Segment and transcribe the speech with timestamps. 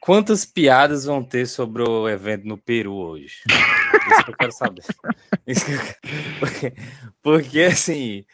[0.00, 3.42] Quantas piadas vão ter sobre o evento no Peru hoje?
[3.46, 4.82] Isso que eu quero saber.
[5.46, 5.78] Isso que eu.
[6.40, 6.72] Porque,
[7.22, 8.24] porque, assim,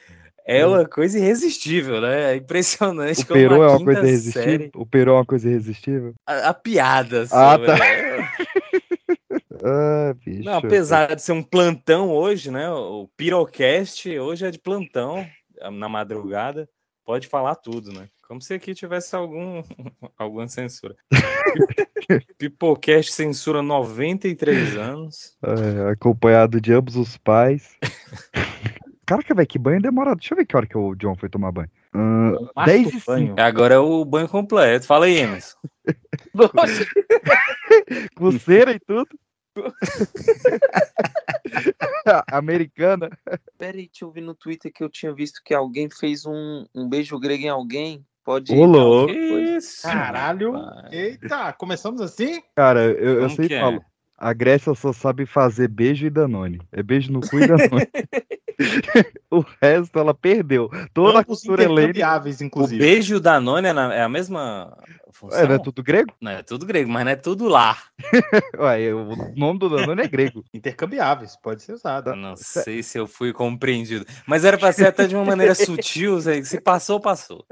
[0.46, 2.34] é uma coisa irresistível, né?
[2.34, 4.42] É impressionante o Peru é uma coisa irresistível?
[4.42, 4.70] Série...
[4.76, 6.14] O Peru é uma coisa irresistível?
[6.24, 7.26] A, a piada.
[7.32, 7.76] Ah, tá.
[9.64, 10.44] ah, bicho.
[10.44, 12.70] Não, apesar de ser um plantão hoje, né?
[12.70, 15.26] O Pirocast hoje é de plantão,
[15.72, 16.68] na madrugada.
[17.04, 18.08] Pode falar tudo, né?
[18.28, 19.62] Como se aqui tivesse algum
[20.18, 20.96] alguma censura.
[22.38, 25.36] Pipocast censura 93 anos.
[25.42, 27.76] É, acompanhado de ambos os pais.
[29.06, 30.18] Caraca, velho, que banho demorado.
[30.18, 31.70] Deixa eu ver que hora que o John foi tomar banho.
[31.94, 33.40] Uh, 10 e 5.
[33.40, 34.84] Agora é o banho completo.
[34.86, 35.56] Fala aí, Emerson.
[38.16, 39.08] Com cera e tudo.
[42.26, 43.08] Americana.
[43.56, 46.88] Peraí, deixa eu ver no Twitter que eu tinha visto que alguém fez um, um
[46.88, 48.04] beijo grego em alguém.
[48.26, 48.58] Pode ir.
[48.58, 49.06] Olô.
[49.80, 50.54] Caralho.
[50.90, 52.42] Eita, começamos assim?
[52.56, 53.60] Cara, eu, eu sempre é?
[53.60, 53.80] falo.
[54.18, 56.60] A Grécia só sabe fazer beijo e Danone.
[56.72, 57.86] É beijo no cu e Danone.
[59.30, 60.68] o resto ela perdeu.
[60.92, 61.62] Toda Ambos a cultura
[62.42, 62.82] inclusive.
[62.82, 64.76] O beijo da Danone é, é a mesma
[65.12, 65.38] função?
[65.38, 66.12] É, não é tudo grego?
[66.20, 67.78] Não, é tudo grego, mas não é tudo lá.
[68.58, 70.42] Ué, o nome do Danone é grego.
[70.52, 72.10] Intercambiáveis, pode ser usado.
[72.10, 74.04] Eu não sei se eu fui compreendido.
[74.26, 77.46] Mas era pra ser até de uma maneira sutil, se passou, passou.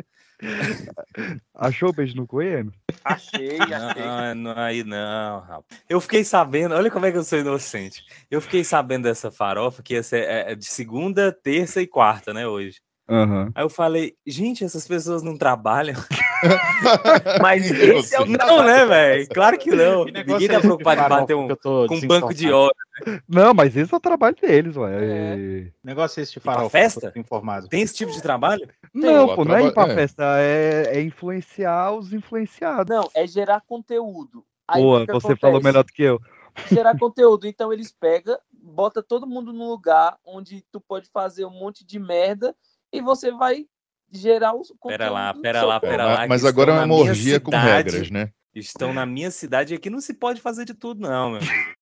[1.54, 2.72] Achou o beijo no coelho?
[3.04, 4.34] Achei, achei.
[4.34, 5.64] Não, aí não, rapaz.
[5.88, 8.04] Eu fiquei sabendo, olha como é que eu sou inocente.
[8.30, 12.32] Eu fiquei sabendo dessa farofa que ia ser é, é de segunda, terça e quarta,
[12.32, 12.80] né, hoje.
[13.08, 13.50] Uhum.
[13.54, 15.96] Aí eu falei, gente, essas pessoas não trabalham.
[17.40, 19.28] Mas esse é o Não, né, velho?
[19.28, 20.06] Claro que não.
[20.06, 22.74] Que Ninguém tá preocupado em bater um, com um banco de hora.
[23.06, 23.20] Né?
[23.28, 24.92] Não, mas esse é o trabalho deles, ué.
[24.94, 25.66] É.
[25.82, 27.12] Negócio é esse de falar festa?
[27.16, 27.68] Informado.
[27.68, 28.68] Tem esse tipo de trabalho?
[28.94, 29.94] Não, pô, não é ir pra é.
[29.94, 32.94] festa, é, é, influenciar os influenciados.
[32.94, 34.44] Não, é gerar conteúdo.
[34.68, 35.40] Aí, Boa, você acontece?
[35.40, 36.20] falou melhor do que eu.
[36.70, 37.48] Gerar conteúdo.
[37.48, 41.98] Então eles pegam, bota todo mundo num lugar onde tu pode fazer um monte de
[41.98, 42.54] merda
[42.92, 43.66] e você vai
[44.10, 46.26] gerar os Pera lá, pera lá, pera lá.
[46.28, 48.30] Mas agora é uma orgia com regras, né?
[48.54, 51.40] Estão na minha cidade aqui, não se pode fazer de tudo, não, meu.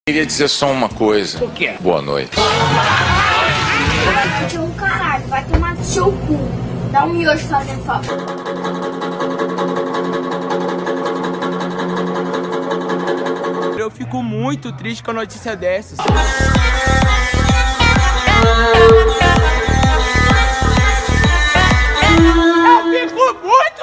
[0.08, 1.44] Queria dizer só uma coisa.
[1.44, 1.76] O quê?
[1.78, 2.34] Boa noite.
[4.48, 6.71] De um caralho, vai tomar no seu cu.
[6.92, 8.18] Dá um miojo fazendo favor.
[13.78, 15.96] Eu fico muito triste com a notícia dessas.
[23.08, 23.81] fico muito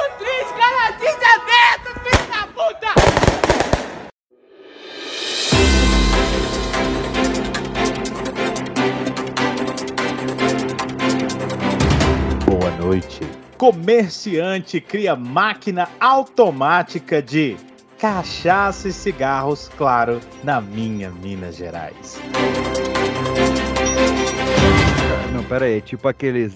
[13.59, 17.57] Comerciante cria máquina automática de
[17.97, 22.17] cachaça e cigarros, claro, na minha Minas Gerais.
[25.33, 26.53] Não, pera aí, tipo aqueles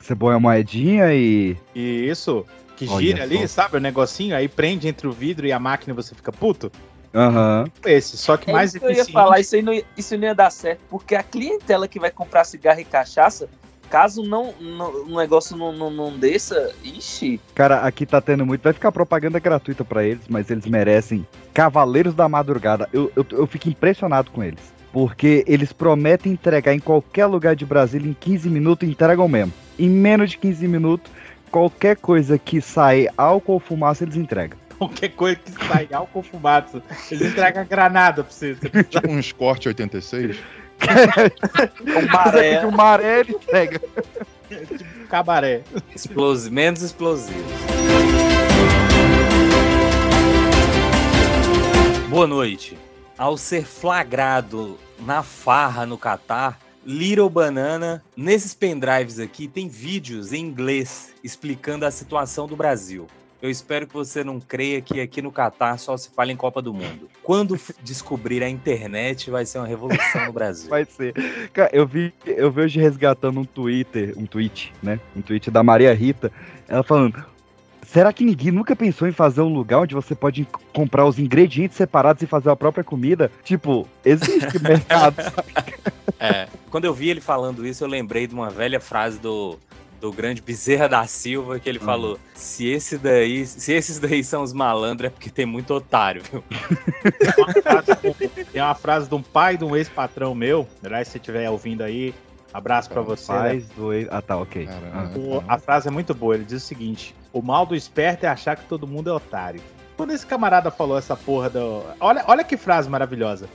[0.00, 1.56] você põe a moedinha e.
[1.76, 2.44] Isso.
[2.76, 3.76] Que Olha gira ali, sabe?
[3.76, 6.72] O negocinho, aí prende entre o vidro e a máquina e você fica puto.
[7.14, 7.66] Aham.
[7.68, 7.88] Uhum.
[7.88, 8.98] Esse, só que é mais isso eficiente.
[8.98, 12.00] Eu ia falar, isso, aí não, isso não ia dar certo, porque a clientela que
[12.00, 13.48] vai comprar cigarro e cachaça,
[13.92, 17.38] caso não, não o negócio não, não, não desça, ixi.
[17.54, 18.62] Cara, aqui tá tendo muito.
[18.62, 21.26] Vai ficar propaganda gratuita para eles, mas eles merecem.
[21.52, 22.88] Cavaleiros da Madrugada.
[22.90, 24.72] Eu, eu, eu fico impressionado com eles.
[24.90, 29.52] Porque eles prometem entregar em qualquer lugar de Brasília em 15 minutos e entregam mesmo
[29.78, 31.10] em menos de 15 minutos,
[31.50, 34.58] qualquer coisa que sai álcool ou fumaça, eles entregam.
[34.82, 38.56] Qualquer coisa que sai álcool ou fumaça, eles entregam granada pra você.
[38.56, 40.36] Tipo um Escort 86?
[41.80, 42.66] o maré.
[42.66, 43.80] O maré ele entrega.
[44.48, 45.62] tipo cabaré.
[45.94, 46.48] Explos...
[46.48, 47.42] Menos explosivos.
[52.08, 52.76] Boa noite.
[53.16, 58.02] Ao ser flagrado na farra no Catar, Little Banana.
[58.16, 63.06] Nesses pendrives aqui tem vídeos em inglês explicando a situação do Brasil.
[63.42, 66.62] Eu espero que você não creia que aqui no Catar só se fala em Copa
[66.62, 67.08] do Mundo.
[67.24, 70.70] Quando descobrir a internet, vai ser uma revolução no Brasil.
[70.70, 71.12] Vai ser.
[71.52, 75.00] Cara, eu vi, eu vi hoje resgatando um Twitter, um tweet, né?
[75.16, 76.30] Um tweet da Maria Rita.
[76.68, 77.24] Ela falando:
[77.84, 81.76] Será que ninguém nunca pensou em fazer um lugar onde você pode comprar os ingredientes
[81.76, 83.28] separados e fazer a própria comida?
[83.42, 85.16] Tipo, existe mercado.
[86.18, 89.58] É, quando eu vi ele falando isso, eu lembrei de uma velha frase do,
[90.02, 91.84] do grande Bezerra da Silva que ele uhum.
[91.84, 96.22] falou: se esse daí, se esses daí são os malandros, é porque tem muito otário,
[96.30, 96.42] viu?
[98.52, 101.82] Tem uma frase, de um pai de um ex-patrão meu, aliás, se você estiver ouvindo
[101.82, 102.12] aí,
[102.52, 103.32] Abraço para você.
[103.32, 103.62] Né?
[103.74, 103.90] Do...
[104.10, 104.68] Ah, tá, ok.
[105.16, 106.34] O, a frase é muito boa.
[106.34, 109.62] Ele diz o seguinte: o mal do esperto é achar que todo mundo é otário.
[109.96, 111.82] quando esse camarada falou essa porra do.
[111.98, 113.48] Olha, olha que frase maravilhosa.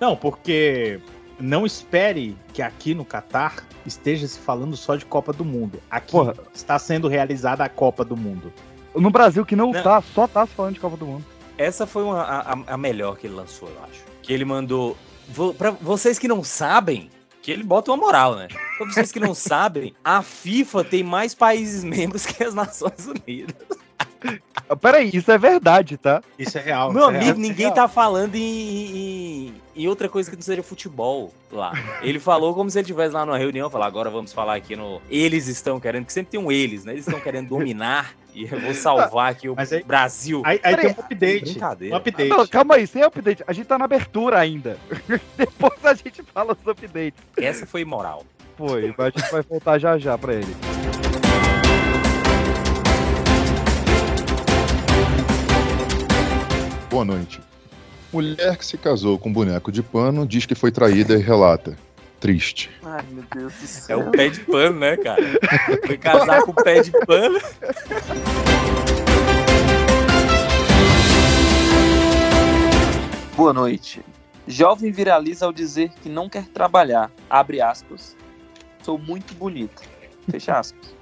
[0.00, 1.00] Não, porque
[1.40, 5.80] não espere que aqui no Catar esteja se falando só de Copa do Mundo.
[5.90, 6.34] Aqui Porra.
[6.54, 8.52] está sendo realizada a Copa do Mundo.
[8.94, 9.82] No Brasil que não, Não.
[9.82, 11.24] tá, só tá se falando de Copa do Mundo.
[11.58, 14.02] Essa foi uma- a, a- melhor que ele lançou, eu acho.
[14.22, 14.96] Que ele mandou.
[15.28, 17.10] vo- Pra vocês que não sabem,
[17.42, 18.48] que ele bota uma moral, né?
[18.78, 23.54] Pra vocês que não sabem, a FIFA tem mais países membros que as Nações Unidas.
[24.68, 26.22] Ah, Peraí, isso é verdade, tá?
[26.38, 26.92] Isso é real.
[26.92, 27.36] Meu é amigo, real.
[27.38, 28.40] ninguém tá falando em,
[29.48, 31.72] em- em outra coisa que não seja futebol lá.
[32.00, 35.02] Ele falou como se ele estivesse lá numa reunião, falar, agora vamos falar aqui no.
[35.10, 36.92] Eles estão querendo, que sempre tem um eles, né?
[36.92, 40.42] Eles estão querendo dominar e eu vou salvar aqui o Mas aí- Brasil.
[40.44, 41.44] Aí, aí tem um update.
[41.52, 41.94] Brincadeira.
[41.94, 42.28] Um update.
[42.30, 43.44] Não, calma aí, sem update.
[43.46, 44.78] A gente tá na abertura ainda.
[45.36, 47.20] Depois a gente fala os updates.
[47.36, 48.24] Essa foi moral.
[48.56, 50.54] Foi, mas a gente vai voltar já já pra ele.
[56.94, 57.40] Boa noite.
[58.12, 61.76] Mulher que se casou com boneco de pano diz que foi traída e relata.
[62.20, 62.70] Triste.
[62.84, 63.98] Ai, meu Deus do É céu.
[63.98, 65.20] o pé de pano, né, cara?
[65.84, 67.40] Foi casar com o pé de pano.
[73.36, 74.00] Boa noite.
[74.46, 77.10] Jovem viraliza ao dizer que não quer trabalhar.
[77.28, 78.16] Abre aspas.
[78.82, 79.82] Sou muito bonita.
[80.30, 80.94] Fecha aspas.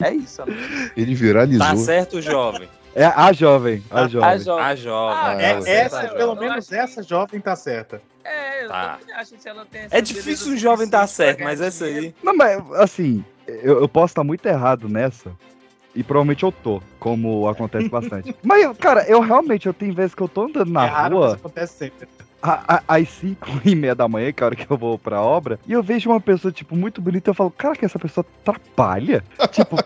[0.00, 0.54] É isso, Ana.
[0.96, 1.66] Ele viralizou.
[1.66, 2.68] Tá certo, jovem.
[2.98, 4.28] É a jovem, a jovem.
[4.28, 4.64] A jovem.
[4.64, 5.16] A jovem.
[5.22, 6.48] Ah, É, Ah, essa, tá pelo jovem.
[6.48, 8.02] menos essa jovem tá certa.
[8.24, 8.98] É, eu Tá.
[9.14, 12.06] acho que ela tem essa É difícil um jovem pra certo, mas essa dinheiro.
[12.08, 12.14] aí.
[12.24, 15.30] Não, mas assim, eu, eu posso estar muito errado nessa.
[15.94, 18.34] E provavelmente eu tô, como acontece bastante.
[18.42, 21.24] mas, cara, eu realmente, eu tenho vezes que eu tô andando na é raro, mas
[21.26, 22.08] rua, acontece sempre.
[22.42, 24.98] a- a- às 5 e meia da manhã, que é a hora que eu vou
[24.98, 27.98] pra obra, e eu vejo uma pessoa, tipo, muito bonita, eu falo, cara, que essa
[27.98, 29.22] pessoa atrapalha?
[29.52, 29.76] tipo,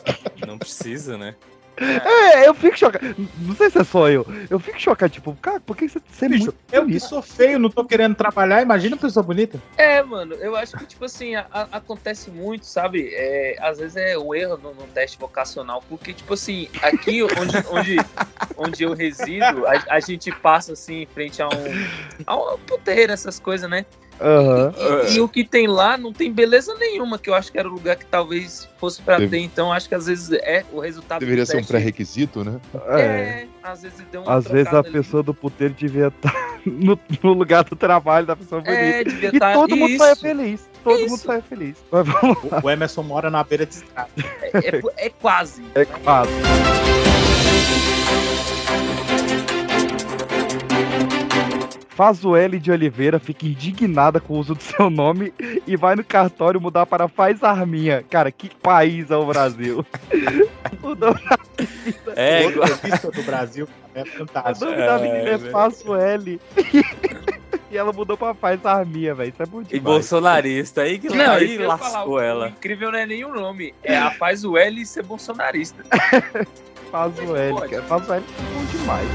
[0.47, 1.35] Não precisa, né?
[1.77, 3.15] É, eu fico chocado.
[3.39, 4.27] Não sei se é só eu.
[4.51, 7.23] Eu fico chocado, tipo, cara, por que você, você é Bicho, muito eu que sou
[7.23, 9.61] feio, não tô querendo trabalhar, imagina uma pessoa bonita.
[9.77, 13.11] É, mano, eu acho que, tipo assim, a- a- acontece muito, sabe?
[13.15, 17.57] É, às vezes é o erro no, no teste vocacional, porque, tipo assim, aqui onde,
[17.71, 18.05] onde,
[18.57, 21.73] onde eu resido, a, a gente passa, assim, em frente a um,
[22.27, 23.87] a um puteiro, essas coisas, né?
[24.23, 24.73] Aham.
[25.09, 27.69] E, e o que tem lá não tem beleza nenhuma, que eu acho que era
[27.69, 30.81] o lugar que talvez fosse pra Deve- ter, então acho que às vezes é o
[30.81, 32.61] resultado Deveria ser um pré-requisito, né?
[32.89, 33.01] É.
[33.01, 36.35] É, às vezes deu um Às vezes a pessoa do puteiro devia estar
[36.67, 38.81] no, no lugar do trabalho da pessoa bonita.
[38.81, 39.53] É, devia E estar.
[39.55, 40.71] todo mundo isso, saia feliz.
[40.83, 41.11] Todo Isso.
[41.11, 41.77] mundo saia feliz.
[41.93, 42.61] Mas vamos lá.
[42.63, 44.11] O, Emerson mora na beira de estrada.
[44.53, 45.63] É, é- é quase.
[45.77, 46.29] É claro.
[51.95, 55.33] Fazuele de Oliveira fica indignada com o uso do seu nome
[55.67, 58.03] e vai no cartório mudar para Faz Arminha.
[58.09, 59.85] Cara, que país é o Brasil?
[60.83, 61.21] o nome,
[62.17, 64.65] É, Outra igual- do Brasil é o fantástico.
[64.71, 65.51] nome da É, menina é né?
[65.51, 66.41] Fazuele.
[67.71, 69.29] e ela mudou pra Faz Arminha, velho.
[69.31, 69.83] Isso é bom E demais.
[69.83, 72.47] bolsonarista aí que Não, aí falar, lascou o- ela.
[72.47, 74.13] O incrível não é nem o nome, é a
[74.45, 75.85] o L e ser bolsonarista.
[76.91, 77.71] Fazuele, Pode.
[77.71, 77.83] cara.
[77.85, 79.09] Fazuele é bom demais.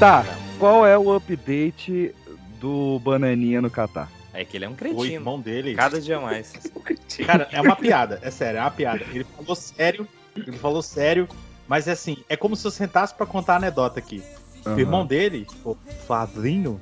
[0.00, 0.24] Tá,
[0.58, 2.14] qual é o update
[2.58, 4.10] do Bananinha no Catar?
[4.32, 5.04] É que ele é um O cretino.
[5.04, 5.74] irmão dele.
[5.74, 6.54] Cada dia mais.
[7.26, 9.04] Cara, é uma piada, é sério, é uma piada.
[9.12, 11.28] Ele falou sério, ele falou sério,
[11.68, 14.22] mas é assim, é como se eu sentasse pra contar a anedota aqui.
[14.64, 16.80] O irmão dele, o Fladrinho,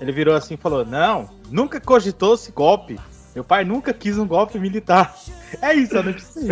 [0.00, 2.98] ele virou assim e falou: Não, nunca cogitou esse golpe.
[3.34, 5.14] Meu pai nunca quis um golpe militar.
[5.62, 6.48] É isso, eu não preciso.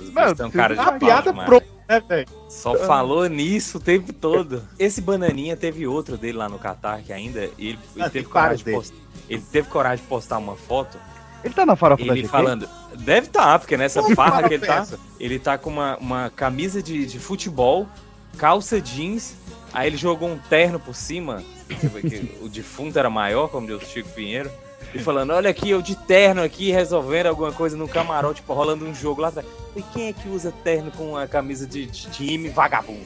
[0.00, 2.28] Os bichos tão cara É de uma piada pronta, né, velho?
[2.50, 4.62] Só falou nisso o tempo todo.
[4.78, 8.64] Esse bananinha teve outro dele lá no Catar que ainda ele, ele Ah, teve coragem
[8.64, 8.94] de post-
[9.28, 10.98] ele teve coragem de postar uma foto
[11.42, 12.28] Ele tá na farofa da ele GQ?
[12.30, 14.98] falando deve estar porque nessa Porra, farra que ele tá essa.
[15.18, 17.88] ele tá com uma, uma camisa de, de futebol
[18.36, 19.34] calça jeans
[19.72, 23.86] aí ele jogou um terno por cima que o defunto era maior como diz o
[23.90, 24.50] Chico Pinheiro
[24.94, 28.84] e falando, olha aqui, eu de terno aqui, resolvendo alguma coisa no camarote, tipo, rolando
[28.84, 29.46] um jogo lá atrás.
[29.74, 33.00] E quem é que usa terno com a camisa de, de time vagabundo?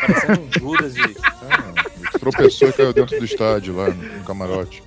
[0.00, 1.16] Parecendo um Judas de...
[1.22, 4.82] Ah, tropeçou e caiu dentro do estádio lá, no, no camarote.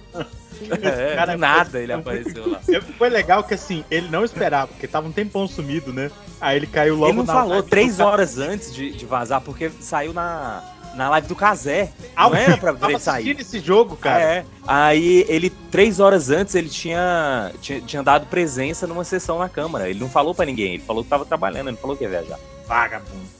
[0.81, 2.59] É, Cara, do nada ele apareceu lá.
[2.97, 6.11] Foi legal que assim, ele não esperava, porque tava um tempão sumido, né?
[6.41, 9.69] Aí ele caiu logo Ele não na falou três horas antes de, de vazar, porque
[9.79, 10.63] saiu na,
[10.99, 11.91] na live do Casé.
[12.13, 13.39] Ao Não era pra ele sair.
[13.39, 14.21] esse jogo, cara.
[14.21, 14.45] É.
[14.67, 19.89] Aí ele, três horas antes, ele tinha, tinha, tinha dado presença numa sessão na Câmara.
[19.89, 22.09] Ele não falou pra ninguém, ele falou que tava trabalhando, ele não falou que ia
[22.09, 22.37] viajar.
[22.67, 23.39] Vagabundo.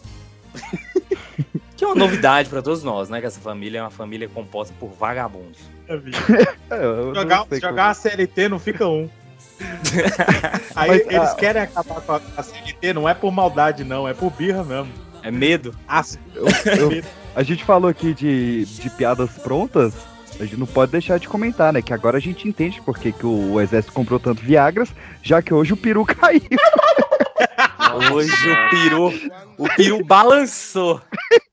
[1.75, 3.21] Que é uma novidade pra todos nós, né?
[3.21, 5.61] Que essa família é uma família composta por vagabundos.
[5.87, 5.93] É,
[6.75, 9.09] eu não Jogar, jogar a CLT não fica um.
[10.75, 14.05] Aí Mas, eles ah, querem acabar com a, a CLT, não é por maldade, não,
[14.05, 14.91] é por birra mesmo.
[15.23, 15.73] É medo.
[15.87, 17.03] Ah, como- eu-
[17.39, 19.93] a gente falou aqui de, de piadas prontas.
[20.38, 21.81] A gente não pode deixar de comentar, né?
[21.81, 24.93] Que agora a gente entende por que, que o, o exército comprou tanto Viagras,
[25.24, 26.41] já que hoje o peru caiu.
[28.13, 29.13] Hoje o peru,
[29.58, 31.01] o peru balançou.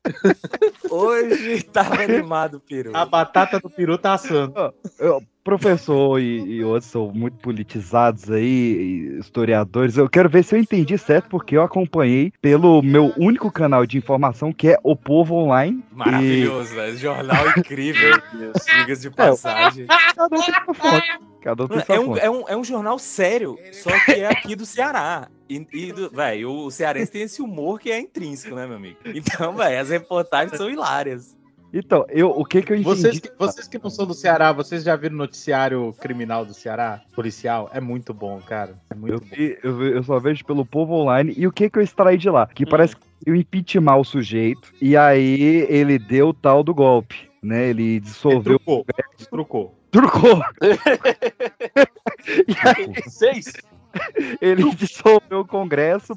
[0.90, 2.90] Hoje tava animado o peru.
[2.94, 4.74] a batata do peru tá assando.
[4.98, 9.96] Eu- professor e, e outros são muito politizados aí, e historiadores.
[9.96, 13.96] Eu quero ver se eu entendi certo, porque eu acompanhei pelo meu único canal de
[13.96, 15.84] informação, que é o Povo Online.
[15.92, 16.96] Maravilhoso, velho.
[16.96, 18.20] Jornal incrível.
[18.80, 19.84] Digas de passagem.
[19.84, 19.86] E
[20.16, 21.20] cada um tem sua fonte.
[21.40, 24.26] Cada um tem sua É um, é, um, é um jornal sério, só que é
[24.26, 25.28] aqui do Ceará.
[25.48, 28.98] E, e do, véi, o cearense tem esse humor que é intrínseco, né, meu amigo?
[29.04, 31.35] Então, velho, as reportagens são hilárias.
[31.72, 32.88] Então, eu, o que que eu entendi?
[33.00, 36.54] Vocês que, vocês que não são do Ceará, vocês já viram o noticiário criminal do
[36.54, 37.02] Ceará?
[37.14, 37.68] Policial?
[37.72, 38.78] É muito bom, cara.
[38.90, 39.26] É muito Eu, bom.
[39.62, 41.34] eu, eu só vejo pelo povo online.
[41.36, 42.46] E o que que eu extraí de lá?
[42.46, 42.68] Que Hum.
[42.70, 44.72] parece que eu impeachment o sujeito.
[44.80, 47.28] E aí ele deu o tal do golpe.
[47.42, 47.68] Né?
[47.68, 48.58] Ele Ele dissolveu.
[48.58, 48.86] trucou.
[49.30, 49.74] Trucou.
[49.90, 50.40] Trucou.
[52.48, 53.52] e aí Seis?
[54.40, 56.14] ele dissolveu o Congresso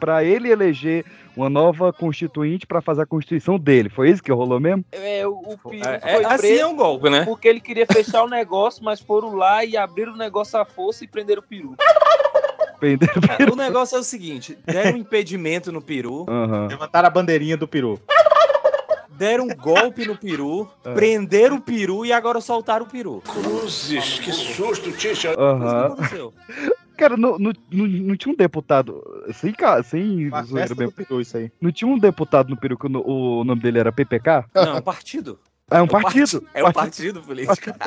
[0.00, 1.04] para ele eleger
[1.36, 3.88] uma nova constituinte para fazer a constituição dele.
[3.88, 4.84] Foi isso que rolou mesmo?
[4.92, 7.24] É, o, o Peru É, foi é, assim é um golpe, né?
[7.24, 11.04] porque ele queria fechar o negócio, mas foram lá e abriram o negócio à força
[11.04, 11.74] e prenderam o peru.
[12.78, 13.14] Prenderam-
[13.52, 16.66] O negócio é o seguinte: deram um impedimento no peru, Aham.
[16.66, 18.00] Levantaram a bandeirinha do peru.
[19.10, 20.90] deram um golpe no peru, Ah.
[20.92, 23.22] prenderam o peru e agora soltaram o peru.
[23.24, 25.32] Cruzes, que susto, Tisha.
[25.34, 26.32] Foi
[26.96, 29.02] Cara, não, não, não, não tinha um deputado.
[29.32, 30.92] Sem, sem zoeira mesmo.
[30.92, 31.50] peru, isso aí.
[31.60, 34.44] Não tinha um deputado no Peru que o, o nome dele era PPK?
[34.54, 35.38] Não, é um partido.
[35.70, 36.46] É um o partido.
[36.52, 37.70] É um partido político.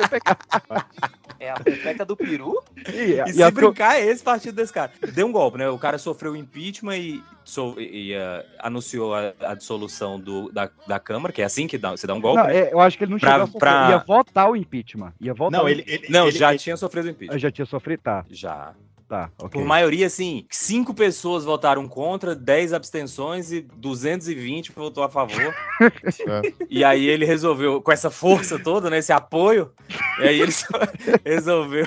[1.38, 2.62] É a pepeca do peru?
[2.88, 4.90] E, E e se a eu- brincar, é esse partido desse cara.
[5.12, 5.68] Deu um golpe, né?
[5.68, 10.98] O cara sofreu impeachment e, so- e, ah, anunciou a, a dissolução do, da, da
[10.98, 12.38] Câmara, que é assim que dá, você dá um golpe.
[12.40, 12.56] Não, né?
[12.56, 15.12] é, eu acho que ele não Pra- chegou a sofrer, pra- Ia votar o impeachment.
[15.20, 16.04] Ia votar Não, o ele, impeachment.
[16.06, 17.38] ele, Não, ele- já ele- tinha sofrido Eu impeachment.
[17.38, 18.00] já tinha sofrido?
[18.00, 18.72] Tá, Já.
[19.08, 19.50] Tá, ok.
[19.50, 25.54] Por maioria, assim, cinco pessoas votaram contra, 10 abstenções e 220 votou a favor.
[26.26, 26.40] É.
[26.70, 29.70] E aí ele resolveu, com essa força toda, né, esse apoio,
[30.18, 30.66] e aí ele só
[31.24, 31.86] resolveu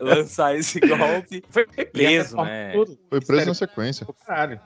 [0.00, 1.42] lançar esse golpe.
[1.48, 2.72] Foi preso, né?
[2.72, 2.98] tudo.
[3.08, 4.06] Foi preso na sequência.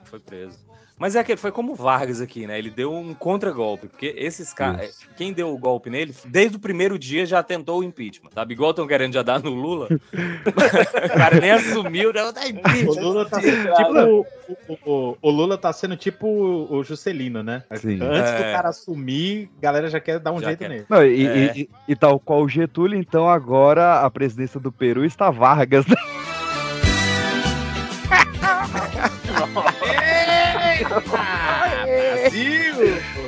[0.03, 0.64] Foi preso.
[0.97, 2.57] Mas é que foi como o Vargas aqui, né?
[2.57, 6.97] Ele deu um contragolpe, porque esses caras, quem deu o golpe nele, desde o primeiro
[6.97, 8.53] dia já tentou o impeachment, sabe?
[8.53, 9.87] Igual estão querendo já dar no Lula.
[9.91, 12.31] o cara nem assumiu, né?
[12.31, 13.01] Tá O impeachment.
[13.01, 13.91] Lula tá sendo tipo.
[13.91, 14.25] O,
[14.69, 14.77] o-
[15.11, 17.63] o- o Lula tá sendo tipo o, o Juscelino, né?
[17.75, 17.99] Sim.
[18.01, 18.37] Antes É.
[18.37, 20.69] do cara assumir, a galera já quer dar um Já jeito quer.
[20.69, 20.85] nele.
[20.89, 21.37] Não, e, É.
[21.57, 25.85] e- e- e tal qual o Getúlio, então agora a presidência do Peru está Vargas.
[25.87, 25.95] né?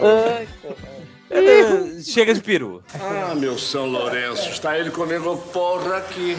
[0.01, 0.48] Ai,
[1.30, 2.82] É, Chega de peru.
[2.94, 6.38] Ah, meu São Lourenço, está ele comendo porra aqui.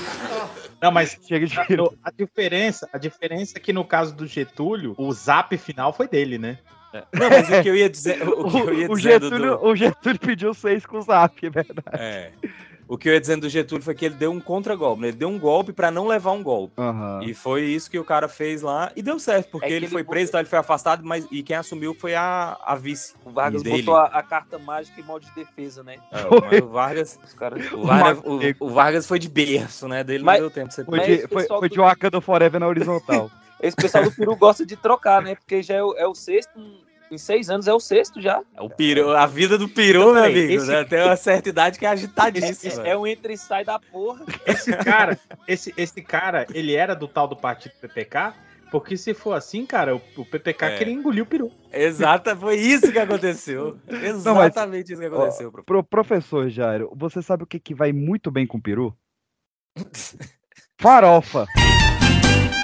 [0.81, 1.67] Não, mas Chega de a,
[2.05, 6.39] a diferença, a diferença é que no caso do Getúlio, o zap final foi dele,
[6.39, 6.59] né?
[7.13, 9.67] Não, mas o que eu ia dizer, o que eu ia O, o Getúlio, do,
[9.67, 11.85] o Getúlio pediu seis com o zap, é verdade.
[11.93, 12.31] é,
[12.89, 15.09] o que eu ia dizendo do Getúlio foi que ele deu um contragolpe, né?
[15.09, 16.73] Ele deu um golpe pra não levar um golpe.
[16.79, 17.21] Aham.
[17.23, 19.89] E foi isso que o cara fez lá e deu certo, porque É ele ele
[19.89, 23.15] foi botou- preso, então ele foi afastado, mas e quem assumiu foi a, a vice.
[23.25, 23.83] O Vargas dele.
[23.83, 25.99] botou a, a carta mágica e modo de defesa, né?
[26.11, 27.71] É, o, o Vargas, Os caras.
[27.73, 30.03] o, Vargas, o, o Vargas foi de berço, né?
[30.03, 32.59] Dele Mas- não deu tempo de ser Foi de, foi, foi do- de Wakanda Forever
[32.59, 33.31] na horizontal.
[33.61, 35.35] Esse pessoal do Peru gosta de trocar, né?
[35.35, 36.53] Porque já é o, é o sexto.
[37.11, 38.43] Em seis anos é o sexto já.
[38.61, 40.85] O peru, a vida do peru, meu amigo, esse- né?
[40.85, 42.87] Tem uma certa idade que é agitadíssima.
[42.87, 44.25] É, é um entra e sai da porra.
[44.47, 48.35] Esse cara, esse, esse cara, ele era do tal do partido PPK,
[48.71, 50.77] porque se for assim, cara, o, o PPK É.
[50.77, 51.51] queria engolir o peru.
[51.73, 53.79] Exata, foi isso que aconteceu.
[53.89, 55.65] Exatamente isso que aconteceu, prof.
[55.65, 58.95] Pro professor Jairo, você sabe o que, que vai muito bem com peru?
[60.79, 61.47] Farofa.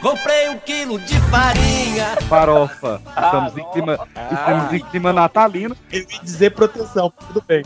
[0.04, 2.16] Comprei um quilo de farinha.
[2.28, 3.00] Farofa.
[3.16, 5.74] Ah, Estamos em clima, estamos em clima natalino.
[5.90, 7.62] Eu ia dizer proteção, tudo bem.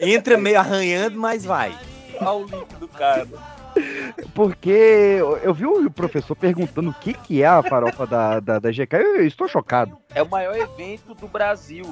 [0.00, 1.72] Entra meio arranhando, mas vai.
[2.20, 3.28] Olha o link do cara.
[4.34, 8.70] Porque eu, vi o professor perguntando o que, que é a farofa da, da, da
[8.70, 8.96] GK.
[8.96, 9.96] Eu, estou chocado.
[10.14, 11.84] É o maior evento do Brasil.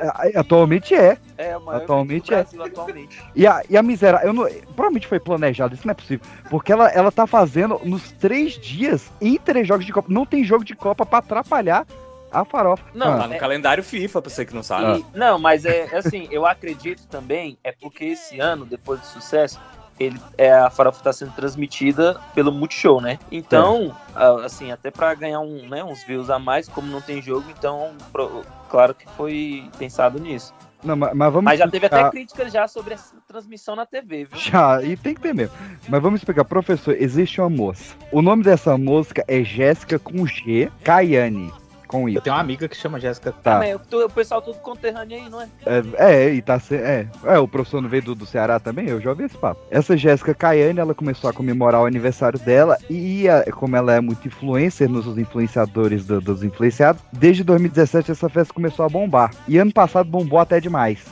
[0.00, 1.16] A- Atualmente é.
[1.36, 3.22] É o maior Atualmente evento do Brasil atualmente.
[3.34, 4.44] E a, e a miséria, eu não,
[4.74, 6.24] provavelmente foi planejado, isso não é possível.
[6.50, 10.08] Porque ela, ela tá fazendo nos três dias em três jogos de Copa.
[10.12, 11.86] Não tem jogo de Copa pra atrapalhar
[12.30, 12.84] A farofa.
[12.94, 15.00] Não, Ah, Tá no é- calendário FIFA, pra você que não sabe.
[15.00, 19.06] E- não, mas é é assim, eu acredito também, é porque esse ano, depois do
[19.06, 19.58] sucesso,
[19.98, 23.18] ele, é, a farofa está sendo transmitida pelo Multishow, né?
[23.30, 27.20] Então, ah, assim, até para ganhar um, né, uns views a mais, como não tem
[27.22, 30.52] jogo, então, pro- claro que foi pensado nisso.
[30.84, 33.86] Não, mas, mas vamos Mas já teve até explicar- críticas já sobre essa transmissão na
[33.86, 34.38] TV, viu?
[34.38, 35.56] Já, e tem que ter mesmo.
[35.88, 37.94] Mas vamos explicar, professor, existe uma moça.
[38.12, 41.52] O nome dessa música é Jéssica com G, Caiane,
[41.86, 42.20] com Eu I.
[42.20, 43.32] tenho uma amiga que chama Jéssica.
[43.42, 43.60] Tá.
[44.04, 45.48] O, pessoal todo conterrâneo aí, não é?
[45.64, 45.82] É,
[46.26, 48.88] é, e tá se- é, é, o professor não veio do, do Ceará também?
[48.88, 49.60] Eu já ouvi esse papo.
[49.70, 54.00] Essa Jéssica Caiane, ela começou a comemorar o aniversário dela e, ia- como ela é
[54.00, 59.30] muito influencer nos influenciadores do- dos influenciados, desde 2017 essa festa começou a bombar.
[59.48, 61.04] E ano passado bombou até demais.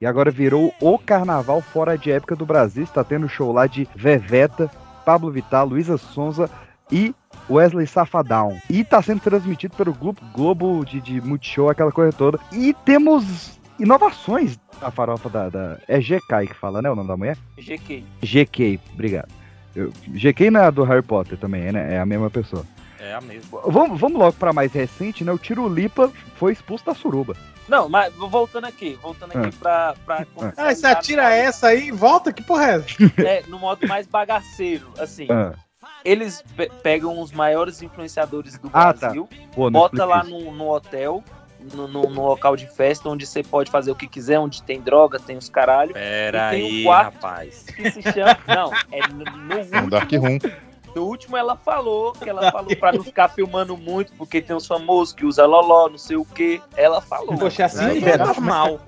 [0.00, 2.84] E agora virou o carnaval fora de época do Brasil.
[2.84, 4.70] Está tendo show lá de Veveta,
[5.06, 6.50] Pablo Vittar, Luísa Sonza
[6.90, 7.14] e
[7.50, 8.56] Wesley Safadão.
[8.70, 12.38] E tá sendo transmitido pelo Globo, Globo de, de Multishow, aquela coisa toda.
[12.52, 16.90] E temos inovações da farofa da, da- É GK que fala, né?
[16.90, 17.36] O nome da mulher?
[17.58, 18.04] GQ.
[18.22, 19.28] GK, obrigado.
[19.74, 21.94] Eu- GK não é a do Harry Potter também, né?
[21.94, 22.64] É a mesma pessoa.
[22.98, 23.60] É a mesma.
[23.66, 25.30] Vamos, vamos logo pra mais recente, né?
[25.32, 27.36] O Tirulipa foi expulso da suruba.
[27.68, 30.24] Não, mas voltando aqui, voltando aqui pra, pra
[30.56, 32.32] Ah, você atira essa aí e volta?
[32.32, 32.86] Que porra é essa?
[33.26, 35.26] é, no modo mais bagaceiro, assim.
[35.30, 35.52] Ah,
[36.06, 39.06] Eles pe- pegam os maiores influenciadores do Ah, tá.
[39.08, 41.22] Brasil, pô, não bota lá no, no hotel,
[41.74, 44.80] no, no- no local de festa, onde você pode fazer o que quiser, onde tem
[44.80, 47.14] droga, tem os caralho, Pera E tem um aí, quarto.
[47.14, 47.62] rapaz.
[47.64, 48.38] que se chama.
[48.46, 50.38] Não, é no, no Um último, Dark Room.
[50.94, 54.66] no último ela falou, que ela falou pra não ficar filmando muito, porque tem uns
[54.66, 56.62] famosos que usa loló, não sei o que.
[56.76, 57.36] Ela falou.
[57.36, 58.78] Poxa, assim é normal.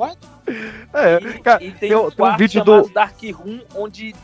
[0.94, 3.60] É, E, cara, e tem tem um um- tem um vídeo chamado do- Dark Room,
[3.74, 4.14] onde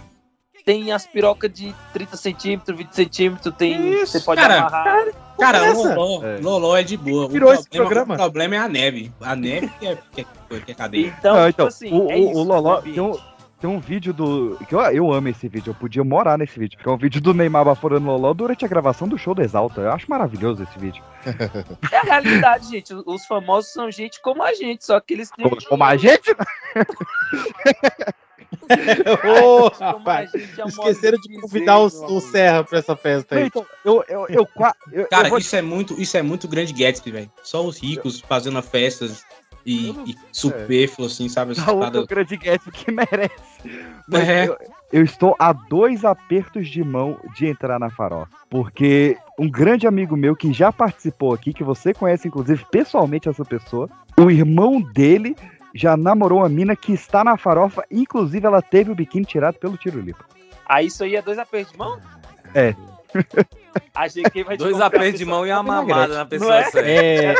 [0.65, 3.93] tem as pirocas de 30 centímetros, 20 centímetros, tem.
[4.03, 4.59] Isso, você pode cara.
[4.61, 5.05] amarrar.
[5.39, 5.95] Cara, essa?
[5.95, 6.39] Loló, É.
[6.41, 7.29] Loló é de boa.
[7.29, 8.15] Virou o, esse problema, programa?
[8.15, 9.13] o problema é a neve.
[9.21, 11.15] A neve que é, que é, que é cadeia.
[11.19, 13.19] Então, Não, tipo então, assim, o, é o- isso, o Loló tem um,
[13.61, 14.57] tem um vídeo do.
[14.69, 16.79] que eu, eu amo esse vídeo, eu podia morar nesse vídeo.
[16.79, 19.81] Que é um vídeo do Neymar baforando Loló durante a gravação do show do Exalta.
[19.81, 21.03] Eu acho maravilhoso esse vídeo.
[21.91, 22.95] É a realidade, gente.
[23.07, 25.49] Os famosos são gente como a gente, só que eles têm.
[25.49, 26.35] Como, como a gente.
[29.79, 30.31] Rapaz.
[30.35, 33.47] um Esqueceram de convidar o, dizer, o Serra pra essa festa aí.
[33.47, 34.49] Então, eu, eu, eu,
[34.93, 37.31] eu, Cara, eu vou- isso é muito, isso é muito grande Gatsby, velho.
[37.43, 39.25] Só os ricos fazendo festas
[39.67, 41.55] e, e supérfluo, assim, sabe?
[41.55, 43.35] Tá o grande Gatsby que merece.
[44.09, 44.49] Mas É.
[44.49, 44.57] eu,
[44.93, 48.31] eu estou a dois apertos de mão de entrar na farofa.
[48.51, 53.45] Porque um grande amigo meu que já participou aqui, que você conhece, inclusive, pessoalmente essa
[53.45, 55.35] pessoa, o irmão dele
[55.75, 59.77] já namorou uma mina que está na farofa, inclusive ela teve o biquíni tirado pelo
[59.77, 60.25] Tirulipa.
[60.67, 61.99] Ah, isso aí é dois apertos de mão?
[62.55, 62.75] É.
[63.95, 66.65] A GQ vai te Dois apertos de mão e uma mamada na Não pessoa é?
[66.65, 66.89] certa.
[66.89, 67.35] É,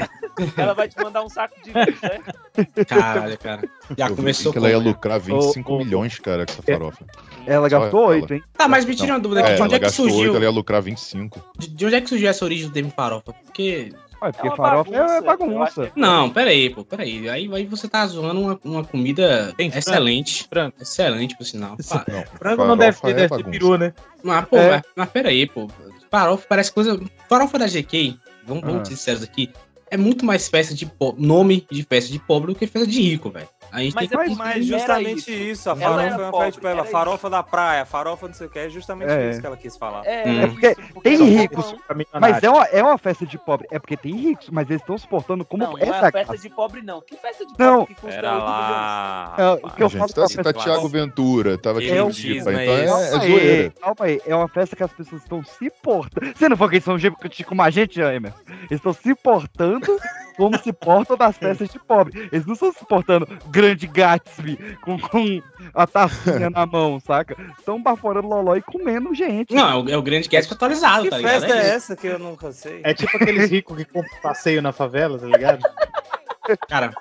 [0.57, 2.21] Ela vai te mandar um saco de lixo, né?
[2.87, 3.69] Caralho, cara.
[3.97, 7.05] Já Eu começou que ela ia lucrar 25 Ô, ô, milhões, cara, com essa farofa.
[7.47, 8.09] Ela Só gastou ela.
[8.11, 8.43] oito, hein?
[8.53, 9.53] Tá, mas me tira uma dúvida aqui.
[9.53, 10.35] É, de onde ela é que gastou 8, surgiu?
[10.37, 11.41] ela ia lucrar 25.
[11.59, 13.33] De, de onde é que surgiu essa origem do termo farofa?
[13.45, 13.93] Porque.
[14.25, 15.87] Ué, porque É uma farofa bagunça, é bagunça.
[15.91, 17.29] que- Não, pera aí, pô, pera aí.
[17.29, 20.47] Aí, aí você tá zoando uma, uma comida Tem excelente.
[20.49, 20.75] Frango.
[20.81, 21.77] Excelente, por sinal.
[22.09, 23.93] Não, frango não deve ter, é deve ter peru, né?
[24.23, 24.71] Mas, pô, É.
[24.71, 25.69] mas, mas pera aí, pô.
[26.11, 27.01] Farofa parece coisa.
[27.29, 28.85] Farofa da GK, vamos, vamos Ah.
[28.85, 29.51] ser sinceros aqui,
[29.91, 31.15] é muito mais festa de po...
[31.19, 33.49] nome de festa de pobre do que festa de rico, velho.
[33.75, 34.41] A gente Mas tem é que.
[34.43, 35.31] era justamente isso.
[35.31, 35.71] isso.
[35.71, 38.35] a Ela farofa era é uma pobre, festa, tipo, ela, farofa da praia, farofa não
[38.35, 39.31] sei o que, é justamente É.
[39.31, 40.07] isso que ela quis falar.
[40.07, 40.41] É, Hum.
[40.43, 41.75] é Porque isso, porque tem ricos.
[42.21, 43.67] Mas é uma, é uma festa de pobre.
[43.71, 46.25] É porque tem ricos, mas eles estão se portando como Não, não essa é festa
[46.25, 46.43] classe.
[46.49, 47.01] de pobre, não.
[47.01, 47.87] Que festa de pobre Não.
[47.87, 48.55] que custa Pera 8 milhões?
[48.55, 49.35] lá.
[49.39, 52.87] É, o que eu falo tá, tá Thiago Ventura, tava Lipa, é então é, é
[52.87, 53.71] Calma aí, zoeira.
[53.81, 54.21] calma aí.
[54.27, 56.33] É uma festa que as pessoas estão se portando.
[56.35, 58.39] Você não for que eles são gente como a gente, Emerson?
[58.49, 59.97] Eles estão se portando
[60.37, 62.29] como se portam das festas de pobre.
[62.33, 65.43] Eles não estão se portando grande Gatsby com, com
[65.75, 67.37] a tacinha na mão, saca?
[67.59, 69.55] Estão baforando loló e comendo gente.
[69.55, 71.41] Não, é o, é o grande Gatsby atualizado, Que tá ligado?
[71.41, 71.71] festa é isso.
[71.75, 72.81] essa que eu nunca sei?
[72.85, 75.63] É tipo aqueles ricos que compram passeio na favela, tá ligado?
[76.69, 76.93] Cara,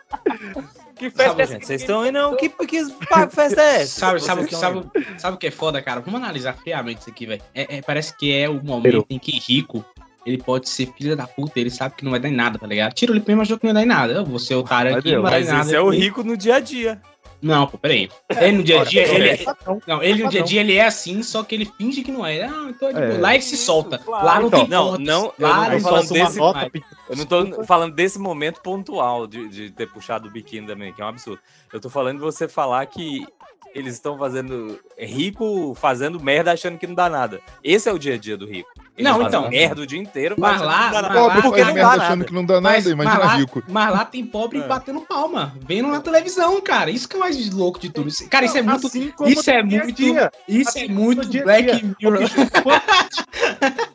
[0.96, 1.60] Que festa festa, é essa gente?
[1.62, 2.38] que Vocês estão indo, não?
[2.38, 2.86] Que, que
[3.30, 4.00] festa é essa?
[4.00, 4.82] sabe, sabe, que- sabe,
[5.18, 6.00] sabe o que é foda, cara?
[6.00, 7.42] Vamos analisar friamente isso aqui, velho.
[7.54, 9.84] É, é- parece que é o momento em que rico
[10.26, 12.68] ele pode ser filho da puta, ele sabe que não vai dar em nada, tá
[12.68, 12.94] ligado?
[12.94, 14.14] Tira o mesmo achou que não ia dar em nada.
[14.14, 15.66] Eu vou ser otário Mas aqui, não vai dar Mas em nada.
[15.66, 17.02] esse é o rico no dia a dia.
[17.42, 18.10] Não, pô, peraí.
[18.40, 19.82] Ele no dia a dia, ele, é- Padrão.
[19.86, 22.26] não, ele no dia a dia ele é assim, só que ele finge que não
[22.26, 22.44] é.
[22.44, 23.18] Ah, então é É.
[23.18, 23.98] Lá ele se solta.
[23.98, 24.26] Claro.
[24.26, 25.06] Lá não Então, tem não, portas.
[25.06, 26.72] não, eu lá não tô ele falando desse- nota
[27.10, 31.02] Eu não tô falando desse momento pontual de, de ter puxado o biquíni também, que
[31.02, 31.42] é um absurdo.
[31.74, 33.28] Eu tô falando de você falar que
[33.74, 34.80] eles estão fazendo.
[34.98, 37.42] É rico fazendo merda achando que não dá nada.
[37.64, 38.70] Esse é o dia a dia do rico.
[38.98, 39.50] Ele Não, então.
[39.50, 40.36] merda o dia inteiro.
[40.38, 41.02] Mas fazendo lá- nada.
[41.10, 42.26] mas Pobre lá- porque não merda dá achando nada.
[42.26, 43.64] que não dá Mas, nada, mas imagina lá, rico.
[43.68, 44.68] mas lá tem pobre É.
[44.68, 46.92] batendo palma, vendo na televisão, cara.
[46.92, 48.12] Isso que é mais louco de tudo.
[48.30, 48.86] Cara, isso é muito.
[48.88, 49.96] Assim como Isso é no dia a muito.
[49.98, 50.32] dia.
[50.48, 51.96] Isso Assim é muito dia a Black dia.
[52.00, 52.20] Mirror.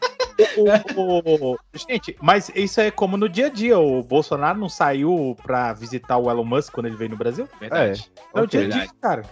[0.57, 3.77] O- o- o- Gente, mas isso é como no dia a dia.
[3.79, 7.49] O Bolsonaro não saiu pra visitar o Elon Musk quando ele veio no Brasil?
[7.61, 8.09] Verdade.
[8.35, 8.67] É o Ok.
[8.67, 9.23] dia a dia, cara.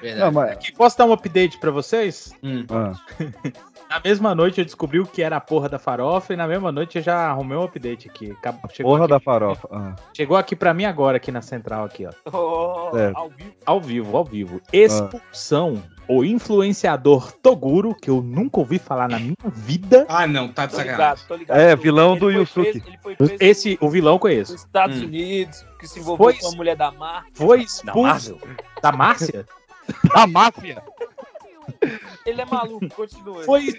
[0.00, 0.20] Verdade.
[0.24, 0.52] Não, mas.
[0.52, 2.32] Aqui, posso dar um update pra vocês?
[2.42, 2.64] Hum.
[2.70, 2.92] ah,
[3.90, 6.70] Na mesma noite eu descobri o que era a porra da farofa e na mesma
[6.70, 8.30] noite eu já arrumei um update aqui.
[8.30, 9.68] Acabou- porra aqui, da farofa.
[9.72, 12.12] Ah, chegou aqui pra mim agora, aqui na central, aqui, ó.
[12.32, 13.16] Oh, Certo.
[13.16, 13.50] ao vivo.
[13.66, 14.60] Ao vivo, ao vivo.
[14.72, 15.82] Expulsão.
[16.06, 20.06] O influenciador Toguro, que eu nunca ouvi falar na minha vida.
[20.08, 20.96] Ah, não, tá de Tô sacanagem.
[21.14, 21.58] ligado, tô ligado.
[21.58, 22.82] É, vilão do Yusuke.
[23.16, 24.52] preso- Esse, o vilão eu conheço.
[24.52, 25.04] nos Estados Hum.
[25.06, 27.24] Unidos, que se envolveu Foi- com a mulher da Mar.
[27.32, 28.38] Foi Da expulso.
[28.82, 29.46] Da Márcia?
[30.14, 30.82] A máfia!
[32.26, 33.42] Ele é maluco, continua.
[33.44, 33.74] Foi,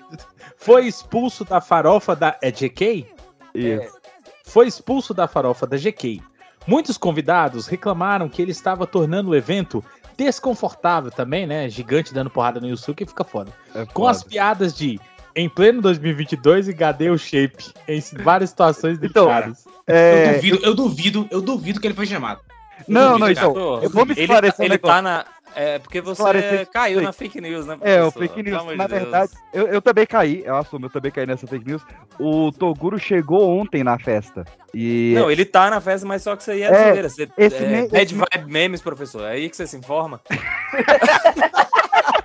[0.58, 2.38] foi expulso da farofa da.
[2.41, 3.06] É GK?
[3.54, 4.00] Isso.
[4.45, 6.21] Foi expulso da farofa da GK.
[6.67, 9.84] Muitos convidados reclamaram que ele estava tornando o evento
[10.17, 11.67] desconfortável também, né?
[11.69, 13.52] Gigante dando porrada no Yusuke fica foda.
[13.74, 14.30] É Com as foda.
[14.30, 15.00] piadas de
[15.36, 19.65] em pleno 2022 e o shape em várias situações Então, delicadas.
[19.88, 22.41] Eu É, duvido, eu duvido, eu duvido que ele foi chamado.
[22.88, 23.54] Não, não, Duvido, então.
[23.54, 23.86] cara.
[23.86, 24.95] Eu vou me Ele, esclarecer um ele negócio.
[24.95, 25.26] tá na.
[25.55, 27.05] É porque você Esclarecer- caiu Sim.
[27.05, 27.77] na fake news, né?
[27.81, 28.35] É, o professor?
[28.35, 28.77] fake news.
[28.77, 31.81] Na de verdade, eu, eu também caí, eu assumo, eu também caí nessa fake news.
[32.19, 34.45] O Toguro chegou ontem na festa.
[34.73, 35.13] E.
[35.15, 37.09] Não, ele tá na festa, mas só que isso aí é, É, zoeira.
[37.09, 39.23] Você, esse é, me- bad vibe memes, professor.
[39.25, 40.21] É aí que você se informa.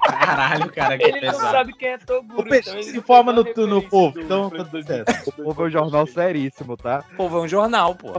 [0.07, 1.51] Caralho, cara, que Ele não pesado.
[1.51, 2.43] sabe quem é Toguro.
[2.43, 4.21] O peixe então se não informa no, a no povo.
[4.21, 4.51] Então.
[5.27, 7.05] O povo é um jornal seríssimo, tá?
[7.17, 8.13] Pô, é um jornal, pô.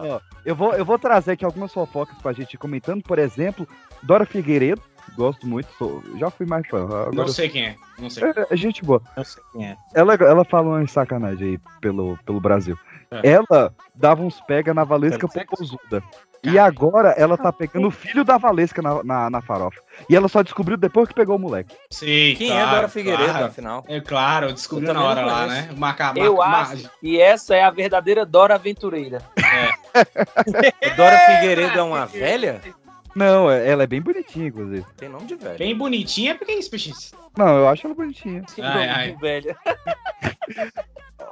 [0.46, 3.02] Eu, vou, eu vou trazer aqui algumas fofocas pra gente comentando.
[3.04, 3.67] Por exemplo,
[4.04, 4.82] Dora Figueiredo.
[5.18, 6.84] Gosto muito, sou- já fui mais fã.
[6.84, 7.76] Agora Não sei quem é.
[7.98, 8.24] Não sei.
[8.26, 9.02] é, é gente boa.
[9.18, 9.76] Não sei quem é.
[9.96, 12.78] Ela, ela fala uma sacanagem aí pelo, pelo Brasil.
[13.10, 13.32] É.
[13.32, 15.28] Ela dava uns pega na Valesca?
[15.28, 16.04] Popozuda.
[16.44, 19.82] E agora ela tá pegando o filho da Valesca na, na, na farofa.
[20.08, 21.76] E ela só descobriu depois que pegou o moleque.
[21.90, 23.46] Sim, Quem claro, é Dora Figueiredo, claro.
[23.46, 23.86] afinal?
[23.88, 25.70] É claro, eu descobri Eu na hora lá, né?
[25.76, 29.18] Marca, Eu marca, acho que essa é a verdadeira Dora Aventureira.
[30.96, 32.62] Dora Figueiredo é uma velha?
[33.18, 34.86] Não, é- ela é bem bonitinha, inclusive.
[34.96, 35.58] Tem nome de velha.
[35.58, 36.94] Bem bonitinha, porque é isso, peixe.
[37.36, 38.44] Não, eu acho ela bonitinha.
[38.44, 39.12] Que Ai, nome ai.
[39.14, 39.58] de velha.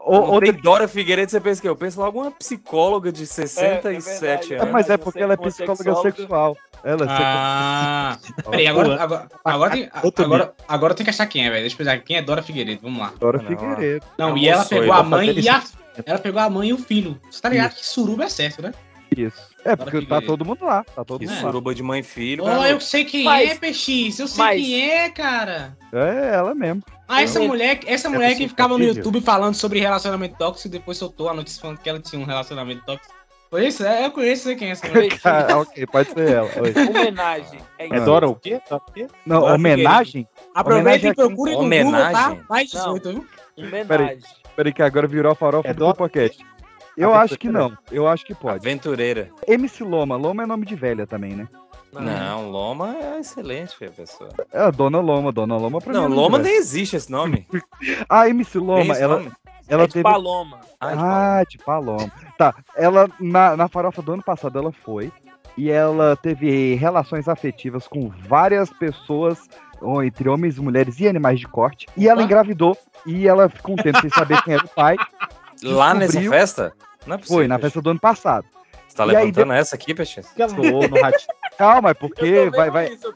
[0.07, 4.19] O- outra- tem Dora Figueiredo, você pensa que eu penso logo uma psicóloga de 67
[4.49, 4.53] verdade.
[4.55, 4.71] anos.
[4.71, 6.57] mas é porque é ela é psicóloga sexual.
[6.83, 8.51] Ela é Ah, sexual.
[8.51, 11.61] peraí, agora, agora, agora, tem, agora, agora tem que achar quem é, velho.
[11.61, 12.81] Deixa eu pensar quem é Dora Figueiredo.
[12.83, 13.13] Vamos lá.
[13.19, 14.05] Dora não, Figueiredo.
[14.17, 15.63] Não, Não, e ela pegou a mãe e a,
[16.05, 17.19] ela pegou a mãe e o filho.
[17.31, 18.73] Você tá ligado que suruba é certo, né?
[19.15, 19.41] Isso.
[19.63, 20.83] É, porque tá todo mundo lá.
[20.83, 21.41] Tá todo Que mundo lá.
[21.41, 22.43] suruba de mãe e filho.
[22.45, 24.19] Oh, eu sei quem Mas- é, PX.
[24.19, 25.77] Eu sei mas- quem é, cara.
[25.93, 26.83] É ela mesmo.
[27.07, 28.83] Ah, essa Eu- mulher, essa É mulher que ficava no.
[28.83, 32.25] YouTube falando sobre relacionamento tóxico e depois soltou a notícia falando que ela tinha um
[32.25, 33.13] relacionamento tóxico.
[33.49, 33.85] Foi isso?
[33.85, 35.09] É, eu conheço, sei quem é essa mulher.
[35.23, 36.49] Ah, ok, pode ser ela.
[36.61, 36.73] Oi.
[36.89, 37.59] Homenagem.
[37.79, 38.05] É É isso.
[38.05, 38.59] Dora o quê?
[38.69, 39.07] Dora o quê?
[39.25, 40.27] Não, Dora homenagem?
[40.53, 41.87] Aproveita e procure no Google, tá?
[41.87, 42.41] Homenagem?
[42.49, 42.81] Mais Não.
[42.95, 43.25] 18, viu?
[43.57, 44.19] Homenagem.
[44.55, 46.43] Peraí que agora virou a farofa É do Podcast.
[46.97, 47.23] Eu Aventureira.
[47.25, 47.77] acho que não.
[47.91, 48.57] Eu acho que pode.
[48.67, 49.29] Aventureira.
[49.47, 50.15] MC Loma.
[50.15, 51.47] Loma é nome de velha também, né?
[51.91, 54.29] Não, Loma é excelente, filho, pessoa.
[54.51, 55.31] É a Dona Loma.
[55.31, 55.97] Dona Loma pra mim.
[55.97, 57.47] Não, é nome de Loma nem existe esse nome.
[58.09, 59.31] A MC Tem Loma, ela, nome?
[59.67, 60.03] ela é de teve.
[60.03, 60.59] Paloma.
[60.79, 62.11] Ah, de Ah, de Paloma.
[62.37, 65.11] Tá, ela, na, na farofa do ano passado, ela foi.
[65.57, 69.39] E ela teve relações afetivas com várias pessoas,
[69.81, 71.87] ou entre homens, mulheres e animais de corte.
[71.95, 72.77] E ela engravidou.
[73.05, 74.97] E ela ficou um tempo sem saber quem era o pai.
[75.63, 76.73] Lá nessa festa?
[77.05, 77.37] Não é possível.
[77.37, 78.45] Foi, na festa do ano passado.
[78.87, 80.21] Você tá E aí, levantando essa aqui, Peixe?
[80.35, 81.29] Que ela zoou no ratinho.
[81.57, 83.13] Calma, é porque vai, vai, Isso.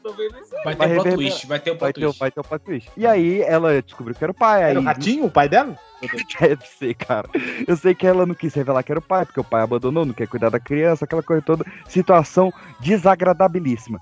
[0.64, 2.90] Vai Vai ter o twist, vai ter o vai, ter, vai ter plot twist.
[2.96, 4.64] E aí ela descobriu que era o pai.
[4.64, 5.76] Aí Era o ratinho, o pai dela?
[6.40, 7.28] Deve ser, cara.
[7.66, 10.06] Eu sei que ela não quis revelar que era o pai, porque o pai abandonou,
[10.06, 11.64] não quer cuidar da criança, aquela coisa toda.
[11.86, 14.00] Situação desagradabilíssima.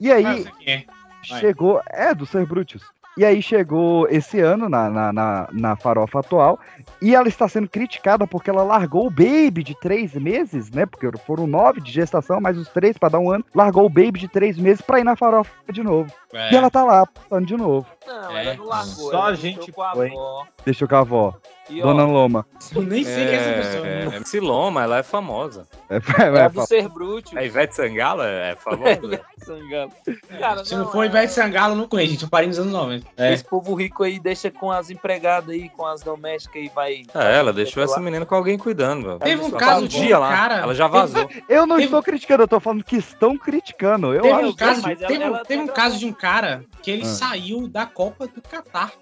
[0.00, 0.84] E aí, é.
[1.28, 1.40] vai.
[1.40, 1.82] chegou.
[1.90, 2.82] É, do Ser Brutus.
[3.18, 6.56] E aí chegou esse ano na, na, na, na farofa atual.
[7.02, 10.86] E ela está sendo criticada porque ela largou o baby de três meses, né?
[10.86, 13.44] Porque foram nove de gestação, mais os três para dar um ano.
[13.52, 16.12] Largou o baby de três meses pra ir na farofa de novo.
[16.32, 16.52] É.
[16.52, 17.86] E ela tá lá, passando de novo.
[18.06, 18.44] Não, É.
[18.46, 19.10] ela não largou.
[19.10, 20.46] Só ela a deixou gente com a avó.
[20.64, 21.34] Deixa eu com a avó.
[21.68, 22.46] E, ó, Dona Loma.
[22.74, 23.86] Eu nem sei quem é essa pessoa.
[23.86, 25.66] É, MC Loma, ela é famosa.
[25.90, 27.36] É, é é, do Ser Bruto.
[27.38, 29.20] A Ivete Sangala é famosa.
[29.38, 29.92] Sangalo.
[30.38, 32.22] Cara, Se não for Ivete Sangalo, eu não conheço, gente.
[32.22, 33.06] Eu parei nos anos 90.
[33.16, 33.32] É.
[33.32, 37.02] Esse povo rico aí deixa com as empregadas aí, com as domésticas e vai.
[37.14, 39.18] É, ela deixou essa menina com alguém cuidando, velho.
[39.18, 40.54] Teve um caso Um de dia lá, cara.
[40.58, 41.28] ela já vazou.
[41.48, 44.14] Eu não Teve- estou criticando, eu tô falando que estão criticando.
[44.14, 46.64] Eu Teve acho um caso, mas ela- teve, ela teve um caso de um cara
[46.82, 47.06] que ele Ah.
[47.06, 48.92] saiu da Copa do Catar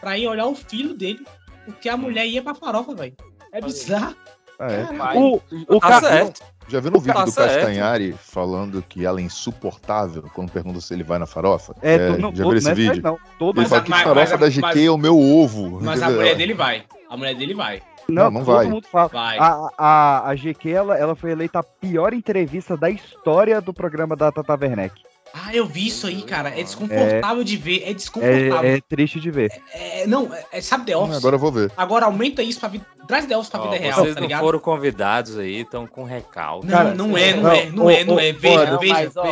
[0.00, 1.24] pra ir olhar o filho dele
[1.64, 3.14] porque a mulher ia pra farofa, velho.
[3.52, 4.14] É bizarro.
[4.58, 5.18] É.
[5.18, 6.42] O, o Tá certo.
[6.68, 7.54] Já viu no vídeo Tá do certo.
[7.54, 11.74] Castanhari falando que ela é insuportável quando pergunta se ele vai na farofa?
[11.82, 13.02] É, É, não, já viu esse é vídeo?
[13.02, 14.98] Não, todo Ele Mas fala a- que mas- farofa mas- da GQ mas- é o
[14.98, 15.80] meu ovo.
[15.82, 16.16] Mas a entendeu?
[16.22, 16.84] mulher dele vai.
[17.10, 17.82] A mulher dele vai.
[18.08, 18.66] Não, Não, não todo vai.
[18.66, 19.08] mundo fala.
[19.08, 19.38] Vai.
[19.38, 24.14] A, a, a GQ, ela, ela foi eleita a pior entrevista da história do programa
[24.14, 25.02] da Tata Werneck.
[25.36, 26.48] Ah, eu vi isso aí, cara.
[26.50, 27.82] É desconfortável de ver.
[27.82, 28.70] É É, desconfortável.
[28.70, 29.50] é triste de ver.
[29.72, 31.16] É, não, é, é- sabe The Hum, Office?
[31.16, 31.72] Agora eu vou ver.
[31.76, 32.86] Agora aumenta isso pra vida.
[33.08, 34.40] Traz The Office pra Ó, vida real, vocês tá não ligado?
[34.40, 36.66] foram convidados aí, estão com recalque.
[36.66, 38.32] Não, Cara, não é, não não, é, não é, não é.
[38.32, 39.22] Veja, não, veja, mas, ó,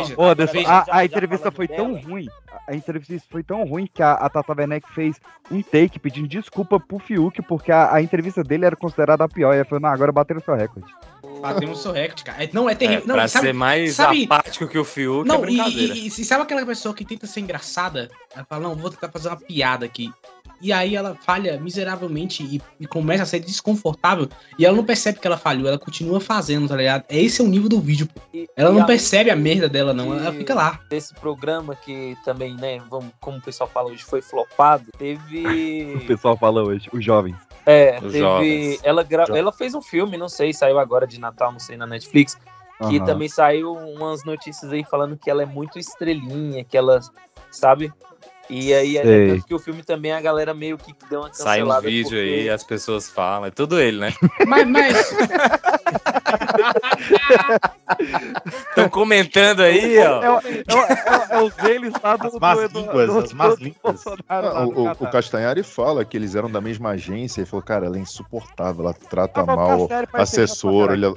[0.51, 0.85] veja.
[0.91, 2.05] A, entrevista foi tão dela.
[2.05, 2.27] ruim.
[2.67, 5.15] A entrevista foi tão ruim que a, a Tata Werneck fez
[5.49, 9.53] um take pedindo desculpa pro Fiuk, porque a, a entrevista dele era considerada a pior.
[9.53, 10.93] E ela falou, não, agora bateram o seu recorde.
[11.43, 12.43] O seu recorde, cara.
[12.43, 13.03] É- Não, é É, terrível.
[13.05, 15.93] pra não, sabe, ser mais sabe- apático que o Fiuk, é Não, e, brincadeira.
[15.95, 18.09] e, e sabe aquela pessoa que tenta ser engraçada?
[18.35, 20.09] Ela fala, não, vou tentar fazer uma piada aqui.
[20.61, 24.29] E aí ela falha miseravelmente e, e começa a ser desconfortável.
[24.57, 27.03] E ela não percebe que ela falhou, ela continua fazendo, tá ligado?
[27.09, 28.07] Esse é o nível do vídeo.
[28.07, 28.21] pô.
[28.33, 30.17] E- Ela e não além percebe a merda dela, não.
[30.17, 30.79] Ela fica lá.
[30.89, 36.03] Desse programa que também, né, vamos, como o pessoal fala hoje, foi flopado, O teve.
[36.07, 37.35] pessoal fala hoje, os jovens.
[37.65, 38.19] É, Os teve.
[38.19, 38.79] jovens.
[38.83, 41.85] Ela, gra- ela fez um filme, não sei, saiu agora de Natal, não sei, na
[41.87, 42.37] Netflix.
[42.89, 43.05] Que Aham.
[43.05, 46.99] também saiu umas notícias aí falando que ela é muito estrelinha, que ela,
[47.49, 47.93] sabe?
[48.55, 49.01] E aí, é
[49.33, 51.79] tanto que o filme também a galera meio que deu uma Sai cancelada.
[51.87, 53.47] uns vídeos porque- aí, as pessoas falam.
[53.47, 54.13] É tudo ele, né?
[54.45, 54.95] Mas, mas
[58.69, 60.19] Estão comentando aí, É, ó.
[60.19, 63.19] o- é, o- é, o- é os deles lá do, As más do, línguas, do-
[63.19, 64.03] as más línguas.
[64.29, 67.85] Ah, o, o, o Castanhari fala que eles eram da mesma agência e falou, cara,
[67.85, 70.85] ela é insuportável, ela trata Ah, mal chato assessor.
[70.87, 71.13] pra Ele...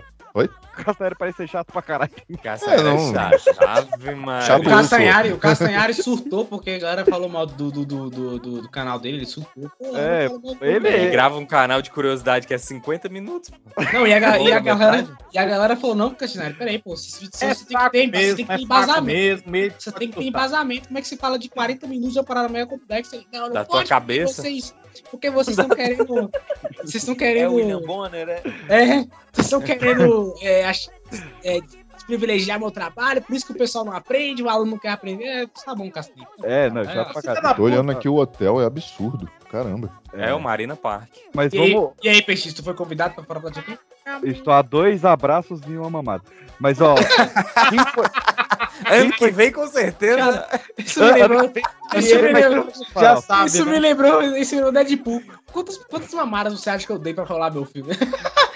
[0.78, 2.10] é O Castanheira parece ser chato pra caralho.
[2.42, 4.32] Caçaram É, não.
[4.34, 4.60] é chato.
[4.60, 8.62] O Castanhari, o Castanhari surtou porque a galera falou mal do, do, do, do, do-
[8.62, 9.70] do canal dele, ele surtou.
[9.94, 10.28] É,
[10.60, 13.50] ele- grava um canal de curiosidade que é 50 minutos.
[13.92, 17.44] Não, e a, e galera, e a galera falou, não, Castanhari, peraí, pô, você, você
[17.46, 19.42] É tem que ter, você mesmo, tem que é ter embasamento.
[19.78, 20.88] Você tem que ter embasamento.
[20.88, 23.20] Como é que se fala de 40 minutos de uma parada meio complexa?
[23.32, 24.42] Não, Da tua cabeça?
[24.42, 24.74] Vocês,
[25.10, 26.30] porque vocês estão querendo.
[26.82, 27.52] Vocês estão É querendo.
[27.52, 28.42] o William Bonner, é?
[28.68, 28.86] É,
[29.32, 30.65] vocês estão querendo é,
[31.44, 31.60] é,
[31.94, 35.24] desprivilegiar meu trabalho, por isso que o pessoal não aprende, o aluno não quer aprender.
[35.24, 36.26] É, tá bom, Castilho.
[36.42, 37.42] É, não, chato pra Filha caralho.
[37.42, 39.28] da Tô olhando aqui o hotel, é absurdo.
[39.50, 39.90] Caramba.
[40.12, 41.08] É, o Marina Park.
[41.34, 41.92] Mas E aí, vamos.
[42.02, 43.78] e aí, Peixe, tu foi convidado pra fora da aqui?
[44.24, 46.22] Estou a dois abraços e uma mamada.
[46.58, 46.94] Mas, ó.
[47.70, 48.06] quem foi-
[48.90, 50.46] Ano que vem, com certeza.
[50.76, 51.52] Isso me lembrou.
[51.96, 52.68] Isso me lembrou.
[52.96, 53.70] Já sabe, Isso né?
[53.72, 55.22] me lembrou, isso me lembrou Deadpool.
[55.50, 57.92] Quantas, quantas mamadas você acha que eu dei pra rolar meu filme?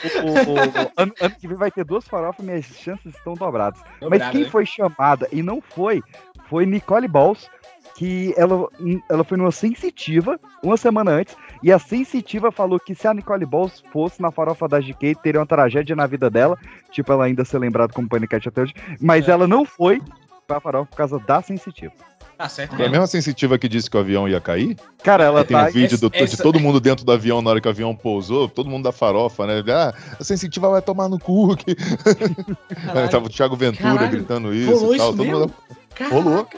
[0.05, 3.81] O, o- o- ano, ano que vem vai ter duas farofas, minhas chances estão dobradas.
[4.01, 4.49] Mas Dobrado, quem né?
[4.51, 6.03] foi chamada e não foi,
[6.49, 7.49] foi Nicole Balls,
[7.97, 8.67] que ela,
[9.11, 13.45] ela foi numa sensitiva uma semana antes, e a sensitiva falou que se a Nicole
[13.45, 16.57] Balls fosse na farofa da GK, teria uma tragédia na vida dela,
[16.91, 19.33] tipo ela ainda ser lembrada como Panicat até hoje, mas É.
[19.33, 20.01] ela não foi
[20.47, 21.93] pra farofa por causa da sensitiva.
[22.41, 22.81] Tá certo.
[22.81, 24.75] É a mesma sensitiva que disse que o avião ia cair?
[25.05, 25.69] Cara, ela Tem um tá.
[25.69, 28.49] vídeo do- de essa- todo mundo dentro do avião na hora que o avião pousou,
[28.49, 29.63] todo mundo da farofa, né?
[29.71, 31.55] Ah, a sensitiva vai tomar no cu.
[31.55, 31.77] Que...
[33.13, 35.09] Tava o Thiago Ventura Caralho, gritando isso rolou e tal.
[35.09, 35.41] isso todo mesmo?
[35.41, 35.55] mundo...
[35.95, 36.49] Caraca, Rolou.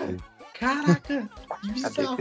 [0.60, 2.16] Caraca, que Cadê bizarro.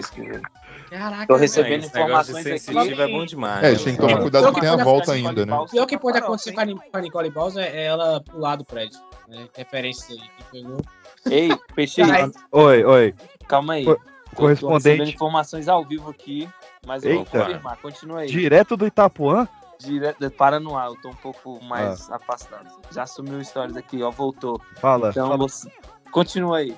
[0.90, 2.60] Caraca, Tô recebendo de informações aqui.
[2.60, 3.64] sensitiva é bom demais.
[3.64, 5.52] É, a gente tem que tomar É, cuidado que que tem a volta ainda, né?
[5.52, 8.22] Balls Pior que pode acontecer com a Ni- com a Nicole Balls é é ela
[8.22, 9.00] pular do prédio.
[9.30, 9.46] Né?
[9.56, 10.82] Referência aí que pegou.
[11.30, 12.34] Ei, Peixe, Caralho.
[12.52, 13.14] Oi, oi.
[13.52, 13.86] Calma aí.
[13.86, 14.00] Co-
[14.34, 16.48] Correspondente informações ao vivo aqui,
[16.88, 17.40] mas eu vou Eita.
[17.40, 17.78] confirmar.
[17.78, 18.28] Continua aí.
[18.28, 19.46] direto do Itapuã.
[19.78, 22.16] Direto, para no ar, eu tô um pouco mais Ah.
[22.16, 22.68] afastado.
[22.92, 24.62] Já assumiu stories aqui, ó, voltou.
[24.80, 25.10] Fala.
[25.10, 25.38] Então, fala.
[25.38, 25.70] você...
[26.12, 26.76] continua aí.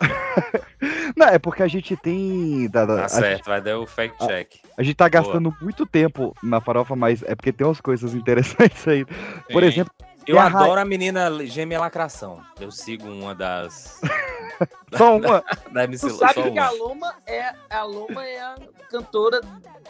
[1.16, 2.68] Não, é porque a gente tem.
[2.68, 4.54] da- da- Tá a, certo, vai dar o fact check.
[4.76, 8.86] a gente tá gastando muito tempo na farofa, mas é porque tem umas coisas interessantes
[8.88, 9.04] aí.
[9.04, 9.68] Por Tem.
[9.68, 9.92] exemplo,
[10.26, 12.40] Eu E a Ra- adoro a menina gêmea lacração.
[12.60, 14.00] Eu sigo uma das.
[14.96, 15.42] só uma.
[15.72, 16.84] da MC Tu só sabe que a uma.
[16.84, 18.56] Loma é a Loma é a
[18.90, 19.40] cantora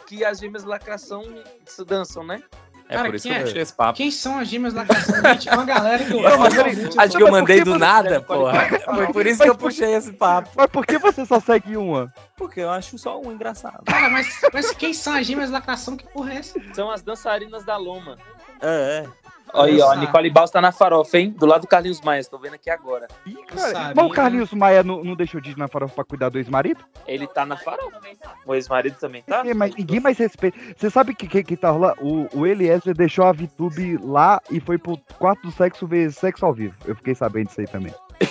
[0.07, 1.25] que as gêmeas lacração
[1.67, 2.43] se dançam, né?
[2.89, 3.45] É Cara, por isso quem que eu é?
[3.45, 3.97] puxei esse papo.
[3.97, 5.23] Quem são as gêmeas da Cação?
[5.23, 8.69] Gente, é uma galera que eu Não, mas Acho que eu mandei do nada, porra.
[8.85, 10.51] Foi por isso que eu puxei esse papo.
[10.57, 12.13] Mas por que você só segue uma?
[12.37, 13.85] Porque eu acho só um engraçado.
[13.85, 15.97] Cara, mas, mas quem são as gêmeas da Cação?
[15.97, 16.61] Que porra é essa?
[16.75, 18.19] São as dançarinas da Loma.
[18.61, 19.09] É, é.
[19.55, 19.97] Olha aí, ó, a.
[19.97, 21.35] Nicole Baus tá na farofa, hein?
[21.37, 23.07] Do lado do Carlinhos Maia, tô vendo aqui agora.
[23.27, 23.93] Ih, Sabe, cara.
[23.95, 24.11] Mas o?
[24.11, 26.85] Carlinhos Maia não, não deixou de ir na farofa pra cuidar do ex-marido?
[27.07, 28.01] Ele tá na farofa.
[28.47, 29.39] O ex-marido também tá?
[29.39, 30.59] Ninguém mais- ninguém mais respeita.
[30.77, 31.97] Você sabe que, que, que tá rolando?
[32.01, 36.45] O, o Eliezer deixou a VTube lá e foi pro quarto do sexo ver sexo
[36.47, 36.75] ao vivo.
[36.85, 37.95] Eu fiquei sabendo disso aí também.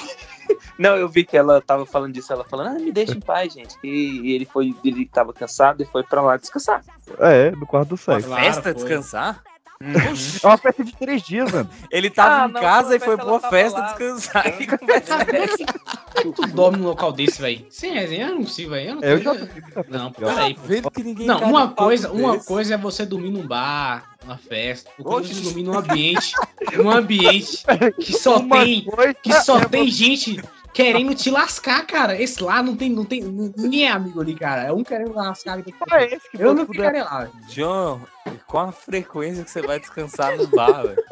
[0.77, 3.53] Não, eu vi que ela tava falando disso, ela falando, ah, me deixa em paz,
[3.53, 3.75] gente.
[3.83, 6.81] E, e ele foi, ele tava cansado e foi pra lá descansar.
[7.19, 8.27] É, no quarto do sexo.
[8.27, 8.73] Claro, Festa, foi.
[8.75, 9.43] descansar?
[9.81, 11.69] É uma festa de três dias, mano.
[11.89, 13.85] Ele tava Ah, em não, casa e foi uma pra uma festa, lá.
[13.93, 14.45] descansar.
[16.19, 16.21] É?
[16.33, 17.65] Tu dorme num local desse, velho.
[17.69, 18.89] Sem resenha, eu não consigo, velho.
[18.89, 20.55] Eu não, É, eu tô- já Não, Tá peraí.
[20.93, 22.45] que ninguém Não, uma coisa, uma desse.
[22.47, 26.33] coisa é você dormir num bar, numa festa, outra coisa é você dormir num ambiente,
[26.75, 27.63] num ambiente
[28.01, 28.85] que só Uma tem,
[29.23, 30.41] que só é tem gente
[30.73, 32.19] querendo te lascar, cara.
[32.19, 34.63] Esse lá não tem, não tem, ninguém é amigo ali, cara.
[34.63, 35.59] É um querendo lascar.
[35.59, 37.19] e você- é esse que Eu não ficaria lá.
[37.21, 37.31] velho.
[37.47, 38.01] John,
[38.47, 41.03] qual a frequência que você vai descansar no bar, velho?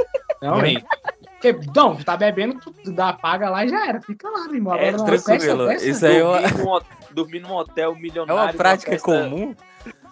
[0.41, 0.84] Não, velho.
[1.39, 4.02] Porque, não, tu tá bebendo, tu, dá paga lá e já era.
[4.02, 4.74] Fica lá, meu irmão.
[4.76, 8.41] É, Agora, tranquilo, festa, festa, isso aí é uma, Dormir num, hotel é milionário.
[8.43, 9.56] uma prática festa- comum.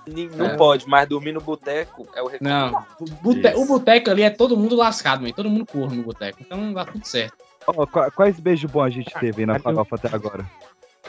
[0.08, 0.56] Nin- Não É.
[0.56, 2.72] pode, mas dormir no boteco é o recomendo.
[2.72, 5.34] Não, o, bute- o boteco ali é todo mundo lascado, mano.
[5.34, 6.38] Todo mundo corre no boteco.
[6.42, 7.36] Então dá tudo certo.
[7.65, 10.45] Qua- quais beijos bons a gente teve aí na farofa até agora?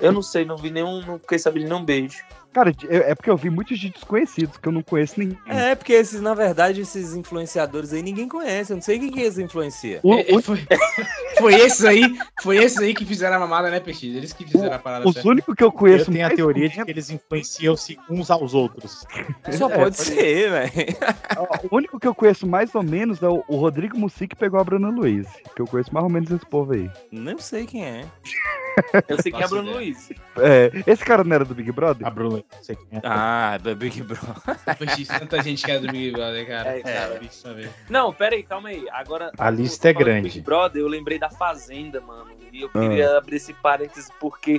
[0.00, 2.22] Eu não sei, não vi nenhum, não fiquei sabendo de nenhum beijo.
[2.52, 5.36] Cara, eu- é porque eu vi muitos de desconhecidos que eu não conheço ninguém.
[5.46, 8.72] É, porque esses, na verdade, esses influenciadores aí ninguém conhece.
[8.72, 10.00] Eu não sei quem que eles influencia.
[10.02, 10.58] O- É, é, foi,
[11.38, 14.06] foi esses aí, foi esses aí que fizeram a mamada, né, Peixe?
[14.08, 16.82] Eles que fizeram a parada Os únicos que eu Eu conheço tenho a teoria de
[16.82, 19.04] que eles influenciam-se uns aos outros.
[19.52, 20.70] Só É, pode ser, velho.
[21.70, 24.58] O único que eu conheço mais ou menos é o, o Rodrigo Mussi que pegou
[24.58, 25.26] a Bruna Luiz.
[25.54, 26.90] Que eu conheço mais ou menos esse povo aí.
[27.12, 28.04] Não sei quem é.
[29.08, 29.76] Eu sei que é Bruno ideia.
[29.78, 30.08] Luiz.
[30.38, 32.06] É, esse cara não era do Big Brother?
[32.06, 33.00] A Bruna, não sei quem é.
[33.04, 34.18] Ah, da Big Bro.
[34.78, 36.78] Peixe, tanta gente que é do Big Brother, cara.
[36.78, 37.18] É, cara.
[37.18, 37.68] bicho, sabe?
[37.88, 38.86] Não, pera aí, calma aí.
[38.90, 39.30] Agora.
[39.38, 40.28] A lista é do grande.
[40.28, 42.30] Big Brother, eu lembrei da Fazenda, mano.
[42.52, 44.58] E eu queria abrir esse parênteses porque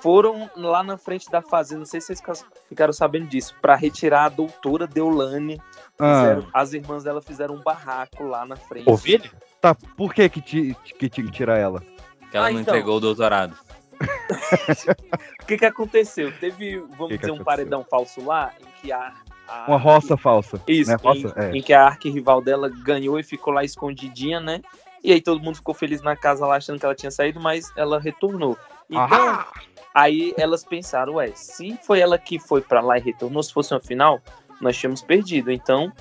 [0.00, 2.32] foram lá na frente da Fazenda, não sei se vocês fica-
[2.68, 5.60] ficaram sabendo disso, pra retirar a doutora Deolane.
[5.98, 8.88] Ah, Fizeram- As irmãs dela fizeram um barraco lá na frente.
[8.88, 9.30] Ovelha?
[9.60, 9.74] tá.
[9.74, 11.82] Por que que, ti- que tinha que tirar ela?
[12.30, 12.74] Que ela Ah, não então.
[12.74, 13.56] entregou o doutorado.
[15.42, 16.30] O que que aconteceu?
[16.38, 19.12] Teve, vamos Que que dizer, um paredão falso lá, em que a.
[19.48, 20.60] a- Uma roça falsa.
[20.68, 20.96] Isso, né?
[21.02, 21.56] Roça, em, é.
[21.56, 24.60] em que a arquirrival dela ganhou e ficou lá escondidinha, né?
[25.02, 27.72] E aí todo mundo ficou feliz na casa lá achando que ela tinha saído, mas
[27.76, 28.58] ela retornou.
[28.90, 29.52] Então, Ahá!
[29.94, 33.72] aí elas pensaram, ué, se foi ela que foi pra lá e retornou, se fosse
[33.72, 34.20] uma final,
[34.60, 35.50] nós tínhamos perdido.
[35.52, 35.92] Então,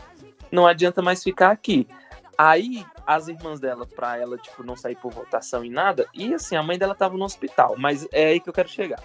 [0.52, 1.88] não adianta mais ficar aqui.
[2.38, 6.56] Aí, as irmãs dela, pra ela, tipo, não sair por votação e nada, e assim,
[6.56, 9.02] a mãe dela tava no hospital, mas é aí que eu quero chegar.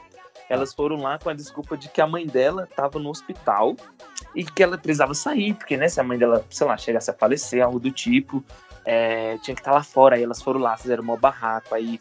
[0.50, 3.74] Elas foram lá com a desculpa de que a mãe dela tava no hospital
[4.34, 7.14] e que ela precisava sair, porque, né, se a mãe dela, sei lá, chegasse a
[7.14, 8.44] falecer, algo do tipo,
[8.84, 10.16] é, tinha que estar lá fora.
[10.16, 11.98] Aí elas foram lá, fizeram um barraco, aí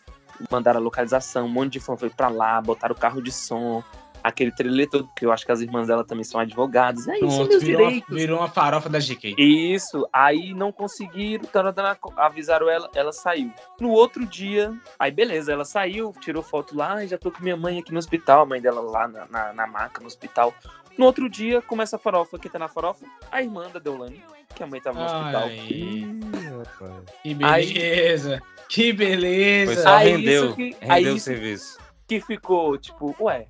[0.49, 3.83] mandaram a localização, um monte de fã foi pra lá, botaram o carro de som,
[4.23, 7.07] aquele trailer todo, porque eu acho que as irmãs dela também são advogadas.
[7.07, 8.15] É isso, meus virou, uma, direitos.
[8.15, 9.35] virou uma farofa da GK.
[9.37, 13.51] Isso, aí não conseguiram, tarará, avisaram ela, ela saiu.
[13.79, 17.57] No outro dia, aí beleza, ela saiu, tirou foto lá, "Ai, já tô com minha
[17.57, 20.53] mãe aqui no hospital, a mãe dela lá na, na, na maca no hospital.
[20.97, 23.05] No outro dia, começa a farofa, quem tá na farofa?
[23.31, 24.21] A irmã da Deolane,
[24.53, 25.49] que a mãe tava no hospital.
[25.49, 27.11] Rapaz.
[27.23, 28.41] que beleza.
[28.67, 29.73] Que beleza.
[29.73, 30.45] Foi só Aí rendeu.
[30.45, 31.79] isso que- aí rendeu o isso- serviço.
[32.07, 33.47] que ficou, tipo, ué,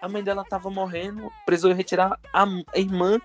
[0.00, 3.20] a mãe dela tava morrendo, precisou retirar a, irmã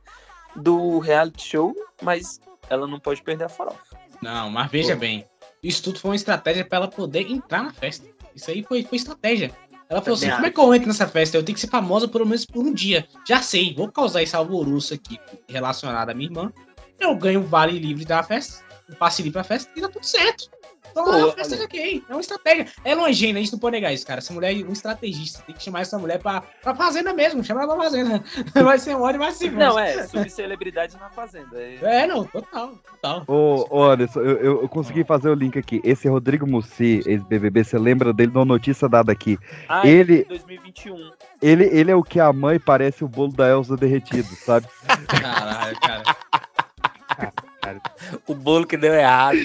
[0.55, 3.97] do reality show, mas ela não pode perder a farofa.
[4.21, 5.25] Não, mas veja bem.
[5.63, 8.07] Isso tudo foi uma estratégia pra ela poder entrar na festa.
[8.36, 9.51] Isso aí foi, foi estratégia.
[9.89, 11.38] Ela falou assim: como é que eu entro nessa festa?
[11.38, 13.05] Eu tenho que ser famosa pelo menos por um dia.
[13.27, 16.53] Já sei, vou causar esse alvoroço aqui relacionado à minha irmã.
[16.97, 20.05] Eu ganho um vale livre da festa, um passe livre pra festa e tá tudo
[20.05, 20.49] certo.
[20.91, 21.34] Então Pô, é uma.
[21.38, 22.67] É estratégia.
[22.84, 24.19] Ela é uma gênia, a gente não pode negar isso, cara.
[24.19, 25.41] Essa mulher é um estrategista.
[25.45, 27.43] Tem que chamar essa mulher pra, pra fazenda mesmo.
[27.43, 28.23] Chama ela pra fazenda.
[28.63, 31.47] Vai ser um ódio, vai ser Não, é, subcelebridade na fazenda.
[31.62, 33.23] É, É, não, total, total.
[33.27, 35.82] Ô, ô, Anderson, eu, eu- eu consegui fazer o link aqui.
[35.84, 39.38] Esse Rodrigo Mussi, ex-BBB, você lembra dele numa notícia dada aqui?
[39.67, 41.12] Ah, Ele- é 2021.
[41.41, 44.67] Ele, ele é o que a mãe parece o bolo da Elsa derretido, sabe?
[45.08, 46.04] Caralho, cara.
[48.27, 49.38] O bolo que deu errado.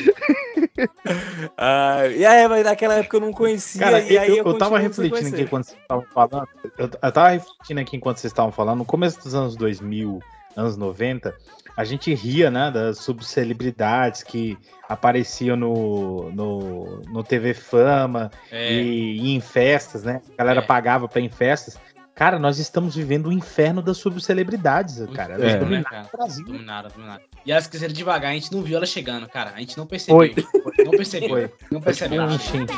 [1.57, 3.81] Ah, e aí, mas naquela época eu não conhecia.
[3.81, 6.49] Cara, e aí eu, eu, eu tava refletindo aqui enquanto vocês estavam falando.
[6.79, 8.79] Eu, eu tava refletindo aqui enquanto vocês estavam falando.
[8.79, 10.21] No começo dos anos 2000,
[10.57, 11.35] anos 90,
[11.77, 19.17] a gente ria, né, das subcelebridades que apareciam no, no, no TV Fama É, e,
[19.21, 20.23] e em festas, né?
[20.35, 20.67] A galera É.
[20.67, 21.79] pagava pra ir em festas.
[22.17, 25.35] Cara, nós estamos vivendo o inferno das subcelebridades, cara.
[25.35, 26.47] Elas é, dominaram Brasil.
[26.47, 27.23] Dominaram, dominaram.
[27.45, 29.53] E elas quiseram devagar, a gente não viu ela chegando, cara.
[29.55, 30.17] A gente não percebeu.
[30.17, 30.35] Foi.
[30.83, 31.29] Não percebeu.
[31.29, 31.53] Foi.
[31.71, 32.31] Não Foi tipo percebeu.
[32.31, 32.73] enchente.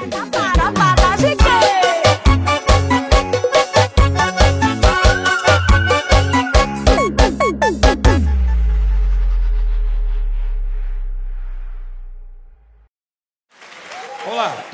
[14.27, 14.65] Olá.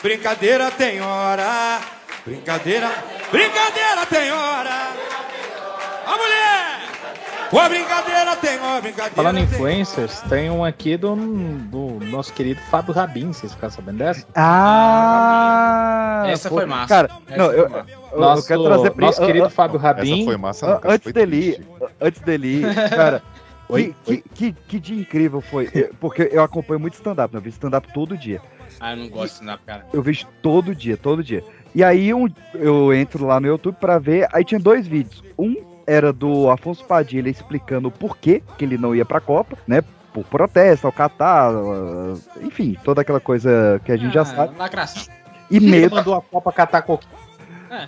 [0.00, 2.01] Brincadeira tem hora.
[2.24, 2.88] Brincadeira.
[3.30, 4.70] Brincadeira tem hora.
[6.06, 6.82] A mulher!
[7.52, 8.80] Uma brincadeira tem hora.
[8.80, 13.52] Brincadeira Falando em tem influencers, tem um aqui do, do nosso querido Fábio Rabin, vocês
[13.52, 14.26] ficaram sabendo dessa?
[14.34, 16.24] Ah!
[16.28, 16.88] Essa foi massa.
[16.88, 17.68] Cara, Essa não, eu,
[18.18, 20.24] Nosso, eu quero trazer pri- nosso querido Fábio Essa Rabin.
[20.24, 20.80] foi massa, não.
[20.80, 21.66] cara, antes foi dele
[22.00, 23.22] antes dele cara,
[23.68, 25.66] Oi, que, que, que, que dia incrível foi.
[26.00, 27.38] Porque eu acompanho muito stand-up, né?
[27.38, 28.40] eu vi stand-up todo dia.
[28.80, 29.86] Ah, eu não gosto de stand-up, cara.
[29.92, 31.42] Eu vejo todo dia, todo dia.
[31.74, 35.22] E aí um, eu entro lá no YouTube pra ver, aí tinha dois vídeos.
[35.38, 35.56] Um
[35.86, 39.82] era do Afonso Padilha explicando o porquê que ele não ia pra Copa, né?
[40.12, 44.58] Por protesto, ao Catar, ah, enfim, toda aquela coisa que a gente já Ah, sabe.
[44.58, 45.02] Lacração.
[45.50, 45.96] E Ele medo.
[45.96, 47.12] mandou a Copa catar coquinho.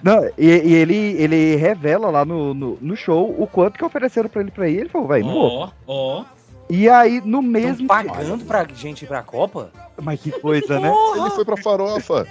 [0.02, 4.30] Não, e, e ele, ele revela lá no, no, no show o quanto que ofereceram
[4.30, 4.78] pra ele pra ir.
[4.80, 5.50] Ele falou, vai, não vou.
[5.60, 6.24] Ó, ó.
[6.70, 7.86] E aí, no mesmo.
[7.86, 9.68] pagando pra gente ir pra Copa?
[10.02, 10.90] Mas que coisa, né?
[11.16, 12.26] Ele foi pra farofa.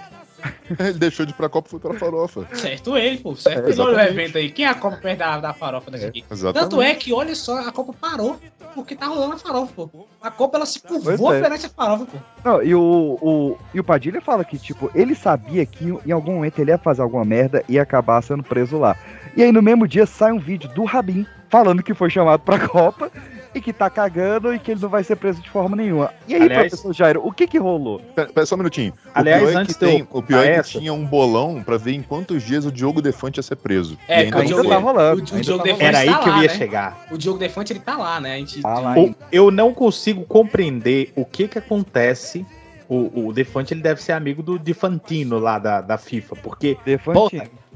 [0.79, 2.47] Ele deixou de ir pra Copa e foi pra farofa.
[2.53, 3.35] Certo ele, pô.
[3.35, 4.09] Certo É, ele.
[4.09, 4.51] Evento aí.
[4.51, 6.05] Quem é a Copa perto da, da farofa daqui?
[6.05, 6.25] aqui?
[6.29, 6.69] Exatamente.
[6.69, 8.39] Tanto é que, olha só, a Copa parou.
[8.73, 10.07] Porque tá rolando a farofa, pô.
[10.21, 11.41] A Copa, ela se Pois curvou é.
[11.41, 12.17] perante a farofa, pô.
[12.43, 16.35] Não, e o, o, e o Padilha fala que, tipo, ele sabia que em algum
[16.35, 18.95] momento ele ia fazer alguma merda e ia acabar sendo preso lá.
[19.35, 22.67] E aí no mesmo dia sai um vídeo do Rabin falando que foi chamado pra
[22.67, 23.11] Copa
[23.53, 26.11] e que tá cagando e que ele não vai ser preso de forma nenhuma.
[26.27, 27.99] E aí, Aliás- professor Jairo, o que que rolou?
[28.15, 28.91] Pera, pera só um minutinho.
[28.93, 31.61] O Aliás, pior é antes que, tem, o pior é que essa- tinha um bolão
[31.63, 33.97] pra ver em quantos dias o Diogo Defante ia ser preso.
[34.07, 35.21] É, e ainda o não Diogo- tá rolando.
[35.21, 36.57] O, o ainda Diogo tá Defante Era aí tá que eu lá, ia né?
[36.57, 37.05] chegar.
[37.11, 38.33] O Diogo Defante, ele tá lá, né?
[38.35, 38.61] A gente...
[38.61, 42.45] Tá lá, O- eu não consigo compreender o que que acontece.
[42.89, 46.77] O, o Defante ele deve ser amigo do Defantino lá da, da FIFA, porque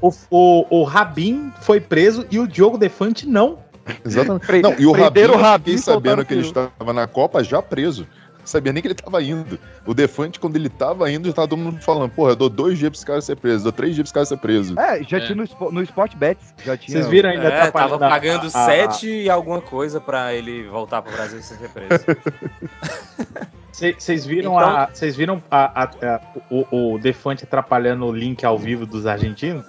[0.00, 3.58] o, o, o Rabin foi preso e o Diogo Defante não.
[4.04, 4.46] Exatamente.
[4.46, 6.34] Pre- Não, e o Rabin, prenderam o eu Rabin fiquei e soltaram sabendo o que
[6.34, 8.06] ele estava na Copa já preso.
[8.38, 9.58] Não sabia nem que ele tava indo.
[9.84, 12.78] O Defante, quando ele tava indo, já tava todo mundo falando, porra, eu dou dois
[12.78, 14.78] dias pra esse cara ser preso, dou três dias pra esse cara ser preso.
[14.80, 15.20] É, já É.
[15.20, 16.54] tinha no, no Sport Bets.
[16.64, 16.96] Já tinha.
[16.96, 20.32] Vocês viram ainda É, tava atrapalhando a- pagando a- a- 7 e alguma coisa pra
[20.32, 22.04] ele voltar pro Brasil sem ser preso.
[23.78, 26.20] Vocês viram, Então- a, vocês viram a- a- a-
[26.50, 29.64] o, o Defante atrapalhando o link ao vivo dos argentinos?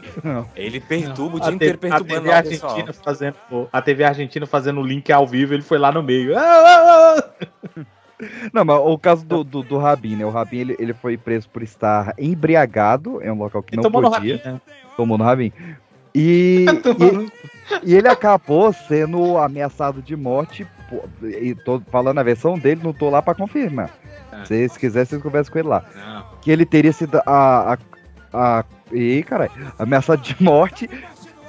[0.56, 2.72] Ele perturba o A dia inteiro TV, a perturbando TV lá o pessoal.
[2.72, 3.36] Argentina fazendo
[3.72, 6.38] a TV Argentina fazendo o link ao vivo, ele foi lá no meio.
[6.38, 7.16] Ah, ah,
[7.78, 7.82] ah.
[8.52, 10.26] Não, mas o caso do, do, do Rabin, né?
[10.26, 13.84] O Rabin, ele, ele foi preso por estar embriagado em um local que Ele não
[13.84, 14.36] tomou no podia.
[14.38, 14.62] rabinho, né?
[14.98, 15.54] Tomou no Rabin.
[16.14, 16.66] E,
[17.84, 20.68] e, e ele acabou sendo ameaçado de morte.
[21.24, 23.90] E tô falando a versão dele, não tô lá pra confirmar.
[24.32, 24.38] É.
[24.46, 25.84] Se vocês quiserem, vocês conversam com ele lá.
[25.96, 26.26] Não.
[26.42, 27.74] Que ele teria sido a.
[27.74, 27.78] a,
[28.60, 30.90] a e caralho, ameaçado de morte.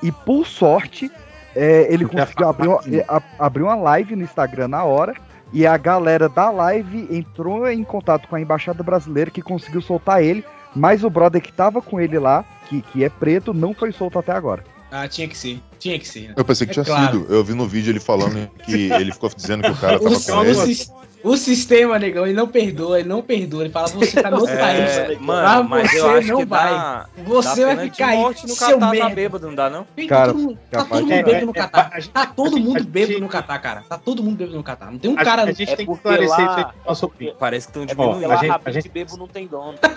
[0.03, 1.11] E por sorte,
[1.57, 5.15] é, ele conseguiu abrir uma, é, a- abrir uma live no Instagram na hora.
[5.53, 10.23] E a galera da live entrou em contato com a embaixada brasileira que conseguiu soltar
[10.23, 10.45] ele.
[10.77, 14.19] Mas o brother que tava com ele lá, que, que é preto, não foi solto
[14.19, 14.63] até agora.
[14.93, 15.61] Ah, tinha que ser.
[15.81, 16.33] Tinha que ser.
[16.37, 17.21] Eu pensei que É tinha claro.
[17.23, 17.35] sido.
[17.35, 20.15] Eu vi no vídeo ele falando que ele ficou dizendo que o cara O, tava
[20.17, 20.55] o com ele.
[20.55, 23.63] sis- o sistema, negão, ele não perdoa, ele não perdoa.
[23.65, 24.91] Ele fala, você tá no outro país.
[24.91, 26.71] É, Ah, mano, mas eu você acho não que vai.
[26.71, 29.87] dá, Você dá vai ficar aí, morte no seu Catar, tá bêbado, não dá não?
[30.09, 31.91] Cara, tá todo mundo, tá todo bêbado no É, é, Catar.
[31.93, 33.85] a gente- Tá todo mundo bêbado no Catar, cara.
[33.87, 34.91] Tá todo mundo bêbado no Catar.
[34.91, 35.43] Não tem um A, cara.
[35.43, 37.35] a gente É tem que porque esclarecer isso aí nosso ouvinte.
[37.39, 38.33] Parece que estão diminuindo.
[38.65, 39.75] A gente- bebo não tem dono.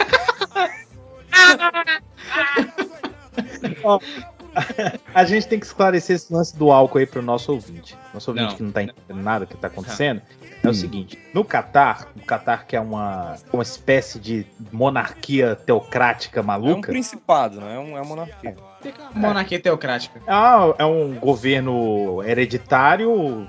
[5.14, 7.98] A gente tem que esclarecer esse lance do álcool aí pro nosso ouvinte.
[8.14, 8.58] Nosso ouvinte Não.
[8.58, 10.22] que não tá entendendo nada que tá acontecendo.
[10.64, 10.74] É o Hum.
[10.74, 16.46] seguinte: no Catar, o Catar que é uma, uma espécie de monarquia teocrática É um
[16.46, 18.56] maluca, principado, não é, um, é uma monarquia.
[19.14, 20.20] Monarquia teocrática.
[20.28, 23.48] é, é um governo hereditário,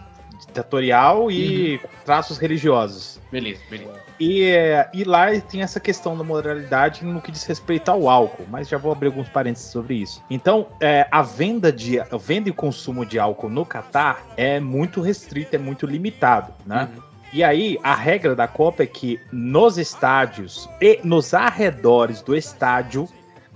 [0.54, 3.20] ditatorial e com traços religiosos.
[3.30, 3.92] Beleza, beleza.
[4.20, 8.46] E, é, e lá tem essa questão da moralidade no que diz respeito ao álcool,
[8.48, 10.22] mas já vou abrir alguns parênteses sobre isso.
[10.30, 14.60] Então, é, a venda de a venda e o consumo de álcool no Catar é
[14.60, 16.88] muito restrito, é muito limitado, né?
[16.94, 17.02] Uhum.
[17.32, 23.08] E aí, a regra da Copa é que nos estádios e nos arredores do estádio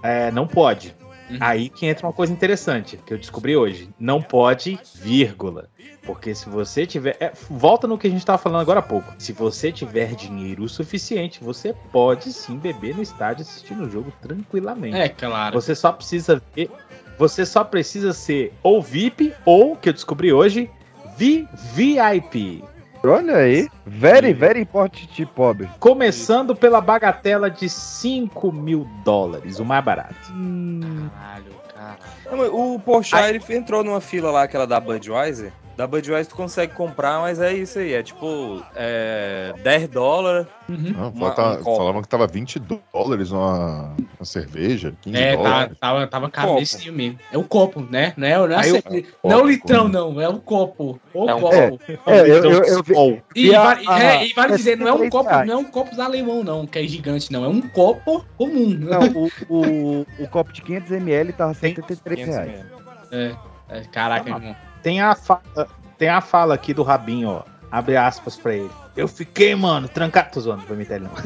[0.02, 0.97] é, não pode.
[1.30, 1.36] Uhum.
[1.40, 3.90] Aí que entra uma coisa interessante que eu descobri hoje.
[3.98, 5.68] Não pode, vírgula.
[6.04, 7.16] Porque se você tiver.
[7.20, 9.12] é, volta no que a gente estava falando agora há pouco.
[9.18, 14.12] Se você tiver dinheiro o suficiente, você pode sim beber no estádio assistindo o jogo
[14.22, 14.96] tranquilamente.
[14.96, 15.60] É, claro.
[15.60, 16.70] Você só precisa ver.
[17.18, 20.70] Você só precisa ser ou VIP ou, que eu descobri hoje,
[21.18, 22.64] VVIP.
[23.04, 23.68] Olha aí.
[23.86, 25.68] Very, very important pobre.
[25.78, 30.14] Começando pela bagatela de 5 mil dólares, o mais barato.
[30.14, 31.44] Caralho,
[31.74, 31.98] caralho.
[32.30, 35.52] Mas O Porchat, ele entrou numa fila lá, aquela da Budweiser.
[35.78, 37.92] Da Budweiser tu consegue comprar, mas é isso aí.
[37.94, 40.48] É tipo é, 10 dólares.
[40.68, 45.42] Não, Uma- falta- um falavam que tava 20 dólares uma, uma cerveja, 15 É, tá,
[45.44, 45.78] dólares.
[45.78, 47.20] tava, tava nesse dia mesmo.
[47.30, 48.12] É o copo, né?
[48.16, 50.20] Não é, não é, a Aí eu- cerve- copo, não é o litrão, não.
[50.20, 51.00] É o copo.
[51.14, 51.80] O É um copo.
[52.06, 53.22] É, eu, eu, eu vi-.
[53.36, 55.94] E, a- é, e vale dizer, não é um 63 copo, não é um copo
[55.94, 57.44] da alemão, não, que é gigante, não.
[57.44, 58.70] É um copo comum.
[58.76, 62.66] Não, o, o, o copo de 500ml tava 73 reais.
[63.12, 63.32] É,
[63.68, 64.56] é, caraca, irmão.
[64.82, 67.42] Tem a fala, tem a fala aqui do Rabinho, ó.
[67.70, 68.70] Abre aspas pra ele.
[68.96, 70.30] Eu fiquei, mano, trancado.
[70.32, 71.10] Tô zoando, ele não.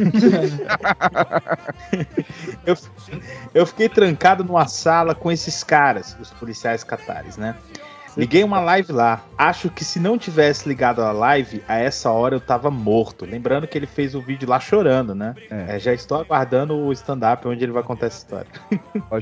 [2.66, 2.76] eu,
[3.54, 7.54] eu fiquei trancado numa sala com esses caras, os policiais catares, né?
[8.16, 9.24] Liguei uma live lá.
[9.38, 13.24] Acho que se não tivesse ligado a live, a essa hora eu tava morto.
[13.24, 15.34] Lembrando que ele fez o vídeo lá chorando, né?
[15.50, 15.76] É.
[15.76, 18.46] É, já estou aguardando o stand-up onde ele vai contar essa história.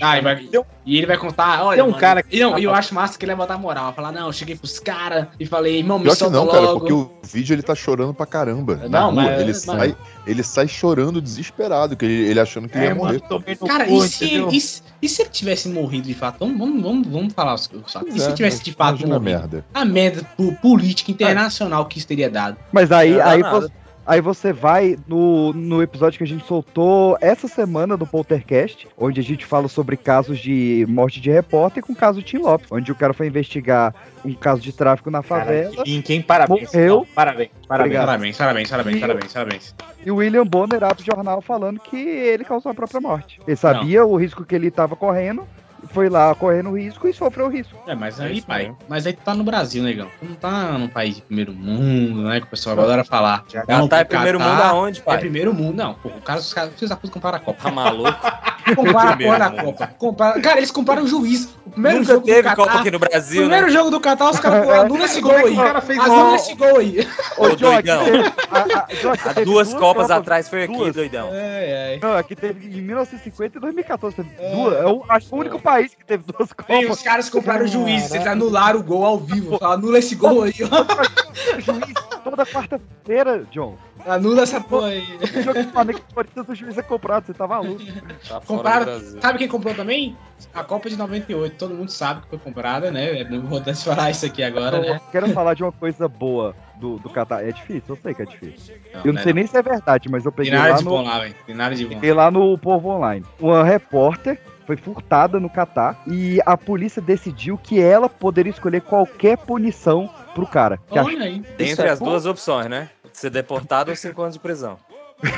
[0.01, 0.49] Ah, e, vai-
[0.85, 2.95] e ele vai contar, olha, Tem um mano, cara que- E não, e eu acho
[2.95, 3.85] massa que ele vai botar moral.
[3.87, 6.61] Vai falar, não, eu cheguei pros caras e falei, irmão, me Pior solta não, cara,
[6.61, 6.81] logo.
[6.81, 8.77] porque o vídeo ele tá chorando pra caramba.
[8.77, 12.69] Na Não, rua, mas- ele, mas- sai, ele sai chorando desesperado, que ele, ele achando
[12.69, 13.21] que ele ia morrer.
[13.67, 16.39] Cara, e se, e, se, e se ele tivesse morrido de fato?
[16.41, 18.15] Vamos, vamos, vamos, vamos falar os os fatos.
[18.15, 19.39] E se É, ele tivesse de fato imagina a morrido?
[19.39, 19.65] merda.
[19.73, 22.57] A merda po- política internacional que isso teria dado.
[22.73, 23.69] Mas aí, aí, você,
[24.11, 29.21] aí você vai no, no episódio que a gente soltou essa semana do Poltercast, onde
[29.21, 32.91] a gente fala sobre casos de morte de repórter com o caso Tim Lopes, onde
[32.91, 33.95] o cara foi investigar
[34.25, 36.23] um caso de tráfico na Cara, favela que link, hein?
[36.23, 36.73] Parabéns.
[36.73, 36.97] Morreu.
[36.97, 37.97] Não, parabéns, parabéns.
[37.97, 39.75] Parabéns, parabéns, parabéns, E- parabéns, parabéns.
[40.05, 43.41] e o William Bonner abre o jornal falando que ele causou a própria morte.
[43.47, 45.47] Ele sabia o risco que ele estava correndo,
[45.93, 47.75] foi lá correndo risco e sofreu risco.
[47.87, 48.79] É, mas É aí, isso pai, mesmo.
[48.89, 50.09] mas aí tu tá no Brasil, negão.
[50.19, 52.41] Tu não tá num país de primeiro mundo, né?
[52.41, 53.45] Que o pessoal adora falar.
[53.49, 55.19] Já- Não, Catar é primeiro Catar mundo aonde, É pai?
[55.19, 55.95] primeiro mundo, não.
[55.95, 57.63] Pô, o cara, os caras, da puta compraram a Copa.
[57.63, 58.11] Tá maluco?
[58.77, 59.65] Compraram a Primeiro porra da mundo.
[59.73, 59.87] Copa.
[59.99, 60.43] Compraram...
[60.43, 61.49] Cara, eles compraram o juiz.
[61.67, 63.73] O primeiro Nunca jogo teve do Copa Catar, aqui no Brasil, primeiro né?
[63.73, 65.55] jogo do Catar, os caras falaram, anula esse gol aí.
[65.57, 67.09] o Anula esse gol aí.
[67.39, 68.03] Ô, doidão.
[68.51, 70.95] Há duas Copas Copas- atrás foi aqui, duas.
[70.95, 71.29] doidão.
[71.33, 71.99] É, é.
[72.03, 74.17] Não, aqui teve em 1950 e 2014.
[74.17, 74.55] Teve É.
[74.55, 74.77] duas.
[74.79, 76.91] É o, acho que o único país que teve duas E Copas.
[76.99, 79.59] os caras compraram o juiz, eles anularam o gol ao vivo.
[79.59, 81.61] Falaram, anula esse gol aí, ó.
[81.61, 81.95] juiz
[82.25, 83.77] toda quarta-feira, John.
[84.07, 85.03] Anula essa porra aí.
[85.21, 87.81] O jogo do Flamengo e Corinthians o juiz é comprado, você tá maluco.
[88.29, 89.01] Tá Compraram-.
[89.21, 90.17] Sabe quem comprou também?
[90.55, 91.57] A Copa de 98.
[91.57, 93.21] Todo mundo sabe que foi comprada, né?
[93.21, 95.01] Eu Não vou falar isso aqui agora, Eu né?
[95.13, 97.47] quero falar de uma coisa boa do, do Catar.
[97.47, 98.75] É difícil, eu sei que é difícil.
[98.95, 100.79] Não, Eu não né, sei nem se é verdade, mas eu Tem peguei nada lá
[100.79, 101.35] de no, bom lá, velho.
[101.47, 101.95] Tem nada de bom.
[101.95, 103.25] peguei lá no Povo Online.
[103.39, 109.37] Uma repórter foi furtada no Catar e a polícia decidiu que ela poderia escolher qualquer
[109.37, 110.79] punição pro cara.
[110.91, 111.41] Olha aí.
[111.59, 112.89] Dentre é as duas opções, né?
[113.21, 114.79] Ser deportado ou cinco anos de prisão.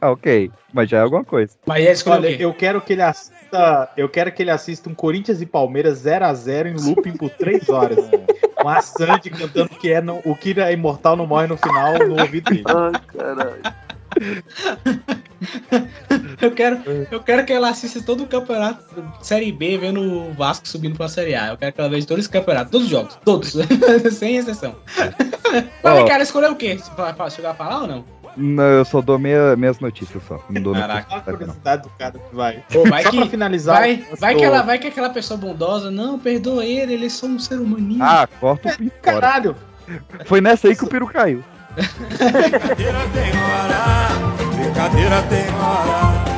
[0.00, 1.56] Ah, ok, mas já é alguma coisa.
[1.64, 2.44] Mas Olha, quê?
[2.44, 3.90] eu quero que ele assista.
[3.96, 7.98] Eu quero que ele assista um Corinthians e Palmeiras 0x0 em looping por 3 horas.
[8.60, 11.94] Com a Sandy cantando que é no- o que é imortal não morre no final
[12.06, 12.64] no ouvido dele.
[16.40, 16.80] Eu quero,
[17.10, 18.82] eu quero que ela assista todo o campeonato
[19.20, 21.48] Série B, vendo o Vasco subindo pra Série A.
[21.48, 23.56] Eu quero que ela veja todos os campeonatos, todos os jogos, todos,
[24.14, 24.76] sem exceção.
[25.82, 26.04] Mas, Ó.
[26.06, 26.78] cara, escolheu o quê?
[26.94, 28.04] Pra chegar a falar ou não?
[28.36, 30.38] Não, eu só dou meia, minhas notícias só.
[30.48, 30.92] Não dou Caraca.
[30.92, 31.32] A notícias, não.
[31.34, 32.62] curiosidade do cara que vai.
[32.72, 33.76] Pô, vai Só que, pra finalizar.
[33.80, 37.08] vai, vai, que sou- ela, vai que aquela pessoa bondosa, não, perdoa ele, ele é
[37.08, 38.02] só um ser humaninho.
[38.02, 39.20] Ah, corta o pinto fora.
[39.20, 39.56] Caralho!
[40.26, 41.42] Foi nessa aí que o peru caiu.
[41.78, 44.08] Brincadeira tem hora,
[44.56, 46.28] brincadeira tem hora.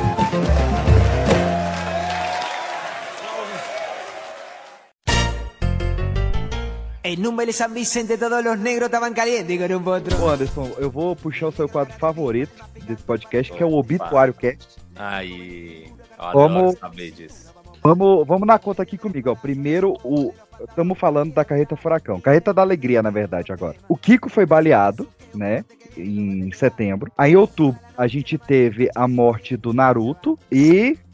[7.03, 10.15] En un Vélez San Vicente todos los negros estaban calientes con un potro.
[10.23, 14.35] Ô Anderson, eu vou puxar o seu quadro favorito desse podcast, que é o Obituário
[14.35, 14.77] Cast.
[14.95, 15.91] Aí.
[16.17, 17.51] Eu adoro saber disso.
[17.83, 19.35] Vamos, vamos na conta aqui comigo, ó.
[19.35, 20.31] Primeiro, o.
[20.69, 22.19] Estamos falando da carreta Furacão.
[22.19, 23.75] Carreta da Alegria, na verdade, agora.
[23.89, 25.63] O Kiko foi baleado, né?
[25.97, 27.11] Em setembro.
[27.17, 30.97] Aí, em outubro, a gente teve a morte do Naruto e.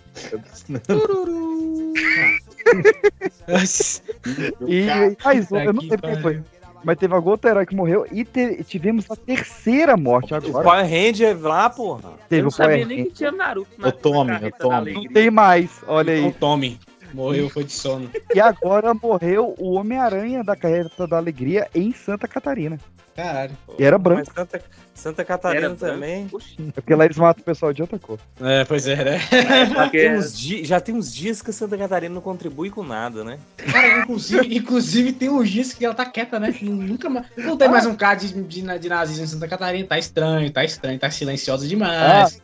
[4.67, 4.87] E
[5.23, 6.41] mais um, eu não sei quem foi.
[6.83, 10.63] Mas teve algum outro herói que morreu e te- tivemos a terceira morte O agora.
[10.63, 12.01] Power Ranger lá, porra.
[12.09, 13.05] Eu Teve não o Power sabia nem Ranger.
[13.11, 14.93] que tinha Naruto na O Tommy, o Tommy.
[14.93, 16.31] Não tem mais, olha aí.
[16.33, 16.79] tome.
[17.17, 18.09] Morreu, foi de sono.
[18.33, 22.77] E agora morreu o Homem-Aranha da Carreta da Alegria em Santa Catarina.
[23.15, 23.57] Caralho.
[23.79, 24.61] E era Mas branco, Santa,
[24.93, 26.27] Santa Catarina também.
[26.27, 28.19] porque lá eles matam o pessoal de outra cor.
[28.39, 29.19] É, pois é, né?
[29.73, 33.23] Porque Tem uns di- já tem uns dias que Santa Catarina não contribui com nada,
[33.23, 33.39] né?
[33.57, 36.53] Cara, inclusive, inclusive tem uns dias que ela tá quieta, né?
[36.61, 37.25] Nunca mais.
[37.35, 39.87] Não tem mais um caso de, de, de nazismo em Santa Catarina.
[39.87, 42.39] Tá estranho, tá estranho, tá silenciosa demais.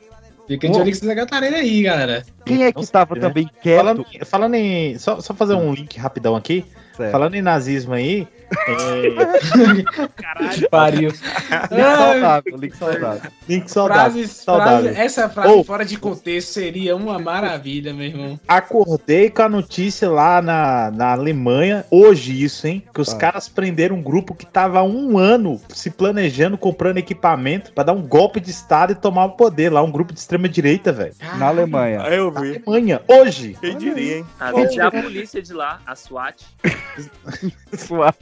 [0.48, 2.26] Fica de olho em Santa Catarina aí, galera.
[2.46, 3.28] Quem é que Não tava sei, né?
[3.28, 3.78] também quieto?
[3.78, 4.98] Falando, falando em.
[5.00, 6.66] Só, só fazer um link rapidão aqui.
[6.96, 7.12] Certo.
[7.12, 8.28] Falando em nazismo aí.
[8.68, 9.84] é,
[10.16, 10.70] Caralho.
[10.70, 11.10] Pariu.
[11.10, 11.18] Link
[11.98, 13.32] saudável, link saudável.
[13.50, 14.12] link saudável.
[14.12, 14.84] Frases, saudável.
[14.94, 18.40] frase- essa frase Ou- fora de contexto seria uma maravilha, meu irmão.
[18.48, 22.84] Acordei com a notícia lá na, na Alemanha, hoje isso, hein?
[22.94, 23.18] Que os Ah.
[23.18, 27.94] caras prenderam um grupo que tava há um ano se planejando, comprando equipamento pra dar
[27.94, 29.82] um golpe de Estado e tomar o poder lá.
[29.82, 31.14] Um grupo de extrema-direita, velho.
[31.38, 32.04] Na Alemanha.
[32.04, 32.62] Aí eu Na vi.
[32.68, 33.58] Alemanha, hoje.
[33.60, 34.26] Quem diria, hein?
[34.40, 36.44] Até a polícia de lá, a SWAT.
[37.76, 38.16] SWAT.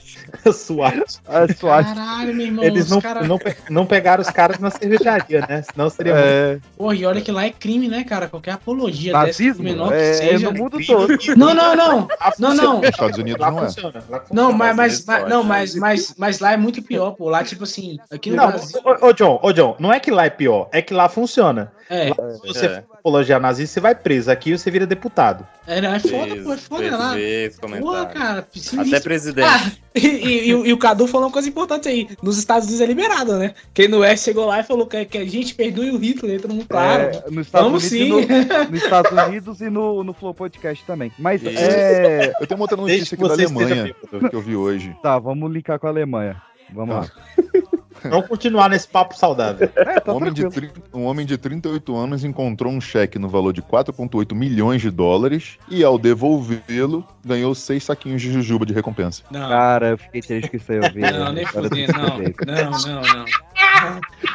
[0.54, 1.20] SWAT.
[1.28, 1.84] A SWAT.
[1.86, 2.64] Caralho, meu irmão.
[2.64, 3.24] Eles não, cara...
[3.24, 3.40] não,
[3.70, 5.62] não pegaram os caras na cervejaria, né?
[5.64, 8.28] Senão seria muito É, Porra, e olha que lá é crime, né, cara?
[8.28, 10.52] Qualquer apologia nazismo menor que é, é seja.
[10.52, 11.18] no mundo todo.
[11.36, 12.08] Não, não, não.
[12.40, 12.84] Não, não.
[12.84, 13.68] Estados Unidos Lá não é.
[14.10, 17.30] lá Não, mas, mas, mas- não, mas, mas, mas lá é muito pior, pô.
[17.30, 18.82] Lá, tipo assim, aqui no Não, Brasil.
[18.84, 21.72] ô, ô, John, ô, John, não é que lá é pior, é que lá funciona.
[21.94, 22.82] É, Se você É.
[22.84, 24.32] for apologiar nazista, você vai preso.
[24.32, 25.46] Aqui você vira deputado.
[25.68, 27.14] é, não, é foda, pô, é foda lá.
[27.16, 28.14] Porra, comentário.
[28.20, 29.02] cara, Até sinistro.
[29.04, 29.46] presidente.
[29.48, 32.08] Ah, e, e- e o- e o Cadu falou uma coisa importante aí.
[32.24, 33.54] Nos Estados Unidos é liberado, né?
[33.74, 36.54] Quem no Oeste chegou lá e falou que, que a gente perdoe o Hitler, todo
[36.54, 37.04] mundo claro.
[37.04, 38.32] É, nos Estados Vamos Unidos sim.
[38.32, 41.12] e no, nos Estados Unidos e no, no Flow Podcast também.
[41.20, 41.52] Mas Isso.
[41.60, 42.32] é.
[42.40, 43.96] Eu tenho uma outra notícia aqui da Alemanha
[44.30, 44.96] que eu vi hoje.
[45.04, 46.42] Tá, vamos linkar com a Alemanha.
[46.74, 47.12] Vamos lá.
[48.04, 49.70] Vamos continuar nesse papo saudável.
[49.76, 50.72] É, tá Um homem, de, tranquilo.
[50.74, 54.90] tri- um homem de 38 anos encontrou um cheque no valor de 4,8 milhões de
[54.90, 59.24] dólares e, ao devolvê-lo, ganhou seis saquinhos de jujuba de recompensa.
[59.32, 61.02] Não, Cara, eu fiquei triste que isso aí eu vi.
[61.02, 62.08] não, nem eu fudendo, tô não.
[62.18, 63.26] Não, não, não.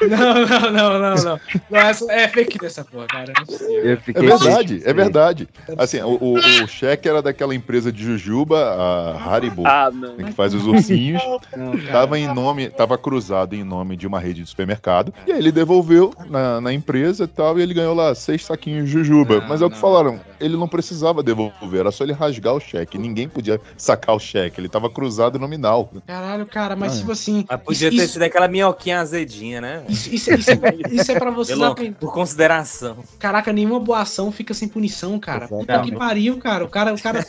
[0.08, 1.40] Não, não, não, não, não.
[1.70, 3.32] Não, essa é fake dessa porra, cara.
[3.82, 5.48] É É verdade, triste é verdade.
[5.78, 10.16] Assim, o, o- o cheque era daquela empresa de jujuba, a Haribo, Ah, não.
[10.16, 11.22] que faz os ursinhos.
[11.56, 11.92] Não, cara.
[11.92, 15.12] Tava em nome, tava cruzado em nome de uma rede de supermercado.
[15.26, 18.86] E aí ele devolveu na, na empresa e tal, e ele ganhou lá seis saquinhos
[18.86, 19.40] de jujuba.
[19.40, 20.36] Não, Mas é o que não, falaram, cara.
[20.40, 22.98] ele não precisava devolver, era só ele rasgar o cheque.
[22.98, 25.90] Ninguém podia sacar o cheque, ele tava cruzado nominal.
[26.06, 27.44] Caralho, cara, mas Ah, tipo assim.
[27.48, 29.84] Mas podia isso, ter isso, sido aquela minhoquinha azedinha, né?
[29.88, 30.58] isso, isso, isso é,
[30.92, 31.96] isso é pra vocês Pelo- aprenderem.
[31.98, 32.98] por consideração.
[33.18, 35.48] Caraca, nenhuma boa ação fica sem punição, cara.
[35.48, 35.92] Puta Exatamente.
[35.92, 36.64] que pariu, cara.
[36.64, 37.24] O cara, o cara.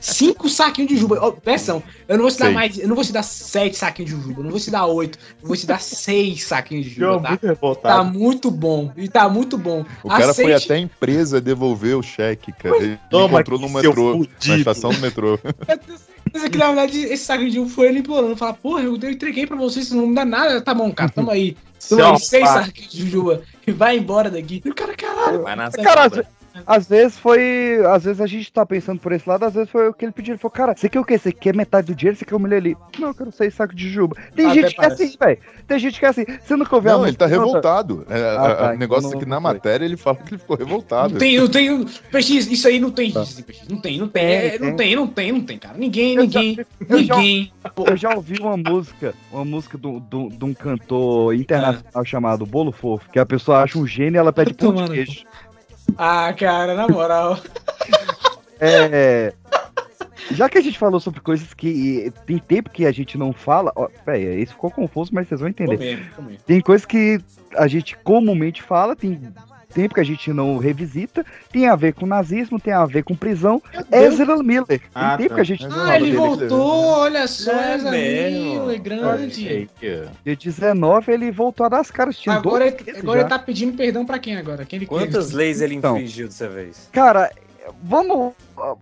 [0.00, 1.28] cinco saquinhos de jujuba.
[1.28, 2.54] Atenção, eu não vou te dar Sei.
[2.54, 2.78] mais.
[2.78, 4.40] Eu não vou te dar sete saquinhos de jujuba.
[4.40, 5.18] Eu não vou te dar oito.
[5.42, 7.54] Eu vou te dar seis saquinhos de jujuba, tá?
[7.54, 8.92] muito Tá muito bom.
[8.96, 9.84] E tá muito bom.
[10.02, 12.76] O cara foi até a empresa devolver o cheque, cara.
[12.76, 14.58] Ele Toma encontrou no metrô, na fudido.
[14.58, 15.38] estação do metrô.
[16.32, 18.36] Mas aqui, na verdade, esse saco de jujuba foi ele implorando.
[18.36, 20.60] Falar, porra, eu entreguei pra vocês, vocês não me dá nada.
[20.60, 21.56] Tá bom, cara, toma aí.
[21.88, 23.42] Toma aí, seis saquinhos de jujuba.
[23.66, 24.60] E vai embora daqui.
[24.64, 25.42] E o cara, caralho.
[25.42, 26.10] Vai na Cara.
[26.66, 27.80] Às vezes foi.
[27.86, 30.12] Às vezes a gente tá pensando por esse lado, às vezes foi o que ele
[30.12, 30.32] pediu.
[30.32, 31.16] Ele falou, cara, você quer o quê?
[31.18, 32.16] Você quer metade do dinheiro?
[32.18, 32.76] Você quer um milhão ali?
[32.98, 34.16] Não, eu quero seis sacos de juba.
[34.34, 35.02] Tem Até gente que é parece.
[35.04, 35.38] assim, velho.
[35.66, 36.24] Tem gente que é assim.
[36.42, 38.04] Você nunca ouviu a Não, ele tá revoltado.
[38.10, 39.52] É, Ah, a- tá, então o negócio não- aqui na não foi.
[39.54, 41.12] matéria, ele fala que ele ficou revoltado.
[41.12, 41.84] Não tem, não tem.
[42.10, 43.24] PX, isso aí não tem Tá.
[43.68, 44.22] Não tem, não tem.
[44.22, 44.96] Tem, É, Não tem.
[44.96, 45.76] não tem, não tem, cara.
[45.78, 47.52] Ninguém, Eu já- ninguém, eu já- ninguém.
[47.86, 52.72] Eu já ouvi uma música, uma música do- do- de um cantor internacional chamado Bolo
[52.72, 55.24] Fofo, que a pessoa acha um gênio e ela pede pão de queijo.
[55.98, 57.38] Ah, cara, na moral.
[58.62, 59.32] É.
[60.32, 63.72] Já que a gente falou sobre coisas que tem tempo que a gente não fala.
[63.74, 66.12] Ó, véia, isso ficou confuso, mas vocês vão entender.
[66.46, 67.18] Tem coisas que
[67.56, 69.18] a gente comumente fala, tem
[69.72, 73.14] tempo que a gente não revisita, tem a ver com nazismo, tem a ver com
[73.16, 73.62] prisão.
[73.90, 74.66] Ezra Miller.
[74.66, 75.34] Tem Ah, tempo tá.
[75.36, 76.16] que a gente não Ah, ele dele.
[76.16, 77.90] voltou, olha só, É mesmo.
[78.64, 79.68] Miller, grande.
[79.80, 82.18] Dia 19 ele voltou a dar as caras.
[82.18, 83.26] Tinha Agora, ele, agora já.
[83.26, 84.64] ele tá pedindo perdão pra quem agora?
[84.64, 85.96] Quem ele Quantas leis ele Então.
[85.96, 86.88] infringiu dessa vez?
[86.92, 87.30] Cara,
[87.82, 88.32] vamos.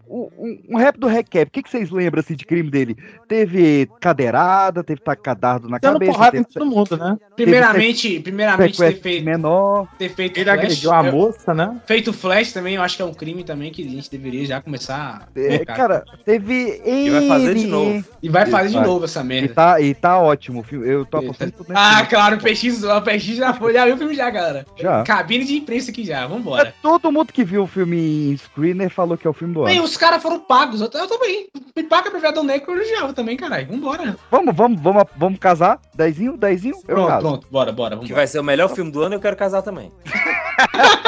[0.08, 0.28] Um,
[0.70, 1.44] um- rap do recap.
[1.48, 2.96] O que, que vocês lembram assim, de crime dele?
[3.28, 7.16] Teve cadeirada, teve tacadardo na Dando cabeça, porrada em todo mundo, né?
[7.36, 9.86] Primeiramente, primeiramente ter feito, menor.
[9.98, 10.58] ter feito Ele flash.
[10.58, 11.80] agrediu a moça, né?
[11.86, 14.60] Feito flash também, eu acho que é um crime também que a gente deveria já
[14.60, 16.80] começar a É, cara, teve.
[16.84, 18.04] E vai fazer de novo.
[18.22, 19.54] E vai fazer de novo essa E merda.
[19.54, 20.60] tá, e tá ótimo.
[20.60, 20.88] o filme.
[20.88, 23.98] Eu tô apostando tudo Ah, claro, o PX, o PX já foi, já viu o
[23.98, 24.66] filme já, galera.
[24.78, 25.02] Já.
[25.04, 26.74] Cabine de imprensa aqui já, vambora.
[26.82, 29.96] Todo mundo que viu o filme em screener falou que é o filme do os
[29.96, 31.48] caras foram pagos, eu, eu também.
[31.76, 33.66] Me paga pra Viadão Negro que eu elogiava também, caralho.
[33.68, 34.16] Vambora.
[34.30, 35.80] Vamos, vamos, vamos, vamos casar?
[35.94, 36.74] Dezinho, dezinho?
[36.88, 37.20] Eu Pronto, caso.
[37.26, 38.14] pronto, bora, bora, Que vambora.
[38.14, 39.92] vai ser o melhor filme do ano, eu quero casar também.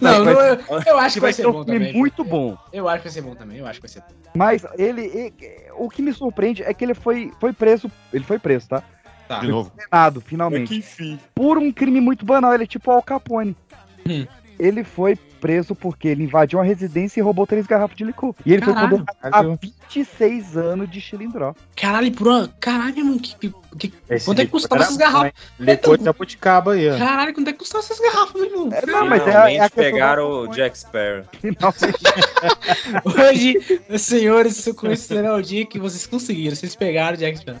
[0.00, 1.78] Não, vai- não, eu, eu acho Que que vai vai ser ser um bom filme
[1.86, 1.94] também.
[1.96, 2.56] muito bom.
[2.72, 4.30] Eu acho que vai ser bom também, eu acho que vai ser bom.
[4.34, 5.02] Mas ele.
[5.02, 5.32] e-
[5.76, 7.90] O que me surpreende é que ele foi, foi preso.
[8.12, 8.82] Ele foi preso, tá?
[9.28, 9.38] Tá.
[9.40, 9.70] De novo.
[9.70, 10.76] Condenado, finalmente.
[10.76, 11.18] enfim.
[11.34, 12.52] Por um crime muito banal.
[12.54, 13.56] Ele é tipo Al Capone.
[14.08, 14.26] Hum.
[14.58, 18.34] Ele foi preso porque ele invadiu uma residência e roubou três garrafas de licor.
[18.46, 18.88] E ele Caralho.
[18.88, 19.56] foi condenado a
[19.90, 21.54] 26 anos de chilindró.
[21.76, 22.48] Caralho, por uma...
[22.58, 23.92] Caralho, mano, que, que-
[24.24, 25.32] quanto é que custava essas garrafas?
[25.60, 26.96] Licor de jabuticaba aí, ó.
[26.96, 28.70] Caralho, quanto é que custava essas garrafas, meu irmão?
[28.72, 31.24] É, não, mas é, Finalmente é a pegaram o Jack Sparrow.
[33.04, 36.56] Hoje, senhores, isso conhecerá o dia que vocês conseguiram.
[36.56, 37.60] Vocês pegaram o Jack Sparrow.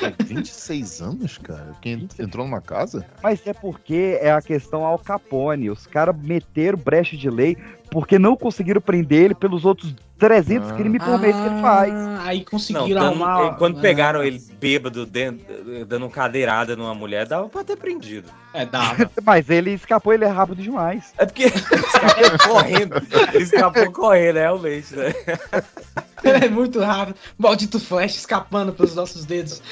[0.00, 1.74] Pô, 26 anos, cara?
[1.82, 3.06] Quem entrou numa casa?
[3.22, 5.68] Mas é porque é a questão Al Capone.
[5.68, 7.56] Os caras meteram brecha de lei
[7.90, 10.74] porque não conseguiram prender ele pelos outros 300 Ah.
[10.74, 11.92] crimes por mês que ele faz.
[11.92, 13.54] Ah, Aí Não, conseguiram dando- arrumar.
[13.56, 15.44] quando Ah, pegaram ele bêbado, dentro,
[15.86, 18.28] dando cadeirada numa mulher, dava pra ter prendido.
[18.52, 19.10] É, dava.
[19.24, 21.12] Mas ele escapou, ele é rápido demais.
[21.18, 23.02] É porque ele escapou correndo.
[23.34, 25.14] Ele escapou correndo, realmente, né?
[26.22, 27.16] é muito rápido.
[27.38, 29.62] Maldito Flash escapando pelos nossos dedos.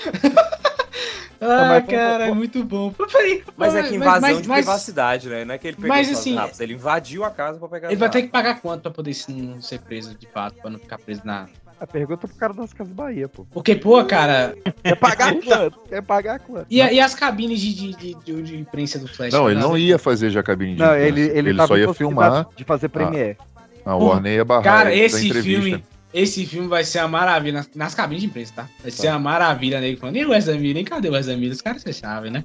[1.41, 2.91] Ah, mas- cara, é muito bom.
[2.93, 5.45] Peraí, Mas é que invasão mas- de mas- privacidade, né?
[5.45, 8.11] Não é que ele pegou mas, assim, ele invadiu a casa pra pegar Ele vai
[8.11, 11.23] ter que pagar quanto pra poder não ser preso de fato, pra não ficar preso
[11.25, 11.47] na.
[11.81, 13.47] A pergunta pro cara das Casas Bahia, pô.
[13.53, 14.53] Porque, pô, cara.
[14.83, 15.79] Quer pagar quanto?
[15.89, 16.67] Quer pagar quanto?
[16.69, 19.33] E, a- e as cabines de, de, de, de- de imprensa do Flash?
[19.33, 21.07] Não, ele não ia fazer já cabine de Não, imprensa.
[21.07, 22.49] ele, ele, ele tava só ia filmar.
[22.57, 23.37] de fazer Premiere.
[23.85, 25.63] A Warner ia barrar Cara, esse entrevista.
[25.63, 25.85] filme.
[26.21, 28.69] Esse filme vai ser uma maravilha nas, nas cabines de imprensa, tá?
[28.83, 30.17] Vai ser uma maravilha, nego falando.
[30.17, 30.75] E o Wesley Miller?
[30.75, 31.53] Nem cadê o Wesley Miller?
[31.53, 32.45] Os caras fechavam, né?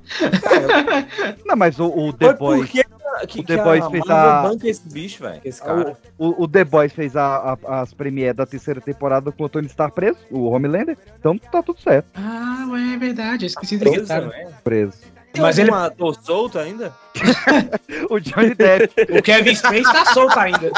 [1.45, 2.59] Não, mas o, o The Mas Boys.
[2.61, 2.83] por que,
[3.27, 5.41] que, o The que Boys a fez a- banca esse bicho, velho?
[5.43, 5.97] Esse cara.
[6.17, 9.67] O, o The Boys fez a, a- as premiere da terceira temporada com o Tony
[9.67, 10.97] Stark preso, o Homelander.
[11.19, 12.07] Então tá tudo certo.
[12.15, 13.45] Ah, ué, é verdade.
[13.45, 14.29] Eu esqueci desse Preso, cara.
[14.29, 14.49] velho.
[14.63, 15.12] Preso.
[15.37, 16.93] Mas ele- ator solto ainda?
[18.09, 18.93] O Johnny Depp.
[19.17, 20.71] O Kevin Space tá solto ainda.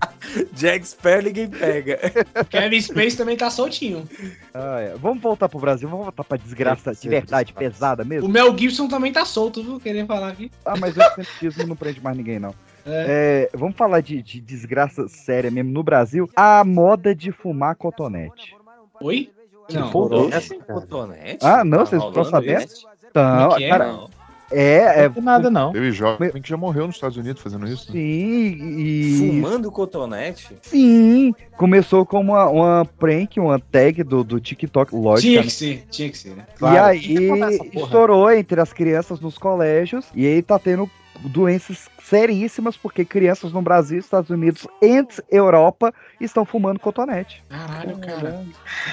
[0.52, 1.98] Jack Sparrow ninguém pega.
[2.40, 4.08] O Kevin Space também tá soltinho.
[4.54, 4.94] Ah, é.
[4.96, 8.28] Vamos voltar pro Brasil, vamos voltar pra desgraça de verdade, pesada O mesmo.
[8.28, 9.78] Mel Gibson também tá solto, viu?
[9.80, 10.50] Querendo falar aqui.
[10.64, 12.54] Ah, mas o antisemitismo não prende mais ninguém, não.
[12.84, 16.28] É, vamos falar de, de desgraça séria mesmo no Brasil.
[16.34, 18.56] A moda de fumar cotonete.
[19.00, 19.30] Oi?
[19.72, 19.90] Não.
[19.90, 21.38] Pô, É assim, cotonete?
[21.44, 22.64] Ah, não, Tá vocês não estão sabendo?
[22.64, 22.86] isso?
[23.12, 23.68] Então, Como que é?
[23.68, 24.10] cara, Não.
[24.50, 25.04] é, é.
[25.04, 25.72] Não tem nada, não.
[25.72, 27.92] Teve jovem que já morreu nos Estados Unidos fazendo isso.
[27.92, 29.16] Sim, e.
[29.18, 30.56] Fumando cotonete?
[30.62, 35.28] Sim, começou como uma, uma prank, uma tag do, do TikTok, lógico.
[35.28, 35.46] Tinha né?
[35.46, 36.46] que ser, tinha que ser, né?
[36.54, 37.84] E Claro, aí essa porra.
[37.84, 40.90] estourou entre as crianças nos colégios e aí tá tendo
[41.24, 47.42] doenças seríssimas porque crianças no Brasil, Estados Unidos e Europa estão fumando cotonete.
[47.48, 48.44] Caralho, cara.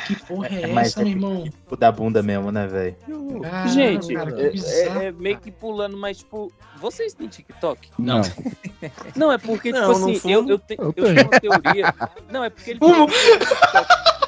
[0.08, 1.50] Que porra é, É, mas essa, é meu irmão?
[1.70, 2.96] O da bunda mesmo, né, velho?
[3.74, 7.90] Gente, cara, que é, é- é meio que pulando, mas tipo, vocês têm TikTok?
[7.98, 8.22] Não.
[9.16, 10.34] Não, é porque, Não, tipo não assim, fumo.
[10.34, 11.94] eu, eu, tenho, Eu eu tenho uma teoria.
[12.32, 13.08] Não, é porque ele Fumo.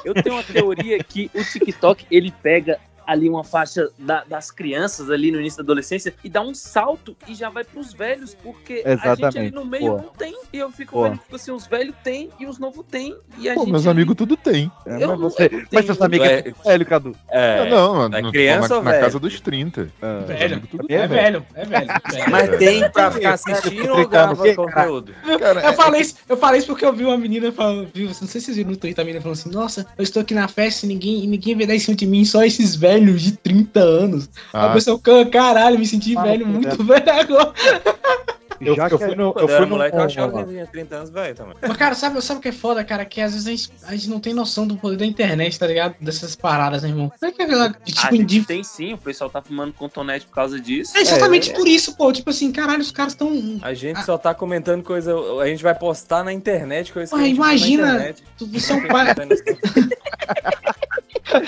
[0.04, 5.10] Eu tenho uma teoria que o TikTok ele pega ali uma faixa da- das crianças
[5.10, 8.82] ali no início da adolescência e dá um salto e já vai pros velhos, porque
[8.84, 10.02] a gente ali Exatamente, no meio pô.
[10.02, 10.36] não tem.
[10.52, 11.02] E eu fico Pô.
[11.04, 13.16] vendo, tipo assim, os velhos tem e os novos tem.
[13.38, 14.70] E a Pô, gente meus ali- amigos tudo tem.
[14.86, 17.16] É, Eu mas, não- você, eu não mas seus amigos é É, velho, Cadu.
[17.30, 19.04] é, não, é não, criança na, ou na velho?
[19.04, 19.88] casa dos 30.
[20.00, 21.46] Ah, Velho, Amigo tudo é tem, velho, é velho.
[21.54, 22.30] é velho.
[22.30, 25.14] Mas tem pra ficar assistindo ou Explicando o grava quê, conteúdo?
[25.38, 28.06] Cara, Eu falei, isso, eu falei isso porque eu vi uma menina falando, viu?
[28.06, 30.34] Não sei se vocês viram no Twitter a menina falando assim, nossa, eu estou aqui
[30.34, 32.91] na festa e ninguém, e ninguém vai dar em cima de mim, só esses velhos
[33.00, 34.28] de 30 anos.
[34.52, 37.52] a ah, pessoa, "Ca- caralho, me senti Ah, velho, muito velho agora.
[38.64, 39.34] Eu, Já eu que fui no.
[39.36, 39.66] Eu fui no.
[39.66, 41.54] moleque, eu achava que tinha 30 anos, velho, também.
[41.60, 43.04] Mas, cara, sabe, sabe o que é foda, cara?
[43.04, 45.66] Que às vezes a gente, a gente não tem noção do poder da internet, tá
[45.66, 45.94] ligado?
[46.00, 47.12] Dessas paradas, né, irmão?
[47.20, 49.72] Não é que aquela, de, A tipo, gente de- tem sim, o pessoal tá fumando
[49.72, 50.96] contonete por causa disso.
[50.96, 52.12] É exatamente por isso, pô.
[52.12, 53.58] Tipo assim, caralho, os caras tão.
[53.62, 55.14] A gente só tá comentando coisa.
[55.40, 58.22] A gente vai postar na internet coisa a na imagina, internet.
[58.40, 59.06] Você é um pai.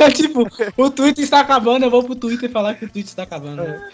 [0.00, 0.48] É tipo,
[0.78, 3.62] o Twitter está acabando, eu vou pro Twitter falar que o Twitter está acabando.
[3.64, 3.90] né?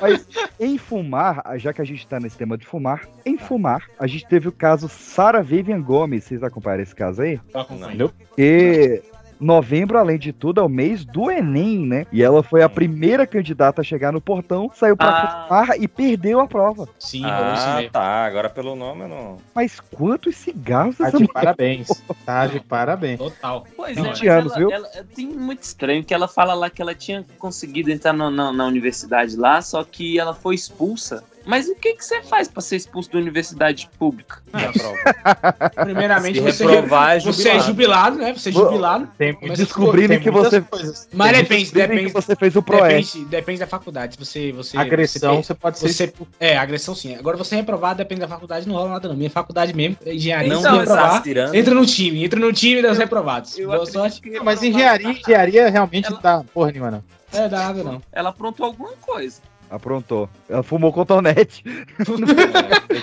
[0.00, 0.26] Mas
[0.60, 4.26] em fumar, já que a gente tá nesse tema de fumar, em fumar, a gente
[4.26, 6.24] teve o caso Sarah Vivian Gomes.
[6.24, 7.40] Vocês acompanharam esse caso aí?
[7.54, 8.12] Acompanho.
[8.38, 9.02] E
[9.40, 12.06] novembro, além de tudo, é o mês do Enem, né?
[12.12, 15.46] E ela foi a primeira candidata a chegar no portão, saiu pra Ah.
[15.48, 16.88] fumar e perdeu a prova.
[16.96, 18.24] Sim, Ah, tá.
[18.24, 19.38] Agora pelo nome eu não.
[19.52, 21.88] Mas quantos cigarros Tá essa de parabéns.
[22.24, 23.18] Tá de parabéns.
[23.18, 23.66] Total.
[23.76, 24.70] Pois Não, é, 20 mas anos, ela, viu?
[24.70, 28.52] ela- tem muito estranho que ela fala lá que ela tinha conseguido entrar no- na,
[28.52, 31.24] na universidade lá, só que ela foi expulsa.
[31.44, 34.40] Mas o que que você faz pra ser expulso da universidade pública?
[34.52, 35.70] Prova.
[35.84, 38.16] Primeiramente, Se você, reprovar, é você é jubilado.
[38.18, 38.32] né?
[38.32, 39.08] Você é jubilado.
[39.18, 41.08] Tem Mas descobrindo que você- coisas.
[41.12, 42.06] Mas Tem depende, depende.
[42.06, 43.18] que você fez o Proeste.
[43.18, 44.14] Depende, depende da faculdade.
[44.14, 45.88] Se você, você, Agressão, você, você pode ser.
[45.92, 47.14] você, é, agressão sim.
[47.16, 49.16] Agora você é reprovado, depende da faculdade, não rola nada não.
[49.16, 51.54] Minha faculdade mesmo, é engenharia, Não Então, reprovar, tá tirando.
[51.54, 53.58] entra no time, entra no time dos reprovados.
[53.58, 54.20] Eu Boa sorte.
[54.20, 57.04] que Não, mas reprovar- engenharia, engenharia realmente não dá porra nenhuma, não.
[57.32, 58.02] É, dá nada não.
[58.12, 59.40] Ela aprontou alguma coisa.
[59.70, 60.28] Aprontou.
[60.52, 61.64] Ela fumou cotonete.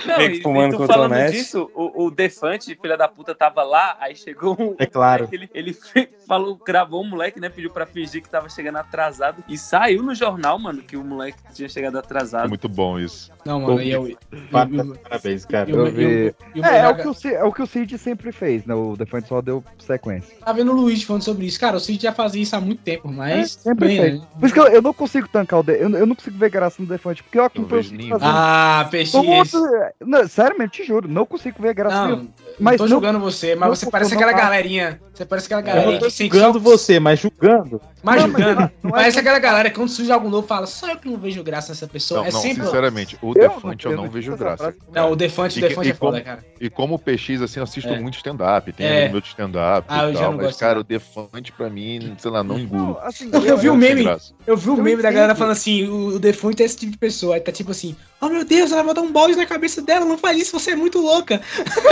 [0.06, 1.32] Não, e, fumando e tu falando cotonete.
[1.36, 4.74] disso, o, o Defante, filha da puta, tava lá, aí chegou um.
[4.78, 5.28] É claro.
[5.32, 5.76] Ele, ele
[6.26, 7.48] falou, gravou o moleque, né?
[7.48, 9.42] Pediu pra fingir que tava chegando atrasado.
[9.48, 12.48] E saiu no jornal, mano, que o moleque tinha chegado É atrasado.
[12.48, 13.30] muito bom isso.
[13.44, 14.06] Não, mano, e eu.
[14.08, 14.16] e-
[14.50, 15.68] Parabéns, cara.
[15.70, 16.34] Eu vi.
[16.62, 18.74] É, é o, que o, Cid- é o que o Cid sempre fez, né?
[18.74, 20.36] O Defante só deu sequência.
[20.44, 21.58] Tá vendo o Luiz falando sobre isso.
[21.58, 23.56] Cara, o Cid já fazia isso há muito tempo, mas.
[23.56, 24.20] É, sempre bem, fez.
[24.20, 24.26] né?
[24.38, 25.62] Por isso que eu, eu não consigo tancar o.
[25.62, 28.16] De, eu, eu não consigo ver graça no Defante, porque vejo nenhum.
[28.20, 29.48] Ah, peixe Todo mundo-
[30.00, 32.28] não, sério mesmo, te juro, não consigo ver graça Não, nenhuma.
[32.60, 35.00] Mas Mas tô não- julgando você, mas não você parece aquela galerinha.
[35.14, 36.38] Você parece aquela Eu galerinha não tô que sentiu.
[36.38, 37.80] julgando você, mas julgando.
[38.02, 38.60] Mas Não, mas julgando.
[38.60, 41.08] não- não é Parece aquela galera que quando surge algo novo fala, só eu que
[41.08, 42.20] não vejo graça nessa pessoa.
[42.20, 42.64] Não, é não, sempre.
[42.64, 44.74] sinceramente, o Eu Defante eu eu não vejo graça.
[44.92, 46.44] Não, o Defante, o E Defante é foda, como- cara.
[46.60, 47.98] E como PX, assim, eu assisto É.
[48.00, 49.08] muito stand-up, tem É.
[49.08, 50.80] meu de stand-up Ah, eu e tal, não mas, cara, não.
[50.80, 52.98] o Defante pra mim, sei lá, não Não, engulo.
[53.02, 54.04] assim, Eu vi o meme.
[54.46, 56.92] Eu vi o Eu meme da galera falando assim, o, o Defante é esse tipo
[56.92, 57.34] de pessoa.
[57.34, 60.06] Aí tá tipo assim, oh meu Deus, ela vai dar um balde na cabeça dela,
[60.06, 61.40] não faz isso, você é muito louca.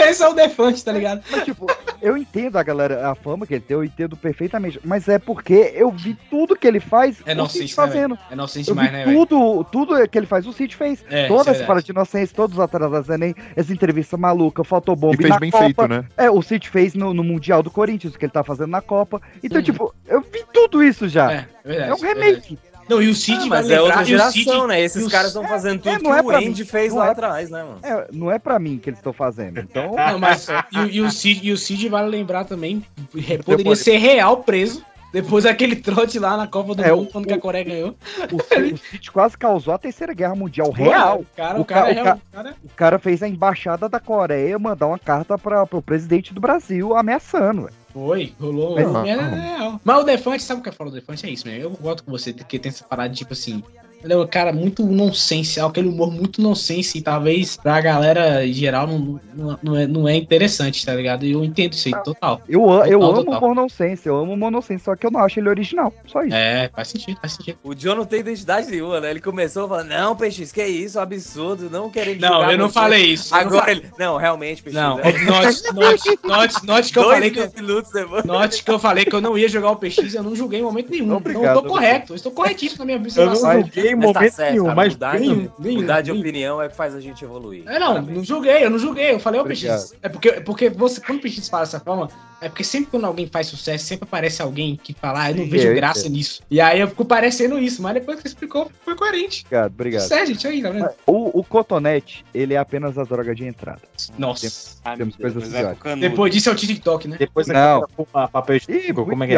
[0.08, 1.22] esse é o Defante, tá ligado?
[1.30, 1.66] Mas, tipo,
[2.02, 4.80] eu entendo a galera, a fama que ele tem, eu entendo perfeitamente.
[4.84, 8.18] Mas é porque eu vi tudo que ele faz, É o Cid né, fazendo.
[8.30, 11.04] É inocente Eu vi demais, né, tudo, tudo que ele faz, o Cid fez.
[11.08, 14.62] É, Toda é essa parada de inocência, todos os atrasados do Enem, essa entrevista maluca,
[14.62, 15.64] E fotobomba fez na bem Copa.
[15.64, 16.04] feito, né?
[16.16, 18.80] É, o Cid fez no, no Mundial do Corinthians, o que ele tá fazendo na
[18.80, 19.20] Copa.
[19.42, 19.64] Então, Uhum.
[19.64, 21.32] tipo, eu vi tudo isso já.
[21.32, 21.90] É, verdade.
[21.90, 22.58] É um verdade.
[22.88, 24.80] Não, e o Cid Ah, vai mas é outra o geração, Cid- né?
[24.80, 26.98] Esses o- caras estão fazendo tudo é, que não é o Andy mim, fez não
[27.00, 27.78] lá é- atrás, né, mano?
[27.82, 29.60] É, não é pra mim que eles estão fazendo.
[29.60, 32.82] Então, Não, mas e, o- e o Cid, e o Cid vale lembrar também,
[33.16, 34.82] é, poderia Depois- ser real preso.
[35.10, 37.96] Depois daquele trote lá na Copa do É, Mundo, o- quando que a Coreia ganhou.
[38.30, 41.20] o, Cid- o Cid quase causou a Terceira Guerra Mundial real.
[41.20, 42.04] O cara, O o cara, ca- é o real.
[42.04, 45.80] ca- o cara- O cara fez a embaixada da Coreia mandar uma carta para o
[45.80, 47.74] presidente do Brasil ameaçando, velho.
[48.06, 48.76] Foi, rolou.
[48.76, 49.78] Mas- é, é.
[49.82, 51.26] Mas o Defante, sabe o que eu falo do Defante?
[51.26, 51.64] É isso, mesmo.
[51.64, 53.62] Eu concordo com você, porque tem essa parada tipo assim.
[54.02, 58.52] Ele é um cara muito nonsense, aquele humor muito nonsense, e talvez pra galera em
[58.52, 59.20] geral não,
[59.62, 61.24] não, é, não é interessante, tá ligado?
[61.24, 62.40] E eu entendo isso aí total.
[62.48, 63.38] Eu, a- eu Total, amo total.
[63.42, 65.92] o Mononsense, eu amo o Mononsense, só que eu não acho ele original.
[66.06, 66.34] Só isso.
[66.34, 67.58] É, faz sentido, faz sentido.
[67.64, 69.10] O John não tem identidade nenhuma, né?
[69.10, 72.74] Ele começou falando, não, PX, que é isso, absurdo, não querendo Não, eu não você."
[72.74, 73.34] falei isso.
[73.34, 74.74] Agora ele, não, realmente, PX.
[74.74, 78.24] Não, é- note, note, note, note que eu Dois falei que eu, minutos depois.
[78.24, 80.62] Note que eu falei que eu não ia jogar o PX, eu não julguei em
[80.62, 81.14] momento nenhum.
[81.14, 81.88] Obrigado, então eu tô obrigado.
[81.90, 83.50] correto, eu estou corretíssimo na minha Eu não observação.
[83.88, 86.62] Julguei em Mas tá momento certo, nenhum, cara, mas mudar, nenhum, nenhum, mudar de opinião
[86.62, 87.62] é que faz a gente evoluir.
[87.66, 88.16] É, não, Parabéns.
[88.16, 89.12] não julguei, eu não julguei.
[89.14, 89.44] Eu falei, ô.
[89.44, 89.94] PX.
[90.02, 92.08] É porque, porque você, quando o PX fala dessa forma,
[92.40, 95.44] é porque sempre quando alguém faz sucesso, sempre aparece alguém que fala, ah, eu não
[95.44, 96.42] Sim, vejo eu graça nisso.
[96.50, 99.44] E aí eu fico parecendo isso, mas depois que você explicou, foi coerente.
[99.46, 100.02] Obrigado, obrigado.
[100.02, 100.88] Sério, gente, aí, tá vendo?
[101.06, 103.80] O, o cotonete, ele é apenas a droga de entrada.
[104.16, 104.46] Nossa.
[104.84, 105.78] Ai, Temos meu Deus, coisas é piores.
[105.80, 106.00] canudo.
[106.00, 107.16] Depois disso é o TikTok, né?
[107.18, 107.86] depois Não.
[107.96, 109.36] fuma papel Ih, higiênico, muito como é que é?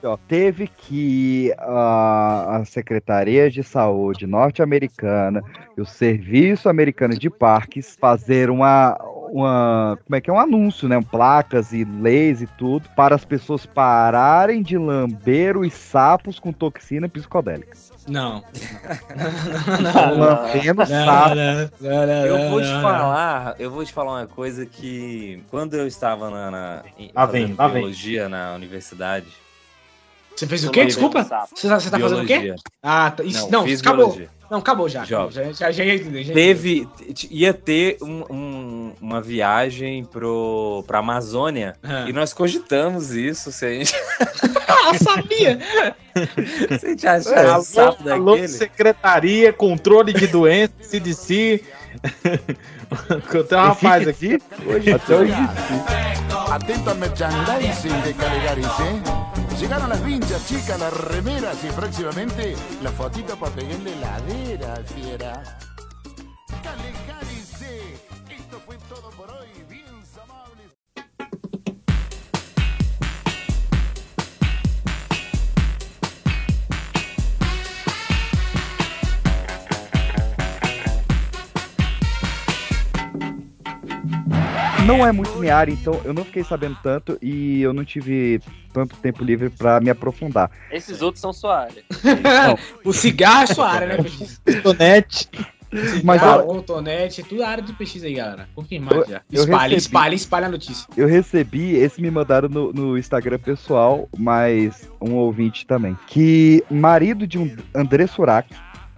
[0.00, 0.18] pior.
[0.28, 3.83] Teve que a, a Secretaria de Saúde
[4.26, 5.42] norte-americana
[5.76, 8.96] e o Serviço Americano de Parques fazer uma,
[9.30, 9.98] uma.
[10.04, 10.32] Como é que é?
[10.32, 11.00] Um anúncio, né?
[11.10, 17.08] Placas e leis e tudo, para as pessoas pararem de lamber os sapos com toxina
[17.08, 17.76] psicodélica.
[18.06, 18.44] Não.
[20.18, 21.36] Lambendo sapo.
[22.26, 26.50] Eu vou te falar, eu vou te falar uma coisa que quando eu estava na,
[26.50, 27.82] na em- Lá vem, fazendo lá vem.
[27.82, 29.26] biologia na universidade.
[30.36, 30.84] Você fez o quê?
[30.84, 31.22] Desculpa?
[31.54, 32.54] Você tá, você tá fazendo o quê?
[32.82, 33.96] Ah, tá, isso, Não, não, acabou.
[34.06, 34.28] biologia.
[34.50, 35.04] Não, acabou já.
[35.04, 35.28] Já.
[35.30, 35.84] Já, já, já,
[36.34, 36.86] Teve,
[37.30, 42.04] ia ter um- um- uma viagem pro, pra Amazônia Ah.
[42.08, 43.94] e nós cogitamos isso, se a gente,
[44.68, 45.58] Ah, sabia!
[46.78, 48.48] se a gente achar Alô, um sapo alô, daquele.
[48.48, 51.64] Secretaria, Controle de Doenças, CDC.
[53.48, 54.38] Tem um rapaz aqui.
[54.94, 55.32] Até hoje.
[56.50, 59.23] Atento al merchandising de Calegaris, ¿eh?
[59.64, 64.76] Llegaron las vinchas, chicas, las remeras y próximamente la fotito para pegar en la heladera,
[64.84, 65.58] fiera.
[66.62, 67.98] Calegaris, ¿eh?
[68.28, 69.83] Esto fue todo por hoy.
[84.86, 88.40] Não é muito minha área, então eu não fiquei sabendo tanto e eu não tive
[88.72, 90.50] tanto tempo livre pra me aprofundar.
[90.70, 91.82] Esses outros são sua área.
[92.84, 94.40] O cigarro é sua área, né, PX?
[94.44, 95.28] Cotonete.
[96.04, 98.48] Mas Cigarro, eu- cotonete, tudo a área de PX aí, galera.
[98.54, 99.22] Confirmado Eu- já.
[99.32, 100.86] eu Espalha, recebi- espalha, espalha a notícia.
[100.96, 105.96] Eu recebi, esse me mandaram no, no Instagram pessoal, mas um ouvinte também.
[106.06, 108.54] Que marido de um André Surak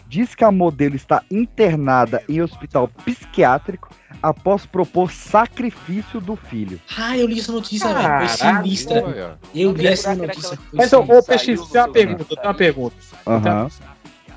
[0.08, 3.88] diz que a modelo está internada em hospital psiquiátrico
[4.22, 6.80] após propor sacrifício do filho.
[6.96, 8.28] Ah, eu li essa notícia, velho.
[8.28, 9.38] Foi sinistra.
[9.54, 10.58] Eu li essa notícia.
[10.72, 11.18] Mas, ô, sinistra.
[11.18, 12.96] ô PX, tem uma pergunta, tem uma pergunta.
[13.26, 13.68] Aham.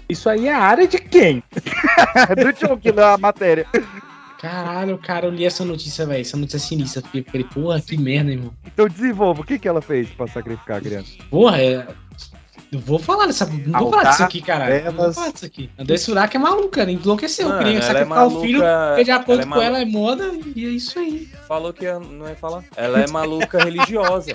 [0.09, 1.43] Isso aí é a área de quem?
[2.35, 3.67] do John que leu a matéria.
[4.39, 6.21] Caralho, cara, eu li essa notícia, velho.
[6.21, 7.01] Essa notícia é sinistra.
[7.03, 8.51] Fiquei, falei, porra, que merda, irmão.
[8.65, 11.11] Então desenvolva, o que, que ela fez pra sacrificar a criança?
[11.29, 11.87] Porra, é.
[12.71, 13.45] Não vou falar dessa.
[13.47, 14.83] Não vou falar disso aqui, cara.
[14.83, 15.69] Não vou falar disso aqui.
[15.77, 16.91] André Surak é maluca, né?
[16.91, 17.47] Enlouqueceu.
[17.49, 19.65] Mano, queria ela é sacrificar o maluca- filho, porque de acordo ela é com maluca.
[19.67, 21.27] ela é moda, e é isso aí.
[21.47, 22.63] Falou que não ia falar.
[22.75, 24.33] Ela é maluca religiosa.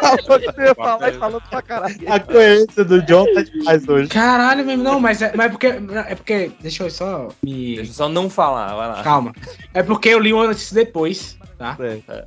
[0.00, 1.96] Falou que você ia falar e falou pra caralho.
[2.12, 4.08] A coerência do John tá demais hoje.
[4.08, 5.66] Caralho, mesmo, não, mas é, mas é porque.
[5.66, 6.52] É porque.
[6.60, 7.76] Deixa eu só me.
[7.76, 9.02] Deixa eu só não falar, vai lá.
[9.02, 9.32] Calma.
[9.72, 11.76] É porque eu li uma notícia depois, tá?
[12.08, 12.24] É.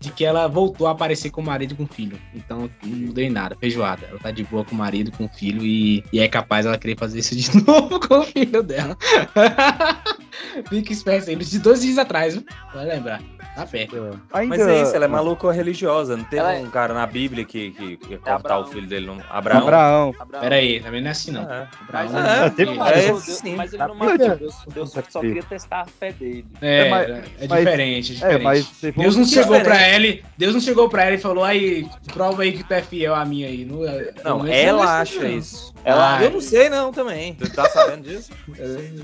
[0.00, 2.18] De que ela voltou a aparecer com o marido e com o filho.
[2.34, 4.06] Então não mudei nada, feijoada.
[4.08, 6.78] Ela tá de boa com o marido, com o filho e, e é capaz ela
[6.78, 8.96] querer fazer isso de novo com o filho dela.
[10.68, 12.44] Fica esperto aí, de dois dias atrás, viu?
[12.74, 13.20] Vai lembrar.
[13.54, 14.20] Tá perto.
[14.32, 14.56] Ainda...
[14.56, 16.16] Mas é isso, ela é maluca religiosa.
[16.16, 18.62] Não teve Ela é- um cara na Bíblia que, que, que ia cortar Abraão.
[18.62, 19.06] o filho dele?
[19.06, 19.18] Não...
[19.28, 19.62] Abraão?
[19.62, 20.14] Abraão.
[20.40, 21.42] Pera aí, também não é assim não.
[21.42, 21.66] É.
[21.92, 22.96] Mas, Abraão, É, não é, mais.
[22.96, 23.56] É, Deus- sim.
[23.56, 24.36] mas ele não Mas- matou.
[24.36, 26.46] Deus, Deus só queria testar a fé dele.
[26.62, 28.42] é, É, mas- é mas- diferente, é É, diferente.
[28.44, 31.86] mas Deus não chegou pra ela, e- Deus não chegou pra ela e falou, aí,
[32.12, 33.64] prova aí que tu é fiel a mim aí.
[33.64, 33.78] Não,
[34.24, 35.72] Não, não, ela é acha isso.
[35.84, 37.34] Ela- Ah, eu não sei não também.
[37.34, 38.30] Tu tá sabendo disso?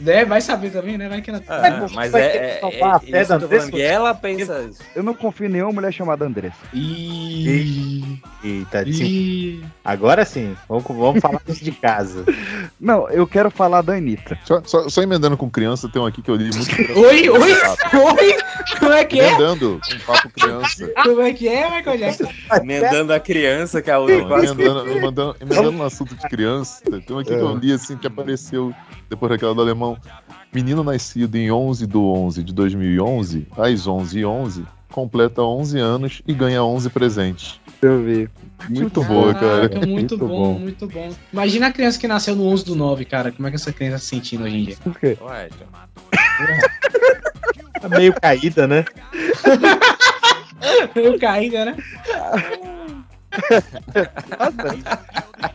[0.06, 1.08] É, vai saber também, né?
[1.08, 1.42] Vai que ela.
[1.48, 4.80] É, você mas vai é, é, é, isso eu falando, que ela pensa isso.
[4.94, 6.56] Eu não confio em nenhuma mulher chamada Andressa.
[6.72, 9.04] Ih, Eita, sim.
[9.04, 9.64] ih.
[9.84, 12.24] Agora sim, vamos, vamos falar isso de casa.
[12.80, 14.38] Não, eu quero falar da Anitta.
[14.44, 16.76] Só, só, só emendando com criança, tem um aqui que eu li muito.
[16.98, 18.36] Oi, oi, oi!
[18.78, 19.28] Como é que é?
[19.28, 20.92] Emendando com papo criança.
[21.02, 22.24] Como é que é, Michael Jackson?
[22.60, 27.18] Emendando a criança, que a outra emendando, emendando, emendando no assunto de criança, tem um
[27.18, 28.74] aqui que eu li assim que apareceu
[29.08, 29.96] depois daquela do alemão.
[30.52, 36.22] Menino nascido em 11 do 11 de 2011, às 11 e 11, completa 11 anos
[36.26, 37.60] e ganha 11 presentes.
[37.82, 38.28] Eu vi.
[38.70, 39.68] Muito boa, cara.
[39.68, 40.58] Caraca, muito, Muito bom, bom.
[40.58, 41.12] muito bom.
[41.32, 43.30] Imagina a criança que nasceu no 11 do 9, cara.
[43.30, 44.76] Como é que essa criança tá se sentindo hoje em dia?
[44.82, 45.16] Por quê?
[45.20, 45.48] Ué.
[47.80, 48.86] Tá meio caída, né?
[50.94, 51.76] Eu caída, né?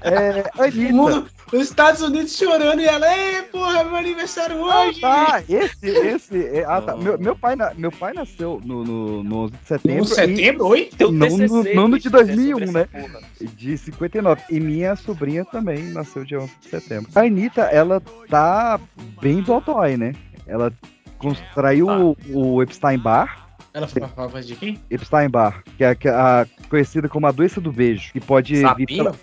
[0.04, 0.94] É, O Anitta.
[0.94, 5.00] mundo, os Estados Unidos chorando e ela, ei, porra, meu aniversário hoje!
[5.04, 6.46] Ah, esse, esse.
[6.46, 6.96] é- ah, tá.
[6.96, 10.02] Meu, meu, pai, na- meu pai nasceu no, no, no 11 de No setembro.
[10.04, 10.90] 11 de setembro, oi?
[10.98, 12.88] Teu não, TCC, no, no ano de bicho, é 2001, sobre né?
[12.92, 13.20] porra.
[13.56, 14.42] De 59.
[14.50, 17.10] E minha sobrinha também nasceu dia 11 de setembro.
[17.16, 18.80] A Anitta, ela tá
[19.22, 20.14] bem dodói, né?
[20.48, 20.72] Ela
[21.18, 21.98] contraiu Tá.
[22.00, 23.50] o, o Epstein Barr.
[23.74, 24.80] Ela falar de quem?
[24.90, 28.62] Epstein Barr, que é a, a- conhecida como a doença do beijo, que pode vir
[28.62, 28.88] Sapinho?
[29.06, 29.16] pela,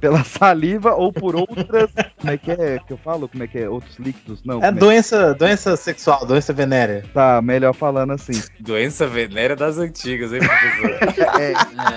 [0.00, 1.90] pela saliva ou por outras.
[2.18, 3.28] como é que é que eu falo?
[3.28, 3.68] Como é que é?
[3.68, 4.42] Outros líquidos?
[4.44, 4.58] Não.
[4.62, 7.04] É como doença, doença sexual, doença venérea.
[7.14, 8.32] Tá, melhor falando assim.
[8.58, 10.90] Doença venérea das antigas, hein, professor?
[11.40, 11.52] É,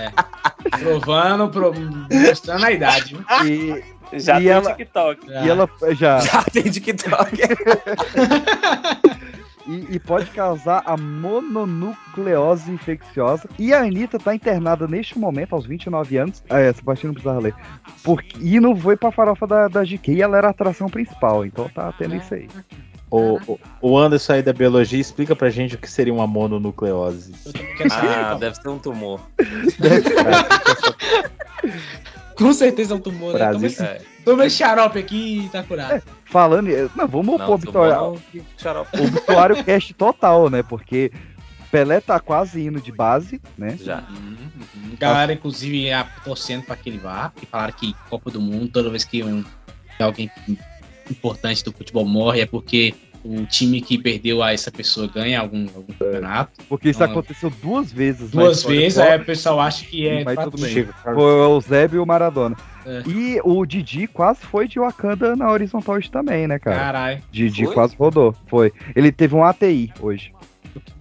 [0.06, 0.80] É.
[0.80, 1.74] Provando, pro...
[2.12, 3.16] mostrando a idade.
[3.16, 3.26] viu?
[4.14, 5.28] e, Já E tem ela- TikTok.
[5.30, 6.20] e ela já.
[6.20, 7.38] Já tem TikTok.
[9.68, 13.49] E, e pode causar a mononucleose infecciosa.
[13.57, 16.43] E a Anitta tá internada neste momento, aos 29 anos.
[16.49, 17.55] Ah, essa parte não precisava ler.
[18.03, 21.43] Porque, e não foi pra farofa da, da GK e ela era a atração principal.
[21.45, 22.47] Então tá tendo isso aí.
[23.09, 27.34] O, o- o Anderson aí da biologia explica pra gente o que seria uma mononucleose.
[27.91, 29.20] Ah, deve ser um tumor.
[32.38, 33.39] Com certeza é um tumor, né?
[33.39, 33.53] Brasil.
[33.59, 34.01] Toma esse, É.
[34.26, 36.01] toma xarope aqui e tá curado.
[36.26, 36.69] Falando.
[36.69, 40.63] em- Não, vamos Não, pôr o tumor obituário, obituário cast total, né?
[40.63, 41.11] Porque
[41.71, 43.78] Pelé tá quase indo de base, né?
[43.82, 44.03] Já.
[44.09, 44.95] Uhum.
[44.99, 47.32] Galera, inclusive, é, torcendo pra que ele vá.
[47.41, 49.43] E falaram que Copa do Mundo, toda vez que um,
[49.97, 50.30] que alguém
[51.09, 52.93] importante do futebol morre, é porque
[53.26, 56.63] o time que perdeu a essa pessoa ganha algum, algum campeonato.
[56.69, 58.30] Porque isso Não, aconteceu duas vezes.
[58.30, 60.23] Duas vezes, aí o pessoal acha que é.
[60.23, 60.86] Mas tudo bem.
[60.86, 62.55] Foi o Eusébio e o Maradona.
[62.86, 63.01] É.
[63.07, 66.78] E o Didi quase foi de Wakanda na horizontal hoje também, né, cara?
[66.78, 67.23] Caralho.
[67.32, 67.73] Didi Foi?
[67.73, 68.36] quase rodou.
[68.45, 68.71] Foi.
[68.95, 70.32] Ele teve um ATI hoje.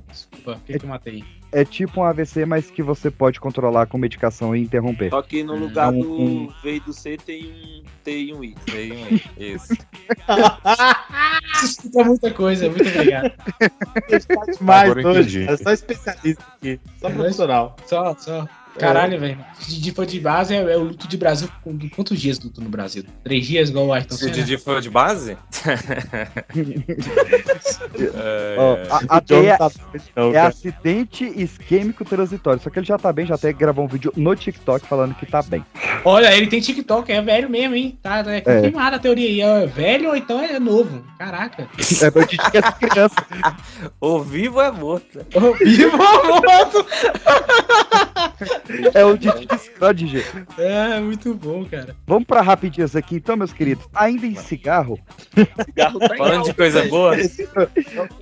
[0.08, 1.24] Desculpa, o que, que eu matei?
[1.54, 5.10] É tipo um AVC, mas que você pode controlar com medicação e interromper.
[5.10, 8.42] Só que no lugar do um- V e do C tem um T e um
[8.42, 8.54] I.
[8.66, 9.68] Tem um- Isso.
[11.54, 13.32] Isso explica muita coisa, muito obrigado.
[14.60, 15.46] Mais Agora hoje.
[15.48, 16.80] É só especialista aqui.
[17.00, 17.76] Só profissional.
[17.86, 18.48] Só, só.
[18.78, 19.38] Caralho, velho.
[19.58, 21.48] Se Didi for de base, é, é o luto de Brasil.
[21.62, 23.04] Com quantos dias luto no Brasil?
[23.22, 24.30] Três dias, igual o Ayrton Se o?
[24.30, 25.36] Didi foi de base?
[27.96, 28.56] É,
[28.90, 29.70] a, O é, tá
[30.32, 32.60] é acidente isquêmico transitório.
[32.60, 35.26] Só que ele já tá bem, já até gravou um vídeo no TikTok falando que
[35.26, 35.64] tá bem.
[36.04, 37.98] Olha, ele tem TikTok, é velho mesmo, hein?
[38.02, 39.62] Tá, é confirmada a teoria aí.
[39.62, 41.04] É velho ou então é novo?
[41.18, 41.68] Caraca.
[42.02, 43.14] É pra Didi que é criança.
[44.00, 45.20] O vivo é morto.
[45.34, 46.86] Ô, Vivo ou morto?
[48.94, 50.46] É o Didi Scrodinger.
[50.58, 51.94] É, muito bom, cara.
[52.06, 53.84] Vamos pra rapidinhas aqui, então, meus queridos.
[53.94, 54.98] Ainda em cigarro,
[55.66, 56.90] Cigarro tá Falando de alta, coisa velho.
[56.90, 57.16] boa,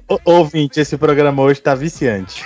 [0.09, 2.45] Ô, Ouvinte, esse programa hoje tá viciante.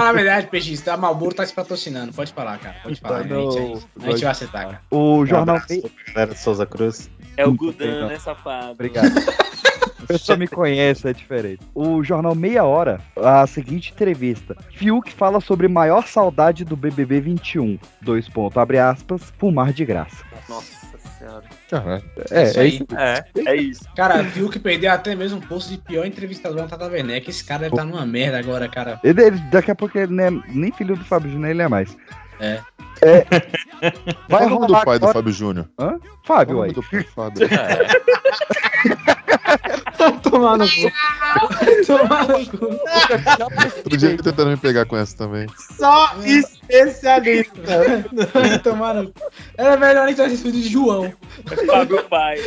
[0.00, 2.12] Ah, verdade, Peixe, tá, Malboro tá se patrocinando.
[2.12, 2.76] Pode falar, cara.
[2.82, 3.24] Pode falar.
[3.24, 4.80] Não, a, gente, a gente vai acertar, cara.
[4.90, 5.56] o Um jornal.
[5.56, 7.08] abraço pra galera de Souza Cruz.
[7.36, 8.72] É o Gudan, né, safado?
[8.72, 9.10] Obrigado.
[10.06, 11.60] Pessoa me conhece, é diferente.
[11.74, 14.56] O jornal Meia Hora, a seguinte entrevista.
[14.72, 17.78] Fiuk fala sobre maior saudade do BBB 21.
[18.02, 20.24] Dois pontos, abre aspas, fumar de graça.
[20.48, 21.44] Nossa senhora.
[21.70, 22.02] Caralho.
[22.30, 22.68] É, Isso é aí.
[22.74, 22.86] isso.
[22.96, 23.24] é.
[23.46, 23.84] É isso.
[23.94, 27.30] Cara, viu que perdeu até mesmo um posto de pior entrevistador na Tata Werneck.
[27.30, 28.98] Esse cara deve estar numa merda agora, cara.
[29.04, 31.68] Ele, ele- daqui a pouco ele não é nem filho do Fábio Júnior, ele é
[31.68, 31.96] mais.
[32.40, 32.60] É.
[33.02, 33.20] É.
[34.28, 35.68] Qual Vai o nome do pai do agora- Fábio Júnior?
[35.78, 35.98] Hã?
[36.00, 36.72] Qual Fábio, o aí.
[36.72, 37.48] nome do pai do Fábio?
[40.22, 40.92] Tomar no cu.
[41.86, 42.64] Tomar no cu.
[42.66, 45.46] Outro dia tentando me pegar com essa também.
[45.78, 48.04] Só especialista.
[48.62, 49.20] Tomar no cu.
[49.58, 51.12] Era melhor nem ter assistido de João.
[51.66, 52.38] Fábio Pai.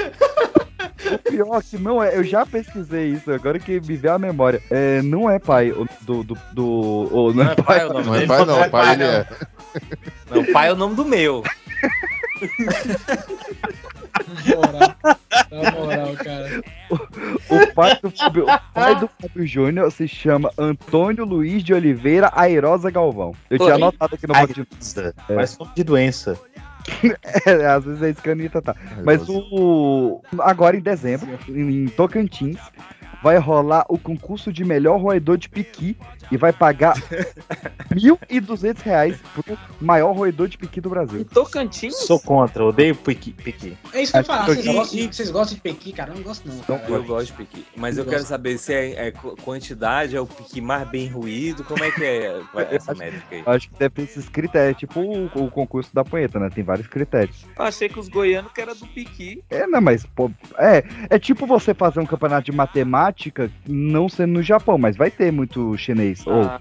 [1.11, 4.61] O pior que não é, eu já pesquisei isso, agora que me veio a memória.
[4.69, 6.23] É, não é pai do.
[6.23, 6.65] do, do
[7.11, 8.69] o- não, Não é pai o nome Não é pai, não.
[8.69, 9.25] Pai ele é.
[10.31, 11.43] Não, pai é o nome do meu.
[14.45, 14.95] Na moral.
[15.51, 16.63] Na moral, cara.
[17.49, 22.31] O pai do Fábio, o pai do Fábio Júnior se chama Antônio Luiz de Oliveira
[22.35, 23.33] Airosa Galvão.
[23.49, 24.67] Eu tinha anotado aqui no banco de.
[25.29, 26.39] Mas nome de doença.
[27.45, 28.75] É, às vezes é isso que a Anitta tá.
[29.05, 30.21] Mas o.
[30.39, 32.59] Agora em dezembro, em Tocantins,
[33.23, 35.97] vai rolar o concurso de melhor roedor de piqui
[36.31, 36.95] e vai pagar
[37.93, 41.21] 1.200 reais pro maior roedor de piqui do Brasil.
[41.21, 41.95] Em Tocantins?
[41.95, 43.31] Sou contra, odeio piqui.
[43.31, 43.77] piqui.
[43.93, 44.45] É isso que eu ia falar.
[44.45, 46.11] Vocês gostam, de, vocês gostam de pequi, cara?
[46.11, 46.59] Eu não gosto, não.
[46.61, 46.83] cara.
[46.89, 47.65] Eu gosto de piqui.
[47.75, 51.07] Mas eu Eu quero saber se é, é qu- quantidade, é o piqui mais bem
[51.07, 53.43] ruído, como é que é essa métrica aí?
[53.45, 56.49] Acho que deve ter esses critérios, tipo o, o concurso da punheta, né?
[56.53, 57.45] Tem vários critérios.
[57.57, 59.43] Eu achei que os goianos que era do Piqui.
[59.49, 64.33] É, não, mas, pô, é, é tipo você fazer um campeonato de matemática, não sendo
[64.33, 66.12] no Japão, mas vai ter muito chinês.
[66.25, 66.59] Ou, Ah,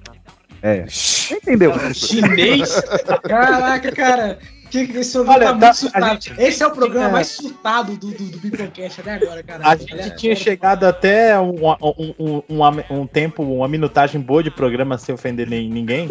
[0.62, 0.84] é.
[0.88, 1.72] Você entendeu?
[1.94, 2.80] Chinês?
[3.22, 4.38] Caraca, cara.
[4.70, 6.06] Que, que esse Olha, tá tá- muito surtado.
[6.12, 7.12] gente- Esse é o programa É.
[7.12, 9.68] mais surtado do, do, do Bipocast até agora, cara.
[9.68, 14.50] A gente tinha chegado até um, um, um, um, um tempo, uma minutagem boa de
[14.50, 16.08] programa sem ofender nem, ninguém.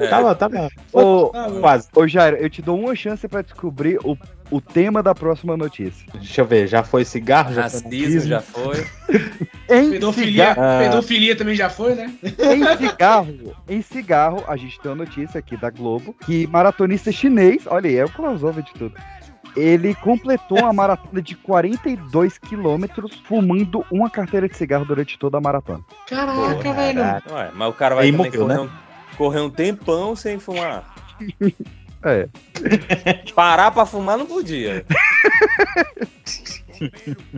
[0.00, 0.08] É.
[0.08, 0.68] Tava, tava.
[0.92, 1.60] Ô, Tá bom.
[1.60, 1.88] Quase.
[1.94, 4.18] ô Jairo, eu te dou uma chance pra descobrir o,
[4.50, 6.06] o tema da próxima notícia.
[6.14, 8.86] Deixa eu ver, já foi cigarro, já foi Racismo já foi.
[9.70, 10.78] Em Pedofilia, cigarro, Ah.
[10.82, 12.12] pedofilia também já foi, né?
[12.22, 17.62] em cigarro, em cigarro, a gente tem uma notícia aqui da Globo que maratonista chinês,
[17.66, 18.94] olha aí, é o crossover de tudo.
[19.56, 25.40] Ele completou uma maratona de 42 quilômetros fumando uma carteira de cigarro durante toda a
[25.40, 25.80] maratona.
[26.08, 26.98] Caraca, velho.
[27.00, 27.34] Caraca.
[27.34, 28.60] Ué, mas o cara vai morreu, correr, né?
[28.60, 28.68] um,
[29.16, 30.92] correr um tempão sem fumar.
[32.04, 32.28] É.
[33.34, 34.84] Parar pra fumar não podia.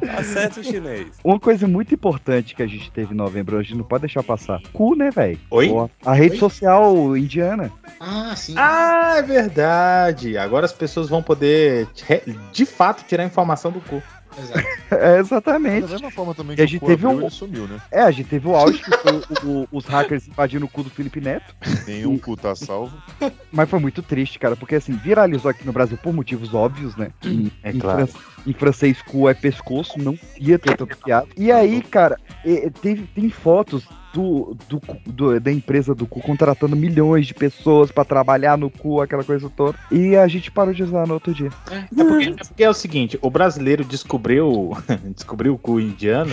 [0.00, 1.08] Tá certo o chinês.
[1.22, 4.22] Uma coisa muito importante que a gente teve em novembro, a gente não pode deixar
[4.22, 4.60] passar.
[4.72, 5.38] Cu, né, velho?
[5.50, 5.70] Oi?
[6.04, 6.38] A rede Oi?
[6.38, 7.70] social indiana.
[8.00, 8.54] Ah, sim.
[8.56, 10.38] Ah, é verdade.
[10.38, 11.86] Agora as pessoas vão poder,
[12.52, 14.02] de fato, tirar informação do cu.
[14.38, 14.60] Exato.
[14.88, 15.90] É, Da exatamente.
[15.90, 17.78] mesma forma também que a o gente cu teve abriu, um- ele sumiu, né?
[17.90, 20.84] É, a gente teve o auge que foi o- o- os hackers invadindo o cu
[20.84, 21.54] do Felipe Neto.
[21.86, 22.96] Nenhum cu tá salvo.
[23.50, 27.10] Mas foi muito triste, cara, porque assim, viralizou aqui no Brasil por motivos óbvios, né?
[27.24, 28.06] Em, É em claro.
[28.06, 31.26] fran- em francês, cu é pescoço, não ia ter tanta piada.
[31.36, 32.16] E aí, cara,
[32.80, 33.84] teve, tem fotos
[34.16, 39.00] do, do, do- da empresa do cu contratando milhões de pessoas pra trabalhar no cu,
[39.02, 39.76] aquela coisa toda.
[39.90, 41.50] E a gente parou de usar no outro dia.
[41.70, 44.70] É porque, é porque é o seguinte, o brasileiro descobriu,
[45.14, 46.30] descobriu o cu indiano,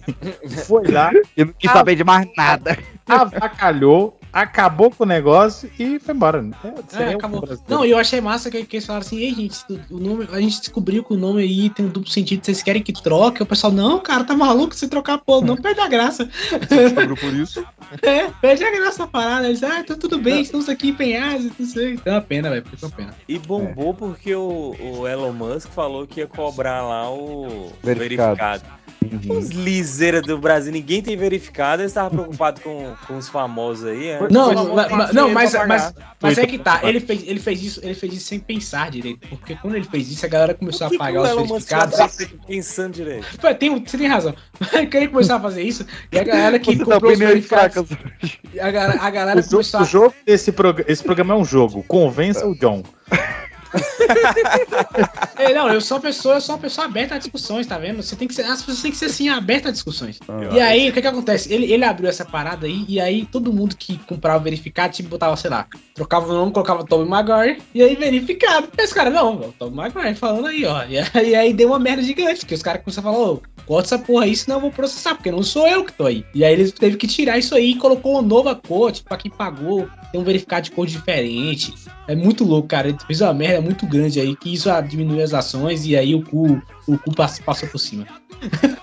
[0.66, 2.76] foi lá, Eu não quis saber de mais nada.
[3.06, 6.48] avacalhou, acabou com o negócio e foi embora.
[6.64, 7.42] É, seria É, o acabou.
[7.68, 9.58] Não, e eu achei massa que, que eles falaram assim, ei, gente,
[9.90, 12.82] o nome, a gente descobriu que o nome aí tem um duplo sentido, vocês querem
[12.82, 13.42] que troque?
[13.42, 16.28] O pessoal, não, cara, tá maluco se trocar, pô, não perde a graça.
[16.68, 17.64] Descobriu por isso.
[18.02, 19.48] É, perde a graça a parada.
[19.48, 21.94] Eles, ah, tá tudo bem, estamos aqui empenhados, não sei.
[21.94, 23.14] Então é uma pena, velho, foi uma pena.
[23.28, 28.36] E bombou porque o, o Elon Musk falou que ia cobrar lá o Verificado.
[28.36, 28.62] verificado.
[29.28, 34.08] Os liseira do Brasil, ninguém tem verificado, eles estavam preocupados com, com os famosos aí.
[34.08, 34.20] é?
[34.30, 37.80] Não, mas, mas- não, mas, mas, mas é que tá, ele fez, ele, fez isso,
[37.82, 39.26] ele fez isso sem pensar direito.
[39.28, 41.96] Porque quando ele fez isso, a galera começou a pagar o os verificados.
[41.96, 42.08] tá
[42.46, 43.26] pensando direito?
[43.40, 44.34] Pô, tem, você tem razão.
[44.70, 47.34] Quando ele começou a fazer isso, e a galera que Você tá comprou os opiniões
[47.48, 47.90] verificados,
[48.60, 49.86] a, galera- a galera O, começou o a...
[49.86, 51.82] jogo desse programa, esse programa é um jogo.
[51.88, 52.82] Convença o John.
[55.36, 58.02] É, não, eu sou uma pessoa, eu sou uma pessoa aberta a discussões, tá vendo?
[58.02, 60.18] Você tem que ser, as pessoas têm que ser assim, abertas a discussões.
[60.52, 61.52] E aí, o que que acontece?
[61.52, 65.34] Ele, ele abriu essa parada aí, e aí todo mundo que comprava verificado, tipo, botava,
[65.36, 68.68] sei lá, trocava o nome, colocava Tommy Maguire, e aí verificado.
[68.76, 70.84] E esse cara, não, o Tommy Maguire falando aí, ó.
[70.84, 73.42] E aí, e aí deu uma merda gigante, porque os caras começaram a falar, ô,
[73.66, 76.24] corta essa porra aí, senão eu vou processar, porque não sou eu que tô aí.
[76.34, 79.16] E aí eles teve que tirar isso aí e colocou uma nova cor, tipo, pra
[79.16, 81.72] quem pagou, tem um verificado de cor diferente.
[82.10, 82.88] É muito louco, cara.
[82.88, 86.22] Ele fez uma merda muito grande aí, que isso diminuiu as ações, e aí o
[86.24, 88.06] cu, o cu pass- passou por cima.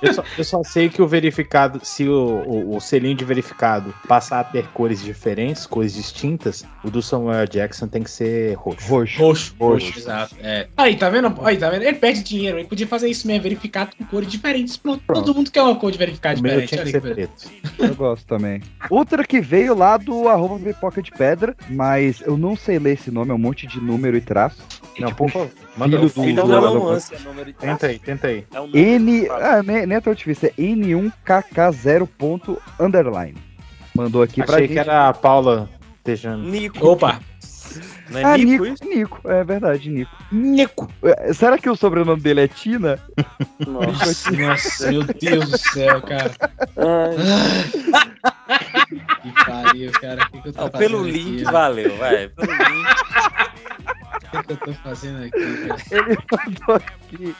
[0.04, 3.91] Eu só, eu só sei que o verificado, se o, o, o selinho de verificado
[4.08, 8.88] passar a ter cores diferentes, cores distintas, o do Samuel Jackson tem que ser roxo.
[8.88, 9.18] Roxo.
[9.20, 9.98] Roxo, Roxo.
[9.98, 10.36] Exato.
[10.41, 10.68] É.
[10.78, 11.34] Aí, tá vendo?
[11.44, 11.82] Aí, tá vendo?
[11.82, 12.60] Ele perde dinheiro.
[12.60, 14.78] Ele podia fazer isso mesmo, verificado com cores diferentes.
[14.78, 15.02] Pronto.
[15.08, 16.70] Todo mundo quer uma cor de verificado O meu diferente.
[16.70, 17.32] tinha que Olha ser que beleza.
[17.74, 17.91] preto.
[17.91, 18.62] Eu gosto também.
[18.91, 23.10] Outra que veio lá do arroba pipoca de pedra, mas eu não sei ler esse
[23.10, 24.57] nome, é um monte de número e traço.
[24.99, 25.49] Não, Tipo, por favor.
[25.77, 27.99] Manda filho o do- Então do- não é um lance, é número de Tenta aí,
[27.99, 28.45] tenta aí.
[28.53, 29.30] É um número N.
[29.30, 32.07] Ah, nem, nem é tão difícil, é N1KK0.
[32.18, 33.35] ponto Underline.
[33.95, 34.73] Mandou aqui pra Achei gente.
[34.73, 35.69] que era a Paula
[36.03, 36.44] Tejano.
[36.49, 36.85] Nico.
[36.85, 37.19] Opa!
[38.10, 38.86] Não é ah, Nico, Nico, isso?
[38.86, 40.12] Nico, é verdade, Nico.
[40.32, 40.92] Nico!
[41.04, 43.00] É, Será que o sobrenome dele é Tina?
[43.66, 44.32] Nossa.
[44.32, 46.32] Nossa, meu Deus do céu, cara.
[49.22, 50.24] Que pariu, cara.
[50.24, 51.52] O que, que eu tô Não, fazendo pelo aqui, link velho?
[51.52, 52.30] valeu, vai.
[52.30, 52.88] Pelo link.
[54.28, 55.38] O que, eu tô fazendo aqui?
[55.92, 57.36] Ele mandou aqui.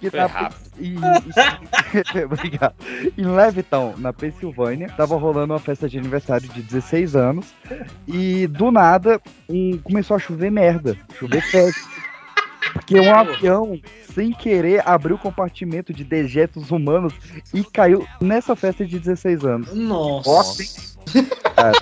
[0.00, 0.50] Que Foi na,
[2.30, 2.74] Obrigado.
[3.16, 7.54] Em Levittown, na Pensilvânia, tava rolando uma festa de aniversário de 16 anos.
[8.06, 10.96] E do nada um, começou a chover merda.
[11.18, 11.80] Chover festa.
[12.72, 13.80] Porque um avião,
[14.14, 17.14] sem querer, abriu o compartimento de dejetos humanos
[17.52, 19.74] e caiu nessa festa de 16 anos.
[19.74, 20.93] Nossa.
[21.54, 21.72] Cara,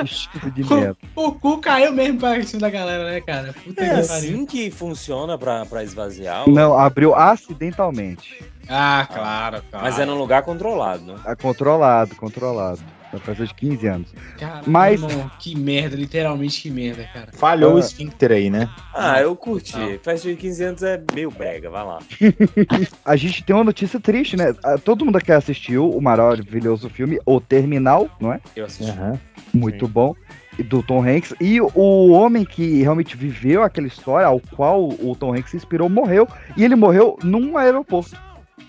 [0.00, 0.96] que chuva de merda.
[1.14, 3.52] O cu caiu mesmo pra cima da galera, né, cara?
[3.64, 4.00] Puta É que pariu.
[4.00, 6.48] assim que funciona pra, pra esvaziar?
[6.48, 8.44] o- Não, abriu acidentalmente.
[8.68, 9.84] Ah, claro, claro.
[9.86, 11.14] Mas é num lugar controlado, né?
[11.26, 12.80] É controlado, controlado.
[13.12, 14.12] Na festa de 15 anos.
[14.36, 15.00] Caralho, Mas-
[15.38, 17.28] que merda, literalmente que merda, cara.
[17.32, 17.80] Falhou o Ah.
[17.80, 18.68] esfíncter aí, né?
[18.92, 19.78] Ah, eu curti.
[19.78, 19.96] Não.
[20.00, 22.00] Festa de 15 anos é meio brega, vai lá.
[23.04, 24.52] A gente tem uma notícia triste, né?
[24.64, 28.40] Ah, Todo mundo aqui assistiu o maravilhoso filme O Terminal, não é?
[28.56, 28.90] Eu assisti.
[28.90, 29.18] Aham.
[29.54, 30.14] Muito bom.
[30.58, 31.34] e Do Tom Hanks.
[31.40, 35.88] E o homem que realmente viveu aquela história, ao qual o Tom Hanks se inspirou,
[35.88, 36.26] morreu.
[36.56, 38.16] E ele morreu num aeroporto.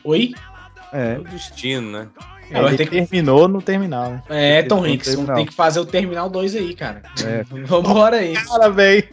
[0.07, 0.33] Oi?
[0.93, 1.15] É.
[1.15, 2.09] É o destino, né?
[2.49, 4.23] É, Ele ter que- terminou no terminal, né?
[4.29, 7.01] É, Tom Hanks, tem que fazer o Terminal 2 aí, cara.
[7.25, 7.43] É.
[7.65, 8.33] Vambora aí.
[8.33, 9.03] Cara, velho.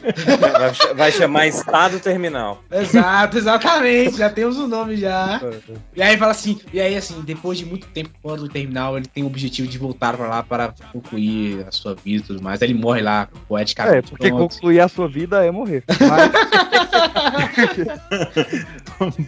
[0.41, 2.63] Vai, vai chamar Estado Terminal.
[2.71, 4.17] Exato, exatamente.
[4.19, 5.41] Já temos o nome já.
[5.97, 9.07] E aí fala assim, e aí assim, depois de muito tempo fora do terminal, ele
[9.07, 12.63] tem o objetivo de voltar pra lá para concluir a sua vida e tudo mais.
[12.63, 14.11] Aí ele morre lá, É, poeticamente.
[14.11, 14.55] porque pronto.
[14.55, 15.83] concluir a sua vida é morrer.
[15.89, 16.31] Mas,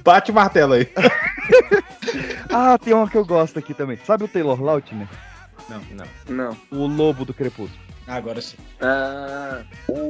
[0.05, 0.89] Bate o martelo aí.
[2.53, 3.96] ah, tem uma que eu gosto aqui também.
[4.05, 5.09] Sabe o Taylor Lautner?
[5.69, 6.07] Não, Não.
[6.29, 6.57] Não.
[6.71, 7.81] O lobo do crepúsculo.
[8.07, 8.57] agora sim.
[8.81, 9.63] Ah,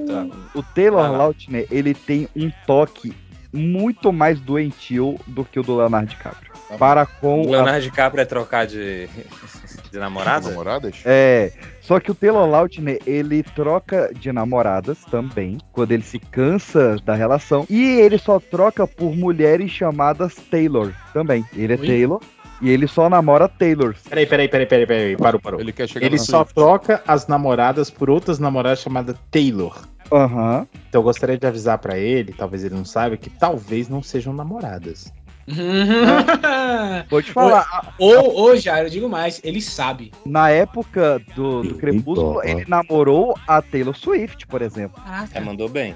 [0.06, 0.26] Tá.
[0.54, 1.16] O Taylor lá.
[1.18, 3.14] Lautner, ele tem um toque
[3.52, 6.52] muito mais doentio do que o do Leonardo DiCaprio.
[6.78, 9.08] Para com O a Leonardo DiCaprio é trocar de,
[9.90, 10.50] de namorada?
[10.50, 11.00] Namoradas?
[11.06, 16.96] É, só que o Taylor Lautner, ele troca de namoradas também, quando ele se cansa
[17.04, 21.44] da relação, e ele só troca por mulheres chamadas Taylor também.
[21.54, 21.86] Ele é Oi?
[21.86, 22.20] Taylor
[22.60, 24.02] e ele só namora Taylors.
[24.08, 25.16] Peraí, peraí, peraí, peraí, peraí.
[25.16, 25.60] Parou, parou.
[25.60, 29.76] Ele quer chegar Ele só troca as namoradas por outras namoradas chamadas Taylor.
[30.12, 30.66] Aham.
[30.88, 34.32] Então eu gostaria de avisar pra ele, talvez ele não saiba, que talvez não sejam
[34.32, 35.12] namoradas.
[37.08, 40.12] Vou te falar, ou, ou já, eu digo mais, ele sabe.
[40.24, 45.00] na época do, do Crepúsculo, ele namorou a Taylor Swift, por exemplo.
[45.32, 45.94] É, mandou bem.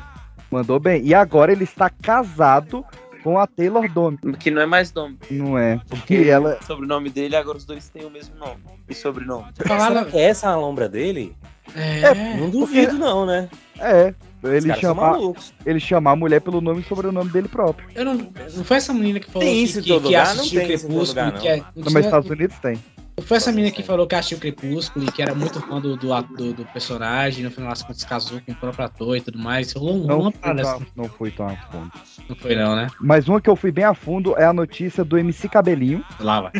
[0.50, 1.02] Mandou bem.
[1.04, 2.84] E agora ele está casado
[3.22, 4.18] com a Taylor Dome.
[4.38, 5.18] que não é mais nome.
[5.30, 5.76] Não é?
[5.88, 6.58] Porque Porque ela.
[6.60, 8.60] o sobrenome dele, agora os dois têm o mesmo nome.
[8.88, 9.46] E sobrenome.
[9.56, 11.36] Será Fala, que é essa a lombra dele?
[11.74, 13.48] é, Não duvido, não, né?
[13.78, 14.14] É.
[14.42, 15.18] Ele chamar,
[15.66, 17.86] ele chamar a mulher pelo nome e sobrenome dele próprio.
[17.94, 20.24] eu não, não foi essa menina que falou Tem que, isso que, que lugar?
[20.24, 22.78] Não assistiu tem Crepúsculo, lugar, que é, No nos Estados Unidos tem.
[23.22, 26.08] Foi essa menina que falou que assistiu Crepúsculo e que era muito fã do, do,
[26.22, 29.72] do, do personagem, no final das contas casou com o próprio ator e tudo mais.
[29.72, 30.86] Rolou um- Não uma parada assim.
[30.96, 31.90] não fui tão a fundo.
[32.28, 32.88] Não foi não, né?
[33.00, 36.04] Mas uma que eu fui bem a fundo é a notícia do MC Cabelinho.
[36.20, 36.52] Lá vai.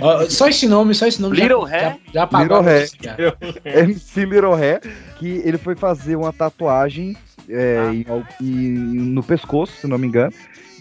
[0.00, 1.82] Ó, só esse nome, só esse nome Little já, Hair?
[2.06, 3.36] já, já apagou Little Hair.
[3.88, 4.80] MC Little Hair,
[5.18, 7.16] que ele foi fazer uma tatuagem
[7.48, 7.78] é,
[8.08, 8.22] Ah.
[8.40, 10.32] em no pescoço, se não me engano.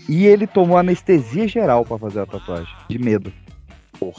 [0.10, 3.32] E ele tomou anestesia geral pra fazer a tatuagem, de medo.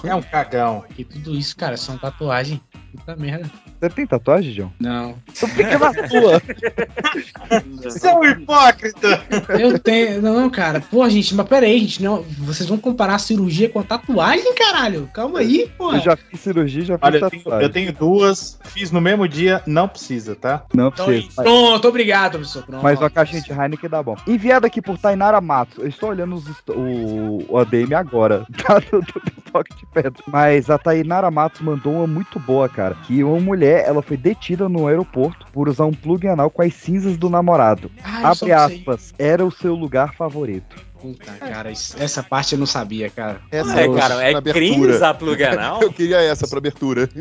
[0.04, 0.84] É um cagão.
[0.96, 2.60] E tudo isso, cara, são tatuagem.
[2.92, 3.50] Puta merda.
[3.80, 4.70] Você tem tatuagem, John?
[4.78, 5.16] Não.
[5.30, 6.42] Então fica na tua.
[7.82, 9.20] Você é um hipócrita!
[9.58, 10.22] Eu tenho.
[10.22, 10.80] Não, cara.
[10.80, 12.02] Pô, gente, mas pera aí, gente.
[12.02, 15.08] Não, vocês vão comparar a cirurgia com a tatuagem, caralho?
[15.12, 15.92] Calma aí, pô.
[15.94, 17.66] Eu já fiz cirurgia, já fiz Olha, eu tenho, tatuagem.
[17.66, 20.64] eu tenho duas, fiz no mesmo dia, não precisa, tá?
[20.74, 21.32] Não Então, precisa.
[21.36, 22.62] mas- pronto, obrigado, professor.
[22.64, 22.82] Pronto.
[22.82, 24.16] Mas uma caixinha de Heineken dá bom.
[24.26, 25.78] Enviado aqui por Tainara Matos.
[25.78, 28.46] Eu estou olhando os o, o ADM agora.
[28.62, 30.12] Tá do, do, do toque de pedra.
[30.26, 32.81] Mas a Tainara Matos mandou uma muito boa, cara.
[33.06, 36.74] Que uma mulher, ela foi detida no aeroporto por usar um plug anal com as
[36.74, 37.90] cinzas do namorado.
[38.02, 38.52] Ah, Abre não sei.
[38.52, 39.14] aspas.
[39.18, 40.76] Era o seu lugar favorito.
[41.00, 43.40] Puta, cara, isso- essa parte eu não sabia, cara.
[43.50, 45.82] Essa É, cara, é crime usar plug anal?
[45.82, 47.08] Eu queria essa pra abertura.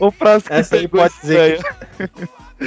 [0.00, 1.60] o frasco Essa aí pode dizer.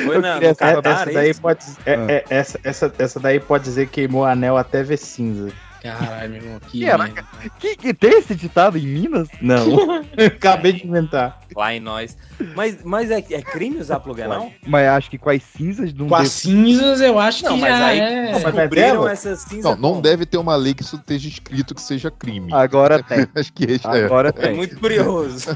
[0.05, 2.11] Foi na, queria essa é daí pode é- Ah.
[2.11, 5.51] é- essa, essa, essa daí pode dizer que queimou o anel até ver cinza.
[5.81, 6.59] Caralho, meu irmão.
[6.59, 7.25] Que Caraca.
[7.59, 9.27] Que, que tem esse ditado em Minas?
[9.41, 9.65] Não.
[10.27, 11.41] Acabei de inventar.
[11.55, 12.15] Lá em nós.
[12.55, 14.51] Mas, mas é, é crime usar plug anal?
[14.65, 17.61] Mas acho que com as cinzas de um Com as cinzas, eu acho Não, que
[17.61, 18.31] mas já aí é.
[18.33, 19.11] descobriram dela?
[19.11, 19.63] essas cinzas.
[19.63, 22.53] Não, não deve ter uma lei que isso esteja escrito que seja crime.
[22.53, 23.27] Agora tem.
[23.35, 24.05] Acho que esse é.
[24.05, 24.55] Agora É tem.
[24.55, 25.55] muito curioso.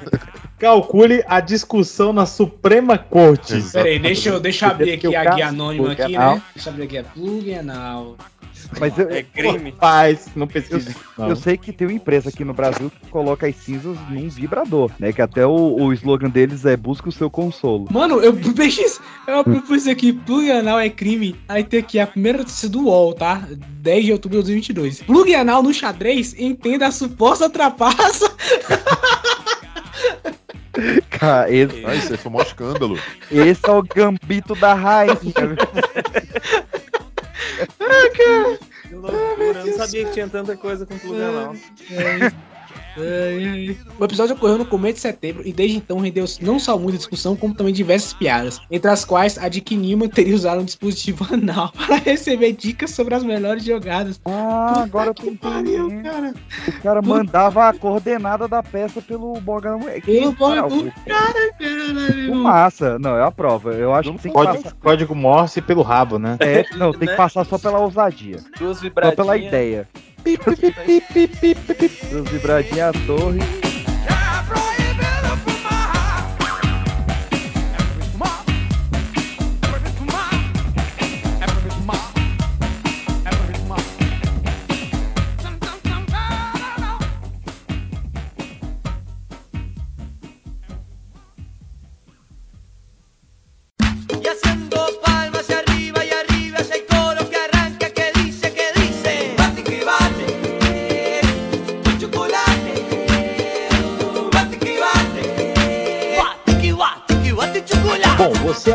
[0.60, 3.62] Calcule a discussão na Suprema Corte.
[3.72, 6.36] Peraí, deixa eu, deixa eu abrir aqui a guia anônima aqui, anal.
[6.36, 6.42] né?
[6.54, 8.16] Deixa eu abrir aqui a plug anal.
[8.80, 9.74] Mas eu, É crime.
[9.80, 10.94] Faz, não pesquisa.
[11.18, 11.30] Não.
[11.30, 14.92] Eu sei que tem uma empresa aqui no Brasil que coloca as cinzas num vibrador,
[15.00, 15.12] né?
[15.14, 17.88] Que até o, o slogan deles é busca o seu consolo.
[17.92, 21.36] Mano, eu pesquisei, eu pus aqui, plug anal é crime.
[21.48, 23.44] Aí tem aqui a primeira notícia do UOL, tá?
[23.50, 25.04] 10 de outubro de 2022.
[25.04, 28.32] Plug anal no xadrez, entenda a suposta trapaça.
[31.10, 33.00] Cara, esse, Ah, isso aí foi um escândalo.
[33.32, 35.16] esse é o gambito da rainha.
[38.88, 39.60] Que loucura.
[39.60, 41.56] Eu não sabia que tinha tanta coisa com plug anal.
[44.00, 47.36] O episódio ocorreu no começo de setembro e desde então rendeu não só muita discussão,
[47.36, 51.26] como também diversas piadas, entre as quais a de que Newman teria usado um dispositivo
[51.34, 54.20] anal para receber dicas sobre as melhores jogadas.
[54.26, 56.04] Ah, agora eu tô Pariu, entendendo.
[56.04, 56.34] cara.
[56.68, 59.80] O cara mandava a coordenada da peça pelo Morgan.
[60.04, 62.36] Pelo Morgan- Muito Caralho.
[62.36, 62.98] massa.
[63.00, 63.74] Não, é a prova.
[63.74, 64.76] Eu acho que tem que Código, passar.
[64.76, 66.38] código Morse pelo rabo, né?
[66.40, 68.38] É, não, tem que passar só pela ousadia.
[68.58, 69.16] Duas Só vibradinhas.
[69.16, 69.88] pela ideia.
[72.12, 73.65] Os vibradinhos à torre.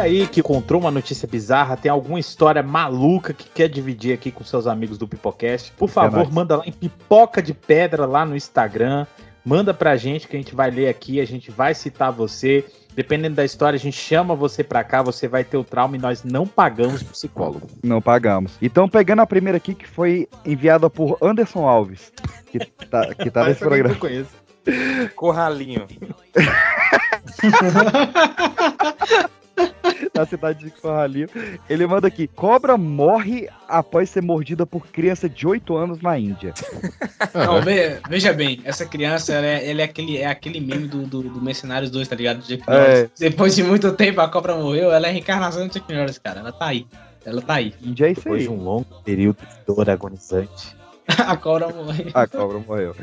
[0.00, 4.42] Aí que encontrou uma notícia bizarra, tem alguma história maluca que quer dividir aqui com
[4.42, 6.30] seus amigos do Pipocast, por favor, nóis.
[6.30, 9.06] manda lá em Pipoca de Pedra lá no Instagram.
[9.44, 12.64] Manda pra gente que a gente vai ler aqui, a gente vai citar você.
[12.94, 15.98] Dependendo da história, a gente chama você pra cá, você vai ter o trauma e
[15.98, 17.66] nós não pagamos psicólogo.
[17.82, 18.52] Não pagamos.
[18.60, 22.12] Então, pegando a primeira aqui, que foi enviada por Anderson Alves,
[22.50, 23.94] que tá, que tá nesse programa.
[23.94, 24.30] que eu conheço.
[25.14, 25.86] Corralinho.
[30.14, 31.28] na cidade de Corralinho.
[31.68, 36.52] Ele manda aqui: cobra morre após ser mordida por criança de 8 anos na Índia.
[37.34, 41.02] Não, ve- veja bem, essa criança, ela é, ela é aquele, é aquele meme do,
[41.02, 42.42] do, do Mercenários 2, tá ligado?
[42.50, 42.56] É.
[43.02, 43.10] Norris.
[43.18, 46.40] Depois de muito tempo, a cobra morreu, ela é a reencarnação do Jack Norris, cara.
[46.40, 46.86] Ela tá aí.
[47.24, 47.74] Ela tá aí.
[47.82, 48.48] Índia é isso Depois aí.
[48.48, 50.74] de um longo período de dor agonizante.
[51.26, 52.06] A cobra morreu.
[52.14, 52.94] A cobra morreu.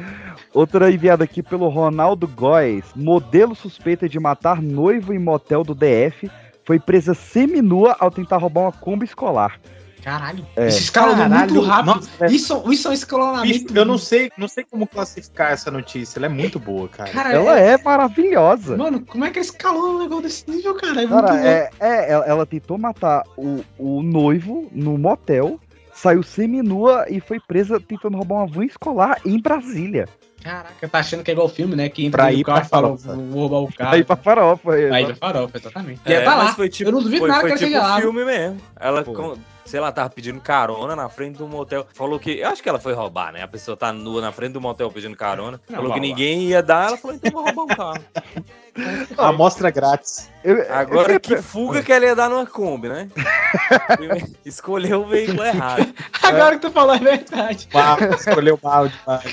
[0.53, 2.85] Outra enviada aqui pelo Ronaldo Góes.
[2.95, 6.29] Modelo suspeita de matar noivo em motel do DF
[6.67, 9.57] foi presa seminua ao tentar roubar uma Kombi escolar.
[10.03, 10.45] Caralho.
[10.55, 10.67] É.
[10.67, 11.95] Isso escalou muito rápido.
[11.95, 13.63] nossa, é- Isso, isso é um escalonamento.
[13.65, 16.19] Bicho, eu não sei, não sei como classificar essa notícia.
[16.19, 17.09] Ela é muito boa, cara.
[17.09, 18.77] Cara, Ela é maravilhosa.
[18.77, 21.01] Mano, como é que escalou um negócio desse nível, cara?
[21.01, 25.59] É Cara, é, é, ela, ela tentou matar o, o noivo no motel,
[25.93, 30.07] saiu seminua e foi presa tentando roubar uma van escolar em Brasília.
[30.43, 31.89] Caraca, tá achando que é igual filme, né?
[31.89, 33.95] Que entra Pra no ir carro pra e fala, vou roubar o carro.
[33.95, 34.71] Aí pra farofa.
[34.73, 35.05] Aí exato.
[35.05, 36.01] pra farofa, exatamente.
[36.05, 36.53] É, Ia tá mas lá.
[36.53, 38.01] foi tipo, eu não duvido foi, nada foi que ela tipo esteja lá.
[38.01, 38.61] filme mesmo.
[38.79, 41.85] Ela, com- sei lá, tava pedindo carona na frente do motel.
[41.93, 42.31] Falou que.
[42.39, 43.41] Eu acho que ela foi roubar, né?
[43.43, 45.59] A pessoa tá nua na frente do motel pedindo carona.
[45.67, 46.87] Não, falou que ninguém ia dar.
[46.89, 47.99] Ela falou, então vou roubar um carro.
[49.17, 50.29] Amostra grátis.
[50.43, 53.09] Eu- Agora eu- que fuga que ela ia dar numa Kombi, né?
[54.45, 55.87] Escolheu o veículo errado.
[56.23, 57.67] Agora que tu falou é verdade.
[57.73, 59.23] Mal, escolheu mal demais.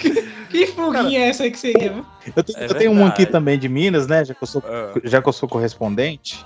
[0.50, 2.04] Que fuguinha é essa aí que você ia?
[2.34, 4.24] Eu, tenho- É eu tenho um aqui também de Minas, né?
[4.24, 4.92] Já que eu sou, Ah.
[5.04, 6.44] já que eu sou correspondente.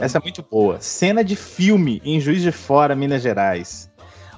[0.00, 0.80] Essa é muito boa.
[0.80, 3.88] Cena de filme em Juiz de Fora, Minas Gerais.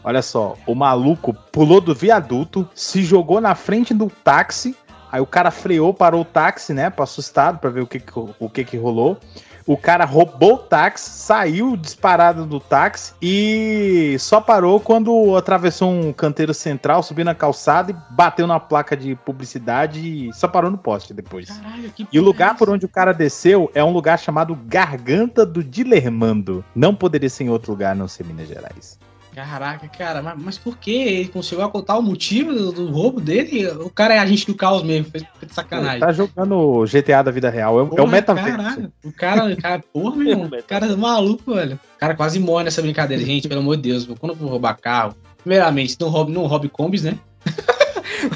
[0.04, 4.76] Olha só, o maluco pulou do viaduto, se jogou na frente do táxi.
[5.12, 6.88] Aí o cara freou, parou o táxi, né?
[6.88, 9.18] Pra assustado pra ver o que, que- o que, que rolou.
[9.64, 16.12] O cara roubou o táxi, saiu disparado do táxi e só parou quando atravessou um
[16.12, 20.76] canteiro central, subiu na calçada e bateu na placa de publicidade e só parou no
[20.78, 21.48] poste depois.
[21.48, 25.46] Caralho, que E o lugar por onde o cara desceu é um lugar chamado Garganta
[25.46, 26.64] do Dilermando.
[26.74, 28.98] Não poderia ser em outro lugar, não ser Minas Gerais.
[29.34, 33.66] Caraca, cara, mas, mas por que ele conseguiu ocultar o motivo do, do roubo dele?
[33.68, 36.00] O cara é agente do caos mesmo, fez de sacanagem.
[36.00, 37.78] Tá jogando GTA da vida real.
[37.78, 38.50] É, o- é o Porra, metaverso.
[38.56, 41.80] Caralho, o cara, o cara, porra, meu irmão, o cara é maluco, velho.
[41.96, 44.04] O cara quase morre nessa brincadeira, gente, pelo amor de Deus.
[44.20, 47.18] Quando eu for roubar carro, primeiramente, não roube, não roube combis, né?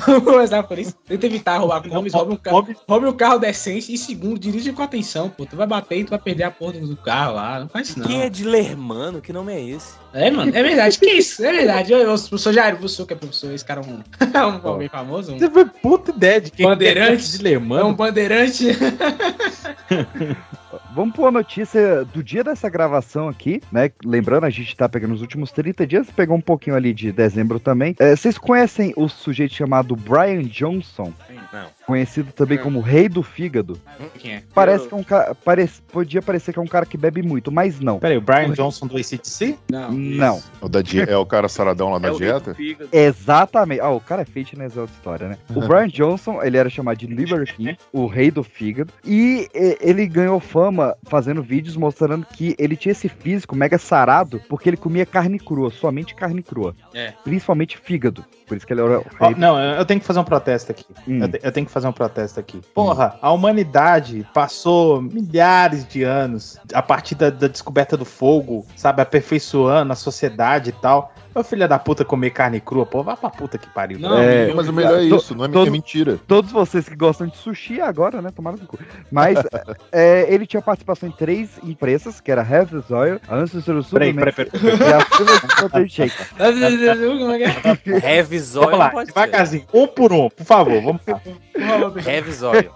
[0.07, 0.95] Vamos começar por isso.
[1.07, 3.93] Tenta evitar roubar combis, roube um carro, roube um carro decente.
[3.93, 5.47] E segundo, dirige com atenção, pô.
[5.47, 7.61] Tu vai bater e tu vai perder a porra do carro lá.
[7.61, 8.07] Não faz isso, não.
[8.07, 9.21] Quem é de Lermano?
[9.21, 9.95] Que nome é esse?
[10.13, 10.99] É, mano, é verdade.
[10.99, 11.45] Que isso?
[11.45, 11.93] É verdade.
[11.93, 14.01] Eu, eu, professor Jairo, você que é professor, esse cara é um,
[14.65, 15.35] um alguém famoso.
[15.35, 17.47] Um Você foi puta ideia de quem bandeirante.
[17.47, 18.67] é É um bandeirante.
[20.97, 23.91] Vamos pôr a notícia do dia dessa gravação aqui, né?
[24.03, 27.61] Lembrando, a gente tá pegando os últimos 30 dias, pegou um pouquinho ali de dezembro
[27.61, 27.95] também.
[27.99, 31.13] É, vocês conhecem o sujeito chamado Brian Johnson?
[31.53, 31.69] Não.
[31.87, 33.79] Conhecido também como Rei do Fígado.
[34.19, 34.43] Quem é?
[34.53, 35.35] Parece que é um cara.
[35.37, 37.99] Parece, podia parecer que é um cara que bebe muito, mas não.
[38.01, 39.57] Peraí, o Brian Johnson do ACDC?
[39.71, 39.93] Não.
[39.93, 40.43] Não.
[40.61, 42.55] O da die- É o cara saradão lá da É o dieta?
[42.55, 42.91] fígado.
[42.93, 43.81] Exatamente.
[43.81, 45.39] Ah, o cara é fitness é outra história, né?
[45.55, 49.49] O Brian Johnson, ele era chamado de Liver King, o rei do fígado, e
[49.81, 54.77] ele ganhou fama fazendo vídeos mostrando que ele tinha esse físico mega sarado porque ele
[54.77, 56.75] comia carne crua, somente carne crua.
[56.93, 57.13] É.
[57.23, 58.25] Principalmente fígado.
[58.47, 59.35] Por isso que ele era o rei.
[59.37, 60.85] não, eu tenho que fazer um protesto aqui.
[61.07, 61.19] Hum.
[61.21, 62.63] Eu, te- eu tenho que fazer um protesto aqui.
[62.75, 69.03] Porra, a humanidade passou milhares de anos a partir da, da descoberta do fogo, sabe,
[69.03, 71.13] aperfeiçoando a sociedade e tal.
[71.39, 73.99] Ô filha da puta comer carne crua, pô, vá pra puta que pariu.
[73.99, 76.19] Não, É, Mas o melhor é isso, não é, todo- é mentira.
[76.27, 78.31] Todos vocês que gostam de sushi agora, né?
[78.35, 78.79] Tomaram no cu.
[79.13, 79.37] Mas
[79.93, 84.51] é, ele tinha participação em três empresas, que era Heaven's Oil, Ancestral Peraí, Supplements peraí,
[84.51, 84.91] peraí.
[84.91, 86.17] e a Silver Protein Shake.
[86.37, 87.99] Como é que é?
[87.99, 89.65] Revisóio Vamos lá, devagarzinho.
[89.75, 90.81] Um por um, por favor.
[90.83, 91.21] Vamos lá.
[92.03, 92.71] Revisóio.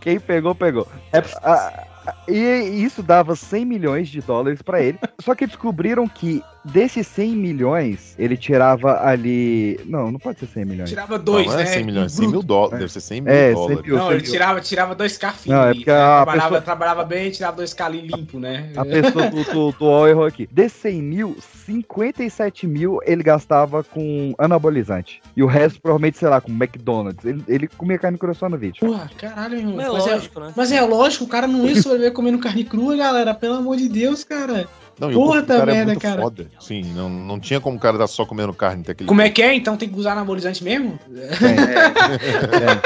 [0.00, 0.86] Quem pegou, pegou.
[1.12, 1.84] É- Ah,
[2.28, 4.98] e isso dava 100 milhões de dólares pra ele.
[5.20, 9.78] Só que descobriram que desses 100 milhões, ele tirava ali.
[9.86, 10.88] Não, não pode ser 100 milhões.
[10.90, 11.70] Tirava dois, não, não é né?
[11.70, 12.78] 100 milhões, 100 mil dólares.
[12.78, 13.82] Deve ser 100 mil É, 100 dólares.
[13.86, 13.96] mil.
[13.96, 15.58] Não, ele tirava, tirava dois carfinhos.
[15.58, 15.96] Não, é ali, porque né?
[15.96, 18.70] trabalhava, pessoa- trabalhava bem e tirava dois calinhos limpo, né?
[18.76, 20.48] A pessoa do, do, do UOL errou aqui.
[20.50, 21.36] Desses 100 mil,
[21.66, 25.20] 57 mil ele gastava com anabolizante.
[25.36, 27.24] E o resto, provavelmente, sei lá, com McDonald's.
[27.24, 28.80] Ele, ele comia carne crua só no vídeo.
[28.80, 29.76] Porra, caralho, irmão.
[29.76, 30.52] Mas é Mas, é, lógico, né?
[30.56, 33.34] mas é lógico, o cara não ia sobreviver comendo carne crua, galera.
[33.34, 34.68] Pelo amor de Deus, cara.
[35.00, 36.20] Não, e o Porra cara da é muito cara.
[36.22, 36.46] foda.
[36.60, 38.84] Sim, não, não tinha como o cara estar só comendo carne.
[38.84, 39.54] Ter aquele Como é que é?
[39.54, 40.98] Então tem que usar anabolizante mesmo?
[41.14, 42.80] É,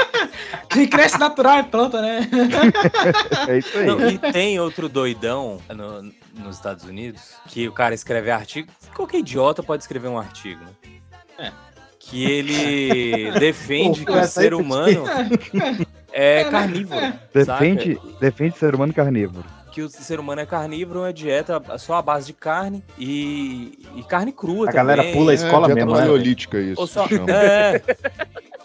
[0.69, 2.27] Quem cresce natural é planta, né?
[3.47, 3.85] é isso aí.
[3.85, 6.11] Não, e tem outro doidão no-
[6.43, 8.71] nos Estados Unidos que o cara escreve artigo.
[8.95, 10.63] Qualquer idiota pode escrever um artigo,
[11.37, 11.51] né?
[11.99, 15.03] Que ele defende que o aí ser humano
[16.11, 17.13] é carnívoro.
[17.33, 18.07] Defende, saca?
[18.19, 19.45] defende ser humano carnívoro.
[19.77, 24.01] Que o ser humano é carnívoro, é dieta só a base de carne e, e
[24.01, 25.15] carne crua A galera também.
[25.15, 25.99] pula a escola dieta mesmo, né?
[25.99, 26.81] paleolítica isso.
[26.81, 27.79] Ou só, é.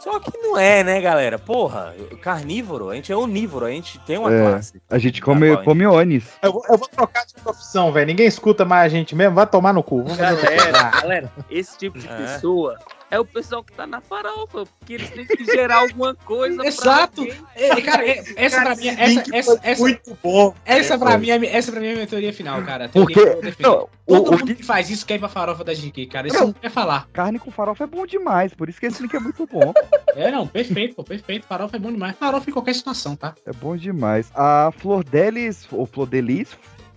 [0.00, 1.38] Só que não é, né, galera?
[1.38, 4.40] Porra, carnívoro, a gente é onívoro, a gente tem uma É.
[4.40, 4.80] classe.
[4.88, 6.24] A gente come, Tá bom, come onis.
[6.40, 8.06] Eu, vou- eu vou trocar de profissão, velho.
[8.06, 9.34] Ninguém escuta mais a gente mesmo.
[9.34, 10.04] Vai tomar no cu.
[10.16, 12.16] Galera, galera, esse tipo de É.
[12.16, 12.78] pessoa
[13.12, 16.64] é o pessoal que tá na farofa, porque eles têm que gerar alguma coisa.
[16.66, 17.26] Exato.
[17.54, 20.54] É, cara, é- essa pra mim, essa, Link essa, foi essa, muito bom.
[20.64, 22.88] essa pra mim, é- essa pra mim é a minha teoria final, cara.
[22.88, 23.20] Porque-.
[23.60, 26.26] Não, Todo o, o mundo que faz isso quer ir pra farofa da GQ, cara.
[26.26, 26.46] Isso Não.
[26.46, 27.06] não quer falar.
[27.12, 29.72] carne com farofa é bom demais, por isso que esse link é muito bom.
[30.14, 31.46] É, não, perfeito, pô, perfeito.
[31.46, 32.14] Farofa é bom demais.
[32.18, 33.34] Farofa em qualquer situação, tá?
[33.46, 34.30] É bom demais.
[34.34, 36.50] A Flor Delis, ou Flor Delis,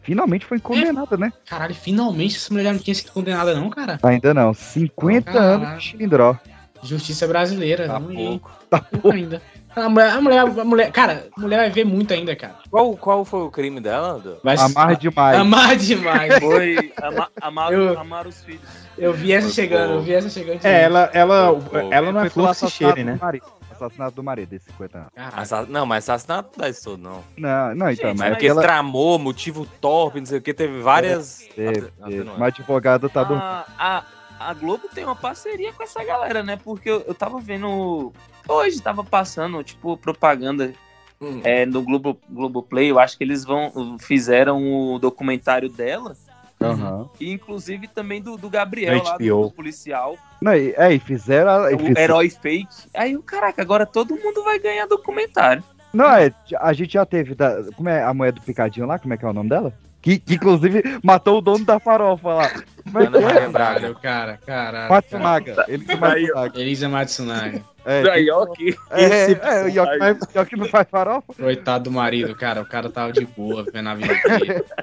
[0.05, 1.33] finalmente foi condenada, né?
[1.45, 3.99] Caralho, finalmente essa mulher não tinha sido condenada, não, cara.
[4.03, 4.53] Ainda não.
[4.53, 5.63] 50 Caralho.
[5.65, 6.37] anos de chilindró.
[6.83, 8.51] Justiça brasileira, Tá não pouco.
[8.69, 9.41] Tá pouco ainda.
[9.75, 12.55] A mulher, a mulher, a mulher, cara, a mulher vai ver muito ainda, cara.
[12.69, 14.39] Qual, qual foi o crime dela?
[14.43, 15.37] Vai Amar demais.
[15.37, 16.33] amar demais.
[16.39, 18.61] Foi ama- amar, Eu- amar os filhos.
[18.97, 20.63] Eu vi essa Foi chegando, eu vi essa chegando.
[20.63, 21.59] É, ela, ela,
[21.91, 23.13] ela não é flor cheire, né?
[23.15, 23.45] do marido.
[23.75, 25.11] Assassinato do marido, desses 50 anos.
[25.15, 27.23] Assa- Não, mas assassinato não dá isso não.
[27.37, 28.61] Não, não, então, Gente, mas mas porque aquela...
[28.61, 31.45] tramou, motivo torpe, não sei o que, teve várias.
[31.55, 32.21] Teve, Ate- teve.
[32.29, 33.33] Uma advogada tá do...
[33.35, 34.03] a, a,
[34.39, 36.57] a Globo tem uma parceria com essa galera, né?
[36.63, 38.11] Porque eu, eu tava vendo.
[38.47, 40.73] Hoje tava passando, tipo, propaganda
[41.21, 41.39] Hum.
[41.45, 42.91] é, no Globo, Globoplay.
[42.91, 44.61] Eu acho que eles vão fizeram
[44.93, 46.15] o documentário dela.
[46.61, 47.09] Aham.
[47.19, 50.15] E inclusive também do, do Gabriel lá, do, do policial.
[50.41, 51.51] Não, e, é, e fizeram...
[51.63, 52.67] a- e O fiz- herói fake.
[52.93, 55.63] Aí o caraca, agora todo mundo vai ganhar documentário.
[55.93, 57.35] Não, é, a gente já teve.
[57.35, 58.99] Da, como é a mulher do picadinho lá?
[58.99, 59.73] Como é que é o nome dela?
[60.05, 62.45] Que, que inclusive matou o dono da farofa lá.
[62.45, 63.49] É Ana Maria é?
[63.49, 63.95] Braga.
[63.95, 64.89] Cara, caralho.
[64.91, 65.65] Matsunaga.
[65.67, 66.59] Ele que Matsunaga.
[66.61, 67.61] Elisa Matsunaga.
[67.83, 71.33] É, Daí, ó, que é, é, o Yoki faz- Yoki não faz farofa.
[71.33, 72.61] Coitado do marido, cara.
[72.61, 74.63] O cara tava de boa vendo a vida dele.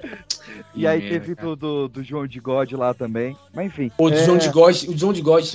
[0.74, 3.36] E aí teve merda, do, do, do João de God lá também.
[3.54, 3.92] Mas enfim.
[3.96, 5.54] O do é, João de God, o João de God,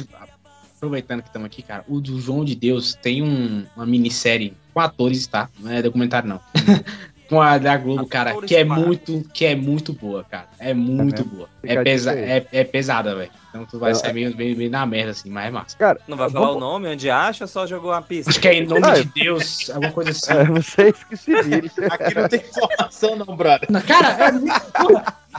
[0.77, 4.79] aproveitando que estamos aqui, cara, o do João de Deus tem um- uma minissérie com
[4.79, 5.49] atores, tá?
[5.59, 6.39] Não é documentário, não.
[7.29, 10.47] com a da Globo, cara, que é muito, que é muito boa, cara.
[10.59, 11.37] É muito mesmo?
[11.37, 11.49] boa.
[11.63, 13.31] É, pesa é, é pesada, velho.
[13.49, 15.77] Então tu vai sair meio, meio, meio na merda, assim, mas é massa.
[15.77, 18.29] Cara, Não vai falar vamos- o nome, onde acha, ou só jogou uma pista.
[18.29, 20.31] Acho que é em nome Ah, de Deus, alguma coisa assim.
[20.33, 21.71] é, vocês que se virem.
[21.89, 23.67] Aqui não tem informação, não, brother.
[23.85, 24.53] Cara, é muito.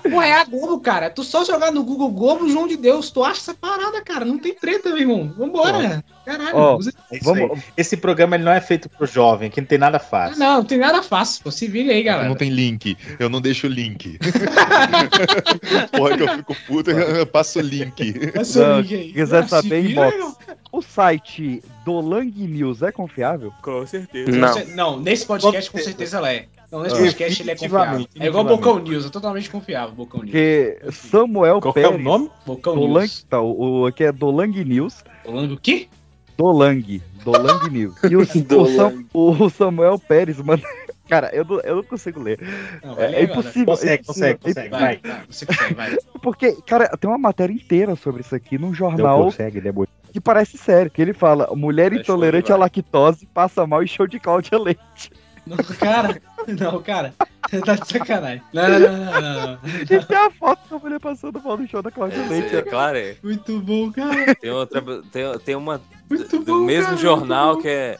[0.00, 1.10] Porra, é a Globo, cara.
[1.10, 4.24] Tu só jogar no Google Globo, João de Deus, tu acha essa parada, cara.
[4.24, 5.32] Não tem treta, meu irmão.
[5.36, 6.04] Vambora.
[6.24, 6.78] Caralho.
[7.10, 7.20] Aí.
[7.22, 10.38] Vamos, Esse programa ele não é feito pro jovem, que não tem nada Ah, fácil.
[10.38, 11.42] Não, não tem nada fácil.
[11.44, 11.50] Pô.
[11.50, 12.28] Se vire aí, galera.
[12.28, 12.96] Não tem link.
[13.18, 14.18] Eu não deixo o link.
[15.96, 18.30] Porra, que eu fico puto, eu passo o link.
[18.32, 19.12] Passa o link aí.
[19.12, 20.36] quiser Ah, se saber, inbox.
[20.72, 23.52] o site do Lang News é confiável?
[23.62, 24.30] Com certeza.
[24.30, 24.66] Não.
[24.74, 26.46] Não, nesse podcast com certeza ela é.
[26.70, 26.98] Não, nesse Ah.
[26.98, 28.06] podcast ele é confiável.
[28.18, 28.44] É igual.
[28.44, 30.30] Bocão News, é totalmente confiável, Bocão News.
[30.30, 32.30] Porque Samuel Qual que é o Pérez, nome?
[32.46, 33.22] Bocão do Lang, News.
[33.28, 35.88] tá, o, o aqui é do Lang News, Falando o quê?
[36.36, 37.94] do Lang, do Lang News.
[38.04, 38.62] E o, Do
[39.14, 40.62] o, o Samuel Pérez, mano,
[41.08, 42.38] cara, eu não, eu não consigo ler.
[42.84, 43.24] Não, É, ler é agora.
[43.24, 43.64] impossível.
[43.66, 44.68] Consegue, consegue, é consegue.
[44.68, 45.20] Vai, Vai.
[45.28, 45.96] você consegue, vai.
[46.22, 49.72] Porque, cara, tem uma matéria inteira sobre isso aqui num Não jornal consegue, ele é
[49.72, 49.90] muito.
[50.12, 50.90] que parece sério.
[50.90, 55.10] Que ele fala: mulher intolerante à lactose passa mal e show de Cláudia Leite.
[55.48, 57.14] Não, cara, não, cara.
[57.48, 58.42] Você tá de sacanagem.
[58.52, 59.56] Não, não, não, não, não.
[59.86, 62.54] Tem a foto da mulher passando mal no show da Cláudia Leite.
[62.54, 63.16] É, claro, é.
[63.22, 64.34] Muito bom, cara.
[64.34, 64.82] Tem outra.
[65.10, 65.80] Tem, tem uma
[66.10, 66.64] Muito do bom.
[66.66, 67.98] mesmo cara, jornal que é.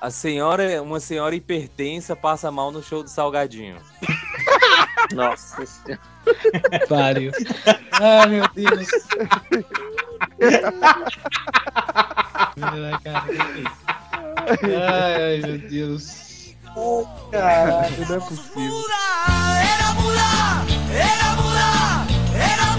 [0.00, 3.76] A senhora, uma senhora hipertensa passa mal no show do Salgadinho.
[5.14, 6.00] Nossa senhora.
[6.88, 7.32] Pariu.
[7.92, 8.88] Ai, meu Deus.
[14.62, 16.23] Ai, é isso?
[16.76, 17.06] Ai.
[17.30, 18.84] Caralho, não é possível.
[19.28, 21.36] Era muda, era
[22.34, 22.76] era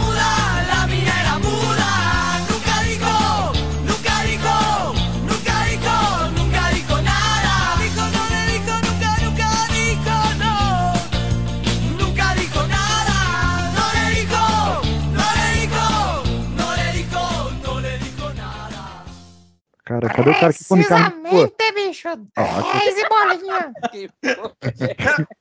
[19.86, 21.22] Cara, cadê o cara que come carne?
[21.22, 22.07] Precisamente, bicho.
[22.36, 23.74] Ah, 10 e bolinha.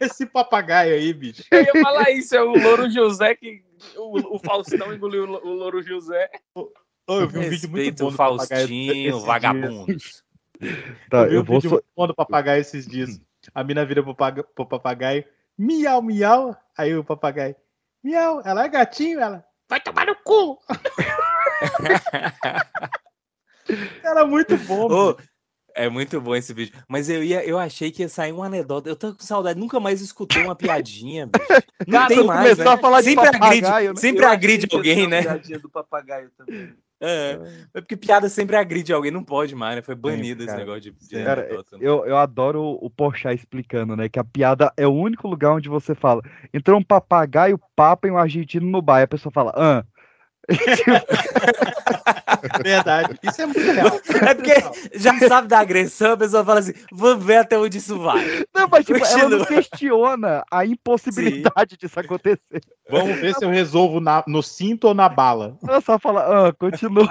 [0.00, 1.42] Esse papagaio aí, bicho.
[1.50, 3.62] Eu ia falar isso, é o Louro José que.
[3.96, 6.30] O, o Faustão engoliu o o Louro José.
[6.54, 6.70] Ô,
[7.08, 9.96] eu vi um vídeo muito bom do papagaio Faustinho, vagabundo.
[11.10, 11.56] Tá, eu vi eu um vou.
[11.56, 13.20] vídeo so- muito bom do papagaio esses dias.
[13.54, 15.24] A mina vira pro, paga- pro papagaio,
[15.58, 16.56] miau, miau.
[16.78, 17.56] Aí o papagaio,
[18.02, 19.44] miau, ela é gatinho, ela.
[19.68, 20.58] Vai tomar no cu!
[24.02, 25.14] Era muito bom,
[25.74, 26.74] é muito bom esse vídeo.
[26.88, 28.88] Mas eu, ia, eu achei que ia sair uma anedota.
[28.88, 29.58] Eu tô com saudade.
[29.58, 31.38] Nunca mais escutei uma piadinha, bicho.
[31.86, 32.64] Não Cara, tem mais, né?
[32.64, 33.94] de sempre agride, né?
[33.96, 35.22] sempre Eu agride alguém, né?
[35.22, 36.72] piadinha do papagaio também.
[37.04, 37.36] É,
[37.74, 39.10] é porque piada sempre agride alguém.
[39.10, 39.82] Não pode mais, né?
[39.82, 41.76] Foi banido esse negócio de, de Cara, anedota.
[41.76, 41.84] né?
[41.84, 44.08] eu, eu adoro o Porchat explicando, né?
[44.08, 46.22] Que a piada é o único lugar onde você fala.
[46.54, 49.00] Entrou um papagaio, papa e um argentino no bar.
[49.00, 49.84] E a pessoa fala, ah.
[52.62, 53.18] Verdade.
[53.22, 54.00] Isso é muito real.
[54.28, 54.54] É porque
[54.98, 58.44] já sabe da agressão, a pessoa fala assim: vamos ver até onde isso vai.
[58.54, 62.40] Não, mas tipo, ela não questiona a impossibilidade disso acontecer.
[62.90, 65.56] Vamos ver se eu resolvo na- no cinto ou na bala.
[65.66, 67.08] Ela só fala, ah, continua.